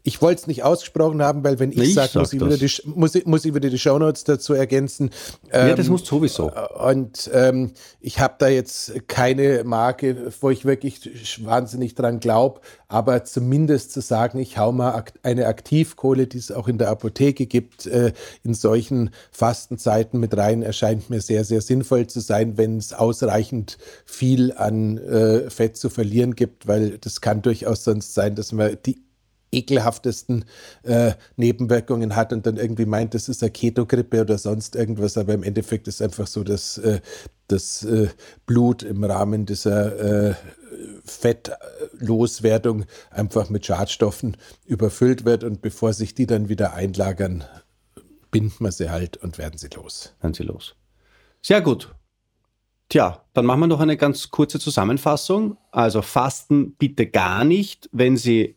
Ich 0.07 0.21
wollte 0.21 0.41
es 0.41 0.47
nicht 0.47 0.63
ausgesprochen 0.63 1.23
haben, 1.23 1.43
weil 1.43 1.57
wenn 1.57 1.71
ich, 1.71 1.79
ich 1.79 1.93
sage, 1.95 2.19
muss, 2.19 2.31
ich 2.31 2.39
wieder 2.39 2.57
die, 2.57 2.71
muss, 2.85 3.15
ich, 3.15 3.25
muss 3.25 3.43
ich 3.43 3.55
wieder 3.55 3.71
die 3.71 3.79
Shownotes 3.79 4.23
dazu 4.23 4.53
ergänzen. 4.53 5.09
Ähm, 5.51 5.69
ja, 5.69 5.75
das 5.75 5.87
ähm, 5.87 5.93
muss 5.93 6.05
sowieso. 6.05 6.51
Und 6.51 7.27
ähm, 7.33 7.71
ich 7.99 8.19
habe 8.19 8.35
da 8.37 8.47
jetzt 8.47 8.93
keine 9.07 9.63
Marke, 9.63 10.31
wo 10.41 10.51
ich 10.51 10.63
wirklich 10.63 11.43
wahnsinnig 11.43 11.95
dran 11.95 12.19
glaube, 12.19 12.61
aber 12.87 13.23
zumindest 13.23 13.93
zu 13.93 13.99
sagen, 13.99 14.37
ich 14.37 14.59
hau 14.59 14.71
mal 14.71 15.05
eine 15.23 15.47
Aktivkohle, 15.47 16.27
die 16.27 16.37
es 16.37 16.51
auch 16.51 16.67
in 16.67 16.77
der 16.77 16.89
Apotheke 16.89 17.47
gibt, 17.47 17.87
äh, 17.87 18.13
in 18.43 18.53
solchen 18.53 19.09
Fastenzeiten 19.31 20.19
mit 20.19 20.37
rein, 20.37 20.61
erscheint 20.61 21.09
mir 21.09 21.19
sehr, 21.19 21.43
sehr 21.43 21.61
sinnvoll 21.61 22.05
zu 22.05 22.19
sein, 22.19 22.59
wenn 22.59 22.77
es 22.77 22.93
ausreichend 22.93 23.79
viel 24.05 24.53
an 24.53 24.99
äh, 24.99 25.49
Fett 25.49 25.77
zu 25.77 25.89
verlieren 25.89 26.35
gibt, 26.35 26.67
weil 26.67 26.99
das 26.99 27.21
kann 27.21 27.41
durchaus 27.41 27.83
sonst 27.83 28.13
sein, 28.13 28.35
dass 28.35 28.51
man 28.51 28.77
die 28.85 29.03
ekelhaftesten 29.55 30.45
äh, 30.83 31.13
Nebenwirkungen 31.35 32.15
hat 32.15 32.33
und 32.33 32.45
dann 32.45 32.57
irgendwie 32.57 32.85
meint, 32.85 33.13
das 33.13 33.29
ist 33.29 33.41
eine 33.41 33.51
Ketogrippe 33.51 34.21
oder 34.21 34.37
sonst 34.37 34.75
irgendwas, 34.75 35.17
aber 35.17 35.33
im 35.33 35.43
Endeffekt 35.43 35.87
ist 35.87 36.01
einfach 36.01 36.27
so, 36.27 36.43
dass 36.43 36.77
äh, 36.77 36.99
das 37.47 37.83
äh, 37.83 38.09
Blut 38.45 38.83
im 38.83 39.03
Rahmen 39.03 39.45
dieser 39.45 40.29
äh, 40.29 40.35
Fettloswerdung 41.05 42.85
einfach 43.11 43.49
mit 43.49 43.65
Schadstoffen 43.65 44.37
überfüllt 44.65 45.25
wird 45.25 45.43
und 45.43 45.61
bevor 45.61 45.93
sich 45.93 46.15
die 46.15 46.25
dann 46.25 46.49
wieder 46.49 46.73
einlagern, 46.73 47.43
bindet 48.31 48.59
man 48.59 48.71
sie 48.71 48.89
halt 48.89 49.17
und 49.17 49.37
werden 49.37 49.57
sie 49.57 49.69
los. 49.75 50.13
Werden 50.21 50.33
sie 50.33 50.43
los. 50.43 50.75
Sehr 51.41 51.61
gut. 51.61 51.93
Tja, 52.89 53.23
dann 53.33 53.45
machen 53.45 53.61
wir 53.61 53.67
noch 53.67 53.79
eine 53.79 53.97
ganz 53.97 54.29
kurze 54.29 54.59
Zusammenfassung. 54.59 55.57
Also 55.71 56.01
Fasten 56.01 56.75
bitte 56.75 57.07
gar 57.07 57.43
nicht, 57.43 57.89
wenn 57.91 58.15
Sie 58.17 58.55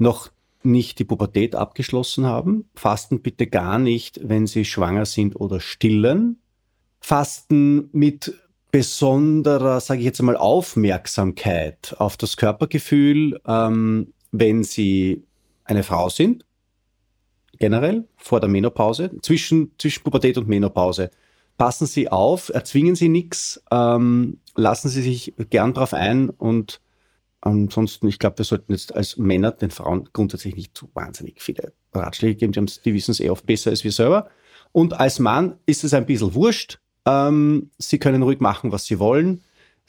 noch 0.00 0.30
nicht 0.62 0.98
die 0.98 1.04
Pubertät 1.04 1.54
abgeschlossen 1.54 2.26
haben. 2.26 2.68
Fasten 2.74 3.22
bitte 3.22 3.46
gar 3.46 3.78
nicht, 3.78 4.20
wenn 4.22 4.46
Sie 4.46 4.64
schwanger 4.64 5.06
sind 5.06 5.36
oder 5.36 5.60
stillen. 5.60 6.40
Fasten 7.00 7.88
mit 7.92 8.34
besonderer, 8.70 9.80
sage 9.80 10.00
ich 10.00 10.06
jetzt 10.06 10.20
einmal, 10.20 10.36
Aufmerksamkeit 10.36 11.94
auf 11.98 12.16
das 12.16 12.36
Körpergefühl, 12.36 13.40
ähm, 13.46 14.12
wenn 14.32 14.62
Sie 14.62 15.24
eine 15.64 15.82
Frau 15.82 16.08
sind, 16.08 16.44
generell 17.58 18.06
vor 18.16 18.40
der 18.40 18.48
Menopause, 18.48 19.10
zwischen, 19.22 19.72
zwischen 19.78 20.02
Pubertät 20.02 20.38
und 20.38 20.48
Menopause. 20.48 21.10
Passen 21.58 21.86
Sie 21.86 22.08
auf, 22.10 22.48
erzwingen 22.48 22.94
Sie 22.94 23.08
nichts, 23.08 23.62
ähm, 23.70 24.38
lassen 24.56 24.88
Sie 24.88 25.02
sich 25.02 25.34
gern 25.50 25.74
drauf 25.74 25.92
ein 25.94 26.30
und 26.30 26.80
Ansonsten, 27.42 28.08
ich 28.08 28.18
glaube, 28.18 28.38
wir 28.38 28.44
sollten 28.44 28.72
jetzt 28.72 28.94
als 28.94 29.16
Männer 29.16 29.52
den 29.52 29.70
Frauen 29.70 30.08
grundsätzlich 30.12 30.56
nicht 30.56 30.76
zu 30.76 30.90
wahnsinnig 30.92 31.40
viele 31.40 31.72
Ratschläge 31.94 32.36
geben. 32.36 32.52
Die, 32.52 32.66
die 32.84 32.94
wissen 32.94 33.12
es 33.12 33.20
eh 33.20 33.30
oft 33.30 33.46
besser 33.46 33.70
als 33.70 33.82
wir 33.82 33.92
selber. 33.92 34.28
Und 34.72 35.00
als 35.00 35.18
Mann 35.18 35.56
ist 35.66 35.84
es 35.84 35.94
ein 35.94 36.06
bisschen 36.06 36.34
wurscht. 36.34 36.80
Ähm, 37.06 37.70
sie 37.78 37.98
können 37.98 38.22
ruhig 38.22 38.40
machen, 38.40 38.72
was 38.72 38.84
sie 38.84 38.98
wollen. 38.98 39.42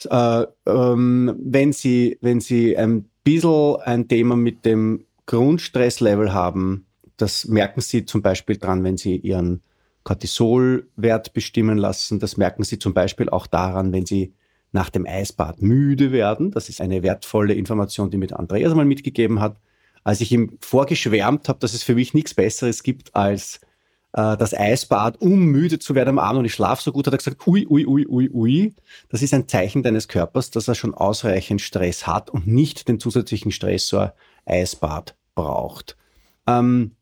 Äh, 0.08 0.46
ähm, 0.66 1.36
wenn, 1.38 1.72
sie, 1.72 2.18
wenn 2.22 2.40
sie 2.40 2.76
ein 2.76 3.10
bisschen 3.22 3.76
ein 3.82 4.08
Thema 4.08 4.34
mit 4.34 4.64
dem 4.64 5.04
Grundstresslevel 5.26 6.32
haben, 6.32 6.86
das 7.16 7.46
merken 7.46 7.82
sie 7.82 8.06
zum 8.06 8.22
Beispiel 8.22 8.56
dran, 8.56 8.82
wenn 8.82 8.96
sie 8.96 9.16
ihren 9.16 9.62
Cortisolwert 10.04 11.32
bestimmen 11.34 11.78
lassen. 11.78 12.18
Das 12.18 12.36
merken 12.36 12.64
sie 12.64 12.78
zum 12.78 12.94
Beispiel 12.94 13.28
auch 13.28 13.46
daran, 13.46 13.92
wenn 13.92 14.06
sie 14.06 14.32
nach 14.72 14.90
dem 14.90 15.06
Eisbad 15.06 15.62
müde 15.62 16.12
werden. 16.12 16.50
Das 16.50 16.68
ist 16.68 16.80
eine 16.80 17.02
wertvolle 17.02 17.54
Information, 17.54 18.10
die 18.10 18.16
mir 18.16 18.38
Andreas 18.38 18.74
mal 18.74 18.84
mitgegeben 18.84 19.40
hat. 19.40 19.56
Als 20.04 20.20
ich 20.20 20.32
ihm 20.32 20.58
vorgeschwärmt 20.60 21.48
habe, 21.48 21.60
dass 21.60 21.74
es 21.74 21.82
für 21.82 21.94
mich 21.94 22.14
nichts 22.14 22.34
Besseres 22.34 22.82
gibt 22.82 23.14
als 23.14 23.60
äh, 24.12 24.36
das 24.36 24.54
Eisbad, 24.54 25.20
um 25.20 25.44
müde 25.46 25.78
zu 25.78 25.94
werden 25.94 26.10
am 26.10 26.18
Abend 26.18 26.40
und 26.40 26.44
ich 26.44 26.54
schlafe 26.54 26.82
so 26.82 26.92
gut, 26.92 27.06
hat 27.06 27.14
er 27.14 27.18
gesagt, 27.18 27.46
ui, 27.46 27.66
ui, 27.68 27.86
ui, 27.86 28.06
ui, 28.06 28.30
ui. 28.32 28.74
Das 29.10 29.22
ist 29.22 29.34
ein 29.34 29.46
Zeichen 29.46 29.82
deines 29.82 30.08
Körpers, 30.08 30.50
dass 30.50 30.68
er 30.68 30.74
schon 30.74 30.94
ausreichend 30.94 31.60
Stress 31.60 32.06
hat 32.06 32.30
und 32.30 32.46
nicht 32.46 32.88
den 32.88 32.98
zusätzlichen 32.98 33.52
Stressor 33.52 34.14
Eisbad 34.44 35.14
braucht. 35.34 35.96
Ähm, 36.46 36.92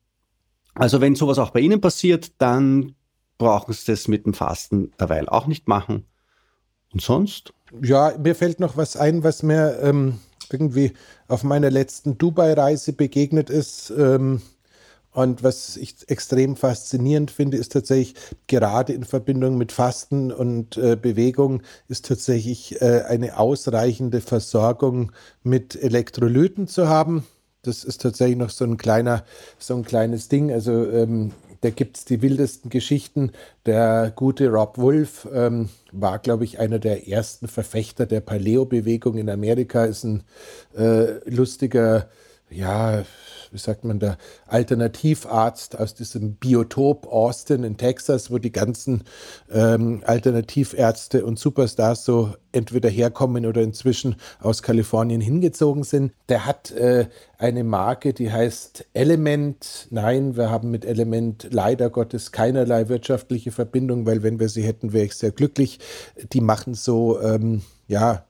also 0.75 1.01
wenn 1.01 1.14
sowas 1.14 1.39
auch 1.39 1.51
bei 1.51 1.61
Ihnen 1.61 1.81
passiert, 1.81 2.33
dann 2.39 2.95
brauchen 3.39 3.73
Sie 3.73 3.91
das 3.91 4.09
mit 4.09 4.27
dem 4.27 4.35
Fasten 4.35 4.93
derweil 5.01 5.29
auch 5.29 5.47
nicht 5.47 5.68
machen. 5.68 6.07
Und 6.93 7.03
sonst? 7.03 7.53
Ja, 7.82 8.14
mir 8.18 8.34
fällt 8.34 8.61
noch 8.61 8.76
was 8.76 8.97
ein, 8.97 9.22
was 9.22 9.43
mir 9.43 9.78
ähm, 9.82 10.18
irgendwie 10.51 10.93
auf 11.28 11.45
meiner 11.45 11.70
letzten 11.70 12.18
Dubai-Reise 12.18 12.93
begegnet 12.93 13.51
ist. 13.51 13.91
Ähm, 13.97 14.43
und 15.12 15.43
was 15.43 15.76
ich 15.76 16.09
extrem 16.09 16.55
faszinierend 16.55 17.32
finde, 17.32 17.57
ist 17.57 17.72
tatsächlich 17.72 18.14
gerade 18.47 18.93
in 18.93 19.05
Verbindung 19.05 19.59
mit 19.59 19.72
Fasten 19.72 20.30
und 20.30 20.76
äh, 20.76 20.97
Bewegung 20.97 21.62
ist 21.88 22.07
tatsächlich 22.07 22.80
äh, 22.80 23.03
eine 23.09 23.36
ausreichende 23.36 24.20
Versorgung 24.20 25.11
mit 25.43 25.74
Elektrolyten 25.74 26.68
zu 26.68 26.88
haben. 26.88 27.24
Das 27.62 27.82
ist 27.82 28.01
tatsächlich 28.01 28.38
noch 28.38 28.51
so 28.51 28.64
ein 28.64 28.76
kleiner, 28.76 29.24
so 29.59 29.74
ein 29.74 29.84
kleines 29.84 30.28
Ding. 30.28 30.53
Also 30.53 30.88
ähm, 30.88 31.32
da 31.61 31.71
gibt 31.71 31.99
es 31.99 32.05
die 32.05 32.23
wildesten 32.23 32.71
Geschichten. 32.71 33.33
Der 33.67 34.13
gute 34.15 34.49
Rob 34.49 34.79
Wolf 34.79 35.29
ähm, 35.33 35.69
war, 35.93 36.19
glaube 36.19 36.45
ich, 36.45 36.59
einer 36.59 36.79
der 36.79 37.09
ersten 37.09 37.49
Verfechter 37.49 38.07
der 38.07 38.21
Paleo-Bewegung 38.21 39.17
in 39.17 39.29
Amerika, 39.29 39.85
ist 39.85 40.05
ein 40.05 40.23
äh, 40.77 41.19
lustiger, 41.29 42.09
ja, 42.51 43.05
wie 43.53 43.59
sagt 43.59 43.85
man 43.85 43.99
da, 43.99 44.17
Alternativarzt 44.47 45.79
aus 45.79 45.95
diesem 45.95 46.35
Biotop 46.35 47.07
Austin 47.07 47.65
in 47.65 47.77
Texas, 47.77 48.31
wo 48.31 48.39
die 48.39 48.53
ganzen 48.53 49.05
ähm, 49.51 50.03
Alternativärzte 50.07 51.25
und 51.25 51.39
Superstars 51.39 52.05
so 52.05 52.35
entweder 52.53 52.89
herkommen 52.89 53.47
oder 53.47 53.63
inzwischen 53.63 54.17
aus 54.41 54.63
Kalifornien 54.63 55.21
hingezogen 55.21 55.83
sind. 55.83 56.13
Der 56.29 56.47
hat 56.47 56.71
äh, 56.73 57.07
eine 57.39 57.65
Marke, 57.65 58.13
die 58.13 58.33
heißt 58.33 58.87
Element. 58.93 59.89
Nein, 59.91 60.37
wir 60.37 60.51
haben 60.51 60.71
mit 60.71 60.85
Element 60.85 61.49
leider 61.51 61.91
Gottes 61.91 62.33
keinerlei 62.33 62.89
wirtschaftliche 62.89 63.53
Verbindung, 63.53 64.07
weil 64.07 64.23
wenn 64.23 64.41
wir 64.41 64.49
sie 64.49 64.63
hätten, 64.63 64.93
wäre 64.93 65.07
ich 65.07 65.15
sehr 65.15 65.33
glücklich. 65.33 65.79
Die 66.33 66.41
machen 66.41 66.75
so, 66.75 67.21
ähm, 67.21 67.63
ja, 67.89 68.25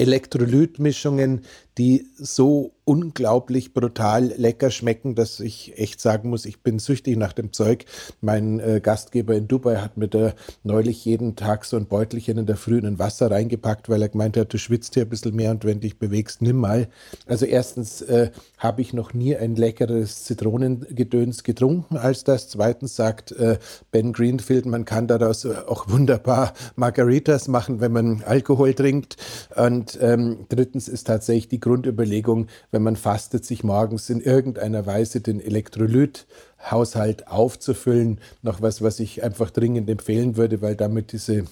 Elektrolytmischungen, 0.00 1.42
die 1.78 2.06
so 2.16 2.72
unglaublich 2.90 3.72
brutal 3.72 4.32
lecker 4.36 4.72
schmecken, 4.72 5.14
dass 5.14 5.38
ich 5.38 5.78
echt 5.78 6.00
sagen 6.00 6.28
muss, 6.28 6.44
ich 6.44 6.60
bin 6.60 6.80
süchtig 6.80 7.16
nach 7.16 7.32
dem 7.32 7.52
Zeug. 7.52 7.84
Mein 8.20 8.58
äh, 8.58 8.80
Gastgeber 8.82 9.36
in 9.36 9.46
Dubai 9.46 9.76
hat 9.76 9.96
mir 9.96 10.08
da 10.08 10.32
neulich 10.64 11.04
jeden 11.04 11.36
Tag 11.36 11.64
so 11.64 11.76
ein 11.76 11.86
Beutelchen 11.86 12.36
in 12.38 12.46
der 12.46 12.56
Früh 12.56 12.78
in 12.78 12.98
Wasser 12.98 13.30
reingepackt, 13.30 13.88
weil 13.88 14.02
er 14.02 14.08
gemeint 14.08 14.36
hat, 14.36 14.52
du 14.52 14.58
schwitzt 14.58 14.94
hier 14.94 15.04
ein 15.04 15.08
bisschen 15.08 15.36
mehr 15.36 15.52
und 15.52 15.64
wenn 15.64 15.78
dich 15.78 16.00
bewegst, 16.00 16.42
nimm 16.42 16.56
mal. 16.56 16.88
Also 17.26 17.46
erstens 17.46 18.02
äh, 18.02 18.32
habe 18.58 18.82
ich 18.82 18.92
noch 18.92 19.14
nie 19.14 19.36
ein 19.36 19.54
leckeres 19.54 20.24
Zitronengedöns 20.24 21.44
getrunken 21.44 21.96
als 21.96 22.24
das. 22.24 22.48
Zweitens 22.48 22.96
sagt 22.96 23.30
äh, 23.30 23.58
Ben 23.92 24.12
Greenfield, 24.12 24.66
man 24.66 24.84
kann 24.84 25.06
daraus 25.06 25.46
auch 25.46 25.88
wunderbar 25.88 26.54
Margaritas 26.74 27.46
machen, 27.46 27.80
wenn 27.80 27.92
man 27.92 28.24
Alkohol 28.24 28.74
trinkt. 28.74 29.16
Und 29.54 29.96
ähm, 30.02 30.46
drittens 30.48 30.88
ist 30.88 31.06
tatsächlich 31.06 31.46
die 31.46 31.59
Grundüberlegung, 31.60 32.46
wenn 32.70 32.82
man 32.82 32.96
fastet, 32.96 33.44
sich 33.44 33.62
morgens 33.64 34.10
in 34.10 34.20
irgendeiner 34.20 34.86
Weise 34.86 35.20
den 35.20 35.40
Elektrolythaushalt 35.40 37.28
aufzufüllen. 37.28 38.20
Noch 38.42 38.62
was, 38.62 38.82
was 38.82 39.00
ich 39.00 39.22
einfach 39.22 39.50
dringend 39.50 39.88
empfehlen 39.88 40.36
würde, 40.36 40.62
weil 40.62 40.76
damit 40.76 41.12
diese 41.12 41.44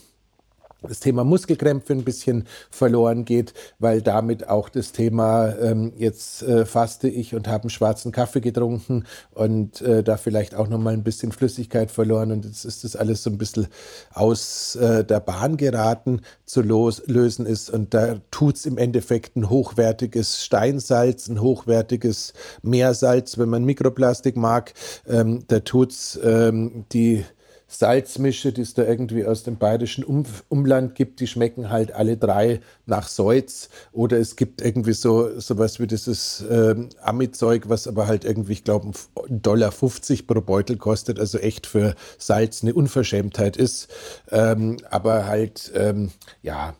das 0.83 1.01
Thema 1.01 1.25
Muskelkrämpfe 1.25 1.93
ein 1.93 2.05
bisschen 2.05 2.45
verloren 2.71 3.25
geht, 3.25 3.53
weil 3.79 4.01
damit 4.01 4.49
auch 4.49 4.69
das 4.69 4.93
Thema, 4.93 5.55
ähm, 5.59 5.93
jetzt 5.97 6.43
äh, 6.43 6.65
faste 6.65 7.09
ich 7.09 7.35
und 7.35 7.49
habe 7.49 7.65
einen 7.65 7.71
schwarzen 7.71 8.13
Kaffee 8.13 8.41
getrunken 8.41 9.05
und 9.33 9.81
äh, 9.81 10.05
da 10.05 10.17
vielleicht 10.17 10.55
auch 10.55 10.69
nochmal 10.69 10.93
ein 10.93 11.03
bisschen 11.03 11.33
Flüssigkeit 11.33 11.91
verloren 11.91 12.31
und 12.31 12.45
jetzt 12.45 12.65
ist 12.65 12.85
das 12.85 12.95
alles 12.95 13.25
so 13.25 13.31
ein 13.31 13.39
bisschen 13.39 13.67
aus 14.15 14.77
äh, 14.77 15.05
der 15.05 15.21
Bahn 15.21 15.57
geraten 15.57 16.21
zu 16.45 16.63
los, 16.63 17.03
lösen 17.07 17.45
ist 17.45 17.71
und 17.71 17.93
da 17.93 18.21
tut 18.31 18.57
es 18.57 18.67
im 18.67 18.79
Endeffekt 18.79 19.37
ein 19.37 19.51
hochwertiges 19.51 20.45
Steinsalz, 20.45 21.29
ein 21.29 21.41
hochwertiges 21.41 22.35
Meersalz, 22.63 23.37
wenn 23.37 23.49
man 23.49 23.65
Mikroplastik 23.65 24.37
mag, 24.37 24.75
ähm, 25.09 25.43
da 25.49 25.59
tut's 25.61 26.19
ähm, 26.23 26.85
die 26.93 27.25
Salzmische, 27.71 28.51
die 28.51 28.63
es 28.63 28.73
da 28.73 28.83
irgendwie 28.83 29.27
aus 29.27 29.43
dem 29.43 29.59
bayerischen 29.59 30.03
um 30.03 30.25
Umland 30.49 30.95
gibt, 30.95 31.21
die 31.21 31.27
schmecken 31.27 31.69
halt 31.69 31.93
alle 31.93 32.17
drei 32.17 32.61
nach 32.87 33.07
Seuz. 33.07 33.69
Oder 33.93 34.19
es 34.19 34.37
gibt 34.37 34.63
irgendwie 34.63 34.95
so 34.95 35.39
sowas 35.39 35.79
wie 35.79 35.87
dieses 35.87 36.43
ähm, 36.51 36.89
Ami-Zeug, 37.03 37.69
was 37.69 37.87
aber 37.87 38.07
halt 38.07 38.25
irgendwie, 38.25 38.55
ich 38.55 38.65
glaube, 38.65 38.89
1,50 38.89 39.29
Dollar 39.43 39.71
pro 39.71 40.41
Beutel 40.41 40.79
kostet, 40.79 41.21
also 41.21 41.37
echt 41.37 41.67
für 41.67 41.95
Salz 42.17 42.63
eine 42.63 42.73
Unverschämtheit 42.73 43.59
ist. 43.59 43.89
Ähm, 44.31 44.79
aber 44.89 45.27
halt, 45.27 45.71
ähm, 45.75 46.11
ja, 46.43 46.75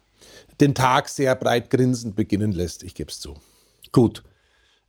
den 0.59 0.75
Tag 0.75 1.11
sehr 1.11 1.35
breit 1.35 1.69
grinsend 1.69 2.17
beginnen 2.17 2.53
lässt, 2.53 2.83
ich 2.83 2.95
gebe 2.95 3.11
es 3.11 3.21
zu. 3.21 3.35
Gut. 3.93 4.25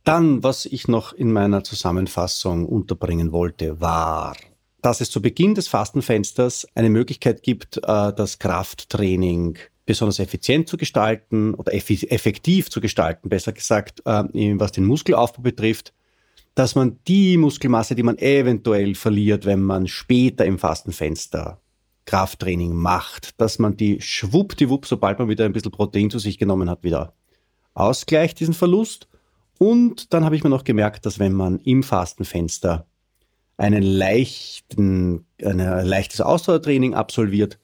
Dann, 0.02 0.42
was 0.42 0.64
ich 0.64 0.88
noch 0.88 1.12
in 1.12 1.30
meiner 1.30 1.62
Zusammenfassung 1.62 2.66
unterbringen 2.66 3.32
wollte, 3.32 3.82
war, 3.82 4.34
dass 4.82 5.00
es 5.00 5.10
zu 5.10 5.22
Beginn 5.22 5.54
des 5.54 5.68
Fastenfensters 5.68 6.66
eine 6.74 6.90
Möglichkeit 6.90 7.42
gibt, 7.42 7.78
äh, 7.78 8.12
das 8.12 8.38
Krafttraining 8.38 9.58
besonders 9.86 10.18
effizient 10.20 10.68
zu 10.68 10.76
gestalten 10.76 11.54
oder 11.54 11.74
effektiv 11.74 12.70
zu 12.70 12.80
gestalten, 12.80 13.28
besser 13.28 13.52
gesagt, 13.52 14.00
äh, 14.04 14.22
was 14.58 14.72
den 14.72 14.84
Muskelaufbau 14.84 15.42
betrifft, 15.42 15.92
dass 16.54 16.74
man 16.74 16.98
die 17.08 17.36
Muskelmasse, 17.36 17.94
die 17.94 18.02
man 18.02 18.18
eventuell 18.18 18.94
verliert, 18.94 19.46
wenn 19.46 19.62
man 19.62 19.86
später 19.86 20.44
im 20.44 20.58
Fastenfenster 20.58 21.60
Krafttraining 22.06 22.74
macht, 22.74 23.40
dass 23.40 23.58
man 23.58 23.76
die 23.76 24.00
schwuppdiwupp, 24.00 24.86
sobald 24.86 25.18
man 25.18 25.28
wieder 25.28 25.44
ein 25.44 25.52
bisschen 25.52 25.70
Protein 25.70 26.10
zu 26.10 26.18
sich 26.18 26.38
genommen 26.38 26.68
hat, 26.68 26.82
wieder 26.82 27.14
ausgleicht, 27.74 28.40
diesen 28.40 28.54
Verlust. 28.54 29.08
Und 29.58 30.12
dann 30.12 30.24
habe 30.24 30.34
ich 30.34 30.42
mir 30.42 30.50
noch 30.50 30.64
gemerkt, 30.64 31.06
dass 31.06 31.18
wenn 31.18 31.32
man 31.32 31.58
im 31.60 31.82
Fastenfenster 31.82 32.86
einen 33.60 33.82
leichten, 33.82 35.26
ein 35.44 35.58
leichtes 35.58 36.22
Ausdauertraining 36.22 36.94
absolviert, 36.94 37.58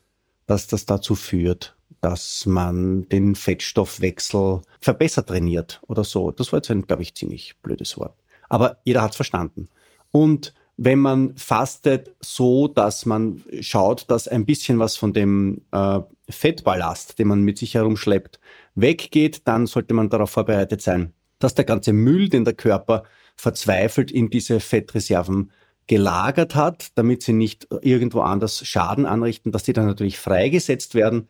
dass 0.45 0.67
das 0.67 0.85
dazu 0.85 1.15
führt, 1.15 1.75
dass 2.03 2.45
man 2.45 3.09
den 3.09 3.35
Fettstoffwechsel 3.35 4.61
verbessert 4.79 5.31
trainiert 5.31 5.81
oder 5.89 6.05
so. 6.05 6.31
Das 6.33 6.53
war 6.53 6.59
jetzt 6.59 6.71
ein, 6.71 6.87
glaube 6.87 7.03
ich, 7.03 7.15
ziemlich 7.15 7.57
blödes 7.63 7.97
Wort. 7.97 8.15
Aber 8.51 8.77
jeder 8.85 9.01
hat 9.01 9.13
es 9.13 9.17
verstanden. 9.17 9.69
Und 10.13 10.53
wenn 10.77 10.99
man 10.99 11.35
fastet 11.39 12.15
so, 12.21 12.69
dass 12.69 13.07
man 13.07 13.43
schaut, 13.61 14.11
dass 14.11 14.29
ein 14.29 14.45
bisschen 14.45 14.79
was 14.79 14.97
von 14.97 15.15
dem 15.15 15.63
äh, 15.73 16.01
Fettballast, 16.29 17.19
den 17.19 17.29
man 17.29 17.41
mit 17.41 17.57
sich 17.57 17.75
herumschleppt, 17.75 18.39
weggeht, 18.75 19.49
dann 19.49 19.67
sollte 19.67 19.95
man 19.95 20.11
darauf 20.11 20.31
vorbereitet 20.31 20.83
sein, 20.83 21.15
dass 21.39 21.55
der 21.55 21.65
ganze 21.65 21.95
Müll, 21.95 22.29
den 22.29 22.45
der 22.45 22.53
Körper 22.53 23.05
verzweifelt 23.35 24.11
in 24.11 24.29
diese 24.29 24.61
Fettreserven 24.61 25.51
gelagert 25.87 26.55
hat, 26.55 26.89
damit 26.97 27.23
sie 27.23 27.33
nicht 27.33 27.69
irgendwo 27.83 28.21
anders 28.21 28.67
Schaden 28.67 29.07
anrichten, 29.07 29.53
dass 29.53 29.63
die 29.63 29.73
dann 29.73 29.87
natürlich 29.87 30.19
freigesetzt 30.19 30.95
werden 30.95 31.29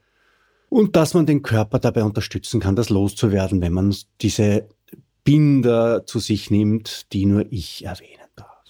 und 0.68 0.96
dass 0.96 1.14
man 1.14 1.26
den 1.26 1.42
Körper 1.42 1.78
dabei 1.78 2.04
unterstützen 2.04 2.60
kann, 2.60 2.76
das 2.76 2.88
loszuwerden, 2.88 3.60
wenn 3.60 3.72
man 3.72 3.94
diese 4.20 4.68
Binder 5.24 6.06
zu 6.06 6.18
sich 6.18 6.50
nimmt, 6.50 7.12
die 7.12 7.26
nur 7.26 7.44
ich 7.50 7.84
erwähnen 7.84 8.28
darf. 8.36 8.62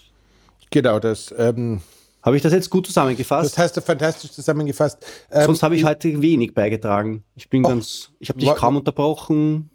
Genau, 0.71 0.99
das 0.99 1.35
ähm, 1.37 1.81
habe 2.27 2.37
ich 2.37 2.43
das 2.43 2.53
jetzt 2.53 2.71
gut 2.71 2.87
zusammengefasst? 2.87 3.53
Das 3.53 3.59
hast 3.59 3.77
du 3.77 3.81
fantastisch 3.81 4.33
zusammengefasst. 4.33 4.99
Ähm, 5.31 5.47
Sonst 5.47 5.63
habe 5.63 5.77
ich 5.77 5.85
heute 5.85 6.21
wenig 6.21 6.55
beigetragen. 6.55 7.23
Ich 7.37 7.49
bin 7.49 7.65
oh, 7.65 7.69
ganz, 7.69 8.11
ich 8.19 8.31
habe 8.31 8.41
dich 8.41 8.53
kaum 8.57 8.77
unterbrochen. 8.77 9.71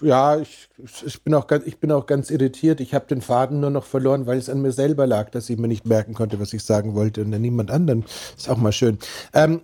Ja, 0.00 0.36
ich, 0.36 0.68
ich, 1.06 1.22
bin 1.22 1.32
auch 1.34 1.46
ganz, 1.46 1.64
ich 1.64 1.78
bin 1.78 1.92
auch 1.92 2.06
ganz 2.06 2.30
irritiert. 2.30 2.80
Ich 2.80 2.92
habe 2.92 3.06
den 3.06 3.20
Faden 3.20 3.60
nur 3.60 3.70
noch 3.70 3.84
verloren, 3.84 4.26
weil 4.26 4.36
es 4.36 4.50
an 4.50 4.62
mir 4.62 4.72
selber 4.72 5.06
lag, 5.06 5.30
dass 5.30 5.48
ich 5.48 5.58
mir 5.58 5.68
nicht 5.68 5.86
merken 5.86 6.12
konnte, 6.12 6.40
was 6.40 6.52
ich 6.52 6.64
sagen 6.64 6.96
wollte 6.96 7.22
und 7.22 7.32
an 7.32 7.40
niemand 7.40 7.70
anderen. 7.70 8.04
Ist 8.36 8.50
auch 8.50 8.56
mal 8.56 8.72
schön. 8.72 8.98
Ähm, 9.32 9.60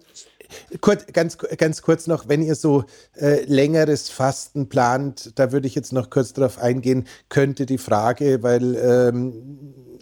Kurz, 0.80 1.06
ganz, 1.12 1.38
ganz 1.38 1.82
kurz 1.82 2.06
noch, 2.06 2.28
wenn 2.28 2.42
ihr 2.42 2.54
so 2.54 2.84
äh, 3.16 3.44
längeres 3.44 4.08
Fasten 4.08 4.68
plant, 4.68 5.32
da 5.36 5.52
würde 5.52 5.66
ich 5.66 5.74
jetzt 5.74 5.92
noch 5.92 6.10
kurz 6.10 6.32
darauf 6.32 6.58
eingehen, 6.58 7.06
könnte 7.28 7.66
die 7.66 7.78
Frage, 7.78 8.42
weil 8.42 8.76
ähm, 8.76 9.32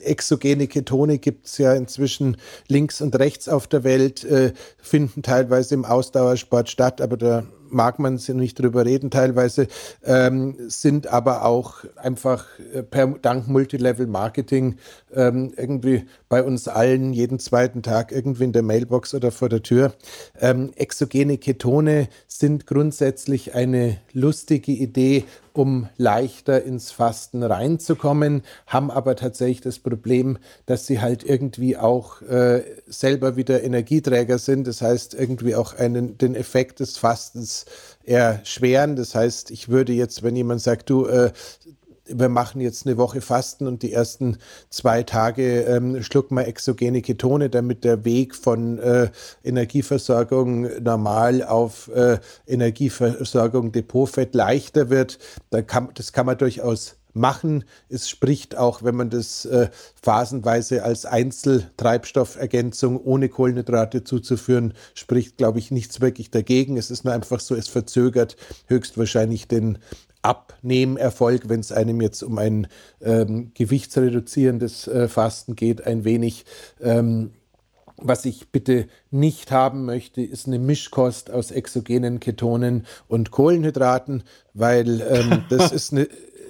exogene 0.01 0.67
Ketone 0.67 1.19
gibt 1.19 1.47
es 1.47 1.59
ja 1.59 1.75
inzwischen 1.75 2.37
links 2.69 3.01
und 3.01 3.19
rechts 3.19 3.49
auf 3.49 3.67
der 3.67 3.85
Welt, 3.85 4.25
äh, 4.25 4.53
finden 4.81 5.23
teilweise 5.23 5.75
im 5.75 5.85
Ausdauersport 5.85 6.71
statt, 6.71 7.01
aber 7.01 7.17
da 7.17 7.45
mag 7.71 7.99
man 7.99 8.21
nicht 8.29 8.59
drüber 8.59 8.85
reden 8.85 9.11
teilweise, 9.11 9.67
ähm, 10.05 10.57
sind 10.69 11.07
aber 11.07 11.45
auch 11.45 11.85
einfach 11.97 12.47
äh, 12.73 12.83
per, 12.83 13.09
dank 13.23 13.49
Multilevel-Marketing 13.49 14.77
ähm, 15.15 15.53
irgendwie 15.57 16.07
bei 16.29 16.43
uns 16.43 16.69
allen 16.69 17.13
jeden 17.13 17.39
zweiten 17.39 17.83
Tag 17.83 18.13
irgendwie 18.13 18.45
in 18.45 18.53
der 18.53 18.63
Mailbox 18.63 19.15
oder 19.15 19.31
vor 19.31 19.49
der 19.49 19.63
Tür. 19.63 19.95
Ähm, 20.41 20.73
exogene 20.77 21.39
Ketone 21.39 22.09
sind 22.29 22.67
grundsätzlich 22.67 23.55
eine 23.55 23.99
lustige 24.13 24.73
Idee, 24.73 25.25
um 25.53 25.89
leichter 25.97 26.63
ins 26.63 26.91
Fasten 26.91 27.43
reinzukommen, 27.43 28.43
haben 28.67 28.91
aber 28.91 29.17
tatsächlich 29.17 29.61
das 29.61 29.79
Problem, 29.79 30.39
dass 30.67 30.87
sie 30.87 31.01
halt 31.01 31.25
irgendwie 31.25 31.77
auch 31.77 32.23
äh, 32.23 32.63
selber 32.87 33.37
wieder 33.37 33.63
Energieträger 33.63 34.39
sind. 34.39 34.67
Das 34.67 34.83
heißt, 34.83 35.15
irgendwie 35.15 35.55
auch 35.55 35.75
einen, 35.75 36.19
den 36.19 36.35
Effekt 36.35 36.81
des 36.81 36.97
Fastens 36.97 37.67
erschweren. 38.05 38.97
Das 38.97 39.15
heißt, 39.15 39.51
ich 39.51 39.69
würde 39.69 39.93
jetzt, 39.93 40.23
wenn 40.23 40.37
jemand 40.37 40.63
sagt, 40.63 40.91
du, 40.91 41.07
äh, 41.07 41.33
wir 42.13 42.29
machen 42.29 42.61
jetzt 42.61 42.87
eine 42.87 42.97
Woche 42.97 43.21
Fasten 43.21 43.67
und 43.67 43.83
die 43.83 43.93
ersten 43.93 44.39
zwei 44.69 45.03
Tage 45.03 45.63
ähm, 45.63 46.03
schlucken 46.03 46.37
wir 46.37 46.47
exogene 46.47 47.03
Ketone, 47.03 47.51
damit 47.51 47.85
der 47.85 48.05
Weg 48.05 48.35
von 48.35 48.79
äh, 48.79 49.11
Energieversorgung 49.45 50.83
normal 50.83 51.43
auf 51.43 51.89
äh, 51.95 52.19
Energieversorgung 52.47 53.73
Depotfett 53.73 54.35
leichter 54.35 54.91
wird. 54.91 55.19
Da 55.51 55.63
kann, 55.63 55.91
das 55.95 56.13
kann 56.13 56.27
man 56.27 56.39
durchaus 56.39 57.00
machen. 57.13 57.65
Es 57.89 58.09
spricht 58.09 58.57
auch, 58.57 58.83
wenn 58.83 58.95
man 58.95 59.11
das 59.11 59.45
äh, 59.45 59.69
phasenweise 60.01 60.85
als 60.85 61.07
Einzeltreibstoffergänzung 61.07 63.01
ohne 63.01 63.29
Kohlenhydrate 63.29 64.05
zuzuführen, 64.05 64.75
spricht, 64.95 65.37
glaube 65.37 65.59
ich, 65.59 65.71
nichts 65.71 66.01
wirklich 66.01 66.31
dagegen. 66.31 66.77
Es 66.77 66.91
ist 66.91 67.05
nur 67.05 67.15
einfach 67.15 67.41
so, 67.41 67.55
es 67.55 67.69
verzögert 67.69 68.37
höchstwahrscheinlich 68.67 69.49
den 69.49 69.79
Abnehmerfolg, 70.23 71.49
wenn 71.49 71.61
es 71.61 71.73
einem 71.73 72.01
jetzt 72.01 72.23
um 72.23 72.39
ein 72.39 72.67
ähm, 73.01 73.53
gewichtsreduzierendes 73.55 74.87
äh, 74.89 75.09
Fasten 75.09 75.57
geht, 75.57 75.87
ein 75.87 76.05
wenig. 76.05 76.45
Ähm, 76.81 77.31
was 78.03 78.25
ich 78.25 78.49
bitte 78.49 78.87
nicht 79.11 79.51
haben 79.51 79.85
möchte, 79.85 80.23
ist 80.23 80.47
eine 80.47 80.59
Mischkost 80.59 81.31
aus 81.31 81.51
exogenen 81.51 82.19
Ketonen 82.19 82.87
und 83.09 83.31
Kohlenhydraten, 83.31 84.23
weil 84.55 85.03
ähm, 85.03 85.45
das 85.51 85.73
ist 85.73 85.93
eine 85.93 86.09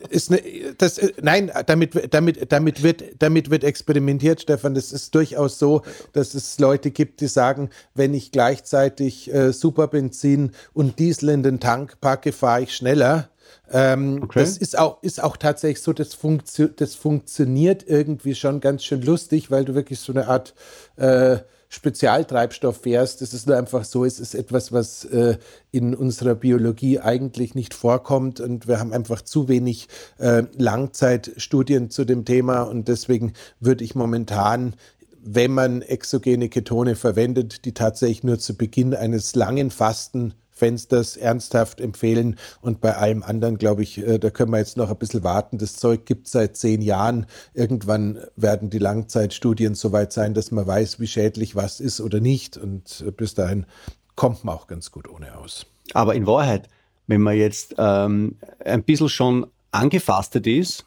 ist 0.09 0.31
eine, 0.31 0.41
das, 0.79 1.01
nein, 1.21 1.51
damit, 1.67 2.13
damit, 2.15 2.53
damit, 2.53 2.83
wird, 2.83 3.05
damit 3.19 3.51
wird 3.51 3.65
experimentiert, 3.65 4.43
Stefan. 4.43 4.75
Das 4.75 4.93
ist 4.93 5.15
durchaus 5.15 5.59
so, 5.59 5.83
dass 6.13 6.35
es 6.35 6.59
Leute 6.59 6.91
gibt, 6.91 7.21
die 7.21 7.29
sagen, 7.29 7.71
wenn 7.95 8.15
ich 8.15 8.33
gleichzeitig 8.33 9.33
äh, 9.33 9.53
Superbenzin 9.53 10.53
und 10.73 10.99
Diesel 10.99 11.31
in 11.31 11.43
den 11.43 11.61
Tank 11.61 12.01
packe, 12.01 12.33
fahre 12.33 12.63
ich 12.63 12.75
schneller. 12.75 13.31
Ähm, 13.73 14.21
okay. 14.23 14.41
Das 14.41 14.57
ist 14.57 14.79
auch, 14.79 15.03
ist 15.03 15.23
auch 15.23 15.37
tatsächlich 15.37 15.83
so, 15.83 15.93
das, 15.93 16.15
funktio 16.15 16.69
das 16.69 16.95
funktioniert 16.95 17.85
irgendwie 17.87 18.35
schon 18.35 18.61
ganz 18.61 18.85
schön 18.85 19.03
lustig, 19.03 19.51
weil 19.51 19.65
du 19.65 19.75
wirklich 19.75 20.01
so 20.01 20.13
eine 20.13 20.29
Art 20.29 20.55
äh, 20.97 21.39
Spezialtreibstoff 21.71 22.83
fährst. 22.83 23.23
Ist 23.23 23.47
nur 23.47 23.57
einfach 23.57 23.85
so, 23.85 24.05
es 24.05 24.21
ist 24.21 24.35
etwas, 24.35 24.73
was 24.73 25.05
äh, 25.05 25.39
in 25.71 25.95
unserer 25.95 26.35
Biologie 26.35 26.99
eigentlich 26.99 27.55
nicht 27.55 27.73
vorkommt 27.73 28.41
und 28.41 28.69
wir 28.69 28.81
haben 28.81 28.93
einfach 28.93 29.23
zu 29.23 29.49
wenig 29.49 29.89
äh, 30.19 30.43
Langzeitstudien 30.59 31.89
zu 31.89 32.05
dem 32.05 32.25
Thema 32.25 32.63
und 32.63 32.89
deswegen 32.89 33.33
würde 33.61 33.85
ich 33.85 33.95
momentan 33.95 34.75
wenn 35.23 35.53
man 35.53 35.83
exogene 35.83 36.49
Ketone 36.49 36.97
verwendet, 36.97 37.67
die 37.67 37.75
tatsächlich 37.75 38.25
nur 38.25 38.39
zu 38.39 38.57
Beginn 38.57 38.95
eines 38.95 39.35
langen 39.35 39.71
Fasten 39.71 40.33
Fensters 40.61 41.17
ernsthaft 41.17 41.81
empfehlen. 41.81 42.37
Und 42.61 42.81
bei 42.81 42.97
allem 42.97 43.23
anderen, 43.23 43.59
glaube 43.59 43.83
ich, 43.83 43.99
äh, 43.99 44.19
da 44.19 44.31
können 44.31 44.53
wir 44.53 44.59
jetzt 44.59 44.77
noch 44.77 44.91
ein 44.91 44.97
bisschen 44.97 45.25
warten. 45.25 45.59
Das 45.59 45.77
Zeug 45.77 46.05
gibt 46.07 46.27
es 46.27 46.33
seit 46.33 46.57
zehn 46.57 46.83
Jahren. 46.83 47.27
Irgendwann 47.55 48.21
werden 48.37 48.71
die 48.71 48.79
Langzeitstudien 48.79 49.75
soweit 49.75 50.13
sein, 50.13 50.35
dass 50.35 50.51
man 50.53 50.67
weiß, 50.67 51.01
wie 51.01 51.07
schädlich 51.07 51.57
was 51.57 51.81
ist 51.81 52.01
oder 52.01 52.21
nicht. 52.21 52.57
Und 52.57 53.03
äh, 53.07 53.11
bis 53.11 53.35
dahin 53.35 53.67
kommt 54.15 54.45
man 54.45 54.55
auch 54.55 54.67
ganz 54.67 54.93
gut 54.93 55.09
ohne 55.09 55.37
aus. 55.37 55.67
Aber 55.95 56.15
in 56.15 56.27
Wahrheit, 56.27 56.69
wenn 57.07 57.23
man 57.23 57.37
jetzt 57.37 57.75
ähm, 57.79 58.37
ein 58.65 58.85
bisschen 58.85 59.09
schon 59.09 59.47
angefastet 59.73 60.47
ist 60.47 60.85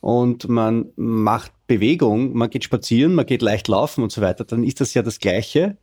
und 0.00 0.48
man 0.48 0.86
macht 0.96 1.52
Bewegung, 1.66 2.34
man 2.34 2.50
geht 2.50 2.64
spazieren, 2.64 3.14
man 3.14 3.26
geht 3.26 3.42
leicht 3.42 3.68
laufen 3.68 4.02
und 4.02 4.12
so 4.12 4.20
weiter, 4.20 4.44
dann 4.44 4.64
ist 4.64 4.80
das 4.80 4.92
ja 4.92 5.02
das 5.02 5.18
Gleiche, 5.18 5.76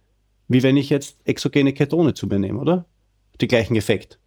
wie 0.48 0.64
wenn 0.64 0.78
ich 0.78 0.90
jetzt 0.90 1.18
exogene 1.24 1.74
Ketone 1.74 2.14
zu 2.14 2.28
mir 2.28 2.40
nehme, 2.40 2.60
oder? 2.60 2.86
Den 3.42 3.50
gleichen 3.50 3.76
Effekt. 3.76 4.20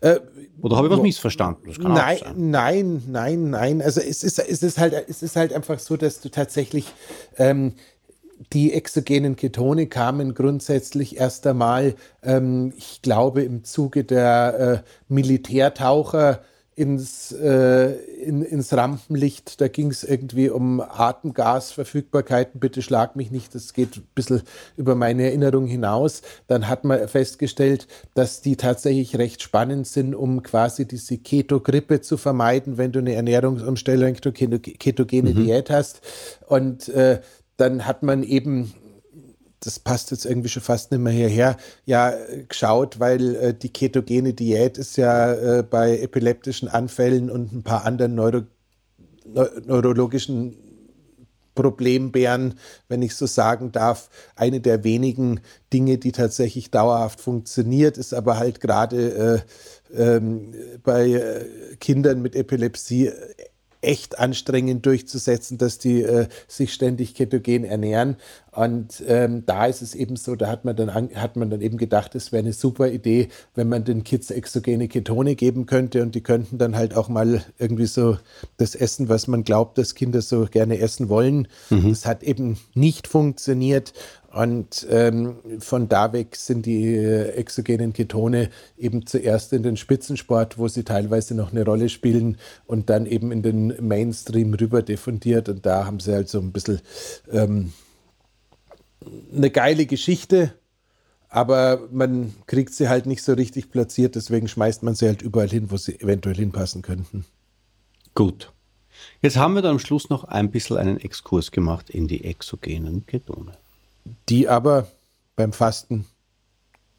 Äh, 0.00 0.20
Oder 0.60 0.76
habe 0.76 0.88
ich 0.88 0.92
was 0.92 1.02
missverstanden? 1.02 1.72
nein, 1.80 2.18
nein, 2.36 3.02
nein, 3.08 3.50
nein. 3.50 3.82
Also 3.82 4.00
es 4.00 4.22
ist, 4.22 4.38
es, 4.38 4.62
ist 4.62 4.78
halt, 4.78 4.94
es 5.08 5.22
ist 5.22 5.36
halt 5.36 5.52
einfach 5.52 5.78
so, 5.78 5.96
dass 5.96 6.20
du 6.20 6.28
tatsächlich 6.28 6.86
ähm, 7.38 7.74
die 8.52 8.72
exogenen 8.72 9.36
Ketone 9.36 9.86
kamen 9.86 10.34
grundsätzlich 10.34 11.18
erst 11.18 11.46
einmal, 11.46 11.94
ähm, 12.22 12.72
ich 12.76 13.02
glaube, 13.02 13.42
im 13.42 13.64
Zuge 13.64 14.04
der 14.04 14.82
äh, 14.84 15.12
Militärtaucher 15.12 16.42
ins, 16.80 17.30
äh, 17.32 17.92
in, 18.22 18.40
ins 18.40 18.72
Rampenlicht. 18.72 19.60
Da 19.60 19.68
ging 19.68 19.90
es 19.90 20.02
irgendwie 20.02 20.48
um 20.48 20.80
Atemgasverfügbarkeiten. 20.80 22.58
Bitte 22.58 22.80
schlag 22.80 23.16
mich 23.16 23.30
nicht, 23.30 23.54
das 23.54 23.74
geht 23.74 23.98
ein 23.98 24.06
bisschen 24.14 24.40
über 24.78 24.94
meine 24.94 25.24
Erinnerung 25.24 25.66
hinaus. 25.66 26.22
Dann 26.46 26.68
hat 26.68 26.84
man 26.84 27.06
festgestellt, 27.06 27.86
dass 28.14 28.40
die 28.40 28.56
tatsächlich 28.56 29.18
recht 29.18 29.42
spannend 29.42 29.88
sind, 29.88 30.14
um 30.14 30.42
quasi 30.42 30.88
diese 30.88 31.18
Keto-Grippe 31.18 32.00
zu 32.00 32.16
vermeiden, 32.16 32.78
wenn 32.78 32.92
du 32.92 33.00
eine 33.00 33.12
Ernährungsumstellung, 33.12 34.14
ketogene 34.14 35.30
mhm. 35.32 35.34
Diät 35.34 35.68
hast. 35.68 36.00
Und 36.48 36.88
äh, 36.88 37.20
dann 37.58 37.86
hat 37.86 38.02
man 38.02 38.22
eben 38.22 38.72
das 39.60 39.78
passt 39.78 40.10
jetzt 40.10 40.24
irgendwie 40.24 40.48
schon 40.48 40.62
fast 40.62 40.90
nicht 40.90 41.00
mehr 41.00 41.12
hierher, 41.12 41.56
ja, 41.84 42.14
geschaut, 42.48 42.98
weil 42.98 43.36
äh, 43.36 43.54
die 43.54 43.68
ketogene 43.68 44.32
Diät 44.32 44.78
ist 44.78 44.96
ja 44.96 45.32
äh, 45.32 45.62
bei 45.62 45.98
epileptischen 45.98 46.68
Anfällen 46.68 47.30
und 47.30 47.52
ein 47.52 47.62
paar 47.62 47.84
anderen 47.84 48.14
Neuro 48.14 48.42
Neu 49.32 49.48
neurologischen 49.64 50.56
Problembären, 51.54 52.54
wenn 52.88 53.02
ich 53.02 53.14
so 53.14 53.26
sagen 53.26 53.70
darf, 53.70 54.08
eine 54.34 54.60
der 54.60 54.82
wenigen 54.82 55.40
Dinge, 55.72 55.98
die 55.98 56.12
tatsächlich 56.12 56.70
dauerhaft 56.70 57.20
funktioniert, 57.20 57.98
ist 57.98 58.14
aber 58.14 58.38
halt 58.38 58.60
gerade 58.60 59.44
äh, 59.94 60.16
ähm, 60.16 60.54
bei 60.82 61.10
äh, 61.10 61.76
Kindern 61.78 62.22
mit 62.22 62.34
Epilepsie 62.34 63.10
echt 63.82 64.18
anstrengend 64.18 64.84
durchzusetzen, 64.84 65.58
dass 65.58 65.78
die 65.78 66.02
äh, 66.02 66.28
sich 66.46 66.72
ständig 66.72 67.14
ketogen 67.14 67.64
ernähren. 67.64 68.16
Und 68.52 69.02
ähm, 69.06 69.44
da 69.46 69.66
ist 69.66 69.80
es 69.80 69.94
eben 69.94 70.16
so, 70.16 70.34
da 70.34 70.48
hat 70.48 70.64
man 70.64 70.74
dann, 70.74 70.88
an, 70.88 71.10
hat 71.14 71.36
man 71.36 71.50
dann 71.50 71.60
eben 71.60 71.78
gedacht, 71.78 72.14
es 72.14 72.32
wäre 72.32 72.42
eine 72.42 72.52
super 72.52 72.90
Idee, 72.90 73.28
wenn 73.54 73.68
man 73.68 73.84
den 73.84 74.02
Kids 74.02 74.30
exogene 74.30 74.88
Ketone 74.88 75.36
geben 75.36 75.66
könnte 75.66 76.02
und 76.02 76.14
die 76.14 76.20
könnten 76.20 76.58
dann 76.58 76.76
halt 76.76 76.96
auch 76.96 77.08
mal 77.08 77.44
irgendwie 77.58 77.86
so 77.86 78.18
das 78.56 78.74
essen, 78.74 79.08
was 79.08 79.28
man 79.28 79.44
glaubt, 79.44 79.78
dass 79.78 79.94
Kinder 79.94 80.20
so 80.20 80.46
gerne 80.46 80.78
essen 80.78 81.08
wollen. 81.08 81.46
Mhm. 81.70 81.90
Das 81.90 82.06
hat 82.06 82.24
eben 82.24 82.58
nicht 82.74 83.06
funktioniert 83.06 83.92
und 84.32 84.86
ähm, 84.88 85.38
von 85.58 85.88
da 85.88 86.12
weg 86.12 86.36
sind 86.36 86.64
die 86.64 86.94
äh, 86.94 87.30
exogenen 87.30 87.92
Ketone 87.92 88.50
eben 88.78 89.04
zuerst 89.04 89.52
in 89.52 89.64
den 89.64 89.76
Spitzensport, 89.76 90.56
wo 90.56 90.68
sie 90.68 90.84
teilweise 90.84 91.34
noch 91.34 91.50
eine 91.50 91.64
Rolle 91.64 91.88
spielen 91.88 92.38
und 92.66 92.90
dann 92.90 93.06
eben 93.06 93.32
in 93.32 93.42
den 93.42 93.74
Mainstream 93.86 94.54
rüber 94.54 94.82
diffundiert. 94.82 95.48
Und 95.48 95.66
da 95.66 95.84
haben 95.84 95.98
sie 95.98 96.12
halt 96.12 96.28
so 96.28 96.38
ein 96.38 96.52
bisschen 96.52 96.80
ähm, 97.32 97.72
eine 99.34 99.50
geile 99.50 99.86
Geschichte, 99.86 100.54
aber 101.28 101.88
man 101.90 102.32
kriegt 102.46 102.72
sie 102.72 102.88
halt 102.88 103.06
nicht 103.06 103.24
so 103.24 103.32
richtig 103.32 103.72
platziert, 103.72 104.14
deswegen 104.14 104.46
schmeißt 104.46 104.84
man 104.84 104.94
sie 104.94 105.06
halt 105.06 105.22
überall 105.22 105.48
hin, 105.48 105.72
wo 105.72 105.76
sie 105.76 105.98
eventuell 105.98 106.36
hinpassen 106.36 106.82
könnten. 106.82 107.24
Gut. 108.14 108.52
Jetzt 109.22 109.38
haben 109.38 109.54
wir 109.54 109.62
dann 109.62 109.72
am 109.72 109.78
Schluss 109.80 110.08
noch 110.08 110.24
ein 110.24 110.52
bisschen 110.52 110.76
einen 110.76 110.98
Exkurs 110.98 111.50
gemacht 111.50 111.90
in 111.90 112.06
die 112.06 112.24
exogenen 112.24 113.06
Ketone 113.06 113.59
die 114.28 114.48
aber 114.48 114.88
beim 115.36 115.52
Fasten 115.52 116.06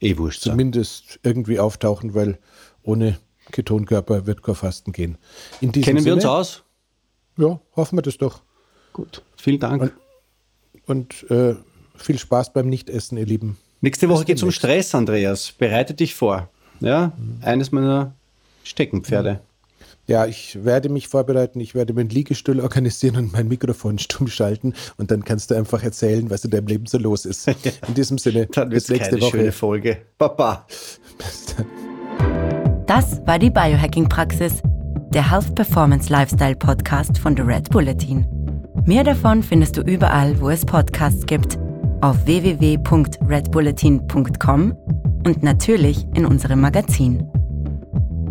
eh 0.00 0.16
wurscht 0.18 0.42
zumindest 0.42 1.08
sein. 1.08 1.18
irgendwie 1.22 1.58
auftauchen, 1.58 2.14
weil 2.14 2.38
ohne 2.82 3.18
Ketonkörper 3.50 4.26
wird 4.26 4.42
kein 4.42 4.54
Fasten 4.54 4.92
gehen. 4.92 5.18
Kennen 5.60 5.82
Sinne, 5.82 6.04
wir 6.04 6.14
uns 6.14 6.24
aus? 6.24 6.62
Ja, 7.36 7.60
hoffen 7.76 7.98
wir 7.98 8.02
das 8.02 8.18
doch. 8.18 8.42
Gut, 8.92 9.22
vielen 9.36 9.60
Dank. 9.60 9.94
Und, 10.86 11.24
und 11.24 11.30
äh, 11.30 11.56
viel 11.96 12.18
Spaß 12.18 12.52
beim 12.52 12.68
Nichtessen, 12.68 13.16
ihr 13.16 13.26
Lieben. 13.26 13.58
Nächste 13.80 14.08
Woche 14.08 14.24
geht 14.24 14.36
es 14.36 14.42
um 14.42 14.52
Stress, 14.52 14.94
Andreas. 14.94 15.52
Bereite 15.52 15.94
dich 15.94 16.14
vor. 16.14 16.50
Ja, 16.80 17.12
mhm. 17.16 17.38
eines 17.42 17.72
meiner 17.72 18.14
Steckenpferde. 18.64 19.34
Mhm. 19.34 19.51
Ja, 20.06 20.26
ich 20.26 20.64
werde 20.64 20.88
mich 20.88 21.06
vorbereiten, 21.06 21.60
ich 21.60 21.76
werde 21.76 21.92
meinen 21.92 22.08
Liegestuhl 22.08 22.58
organisieren 22.60 23.14
und 23.16 23.32
mein 23.32 23.46
Mikrofon 23.46 24.00
stumm 24.00 24.26
schalten 24.26 24.74
und 24.96 25.12
dann 25.12 25.24
kannst 25.24 25.50
du 25.50 25.54
einfach 25.54 25.84
erzählen, 25.84 26.28
was 26.28 26.44
in 26.44 26.50
deinem 26.50 26.66
Leben 26.66 26.86
so 26.86 26.98
los 26.98 27.24
ist. 27.24 27.46
In 27.88 27.94
diesem 27.94 28.18
Sinne, 28.18 28.46
dann 28.46 28.70
bis 28.70 28.88
nächste 28.88 29.20
Woche. 29.20 29.30
schöne 29.30 29.52
Folge. 29.52 29.98
Baba. 30.18 30.66
Bis 31.18 31.54
dann. 31.56 31.66
Das 32.86 33.24
war 33.26 33.38
die 33.38 33.50
Biohacking-Praxis, 33.50 34.54
der 35.14 35.30
Health 35.30 35.54
Performance 35.54 36.12
Lifestyle 36.12 36.56
Podcast 36.56 37.16
von 37.18 37.36
The 37.36 37.42
Red 37.42 37.70
Bulletin. 37.70 38.26
Mehr 38.84 39.04
davon 39.04 39.44
findest 39.44 39.76
du 39.76 39.82
überall, 39.82 40.40
wo 40.40 40.50
es 40.50 40.64
Podcasts 40.64 41.24
gibt, 41.26 41.60
auf 42.00 42.26
www.redbulletin.com 42.26 44.76
und 45.24 45.44
natürlich 45.44 46.04
in 46.14 46.26
unserem 46.26 46.60
Magazin. 46.60 47.30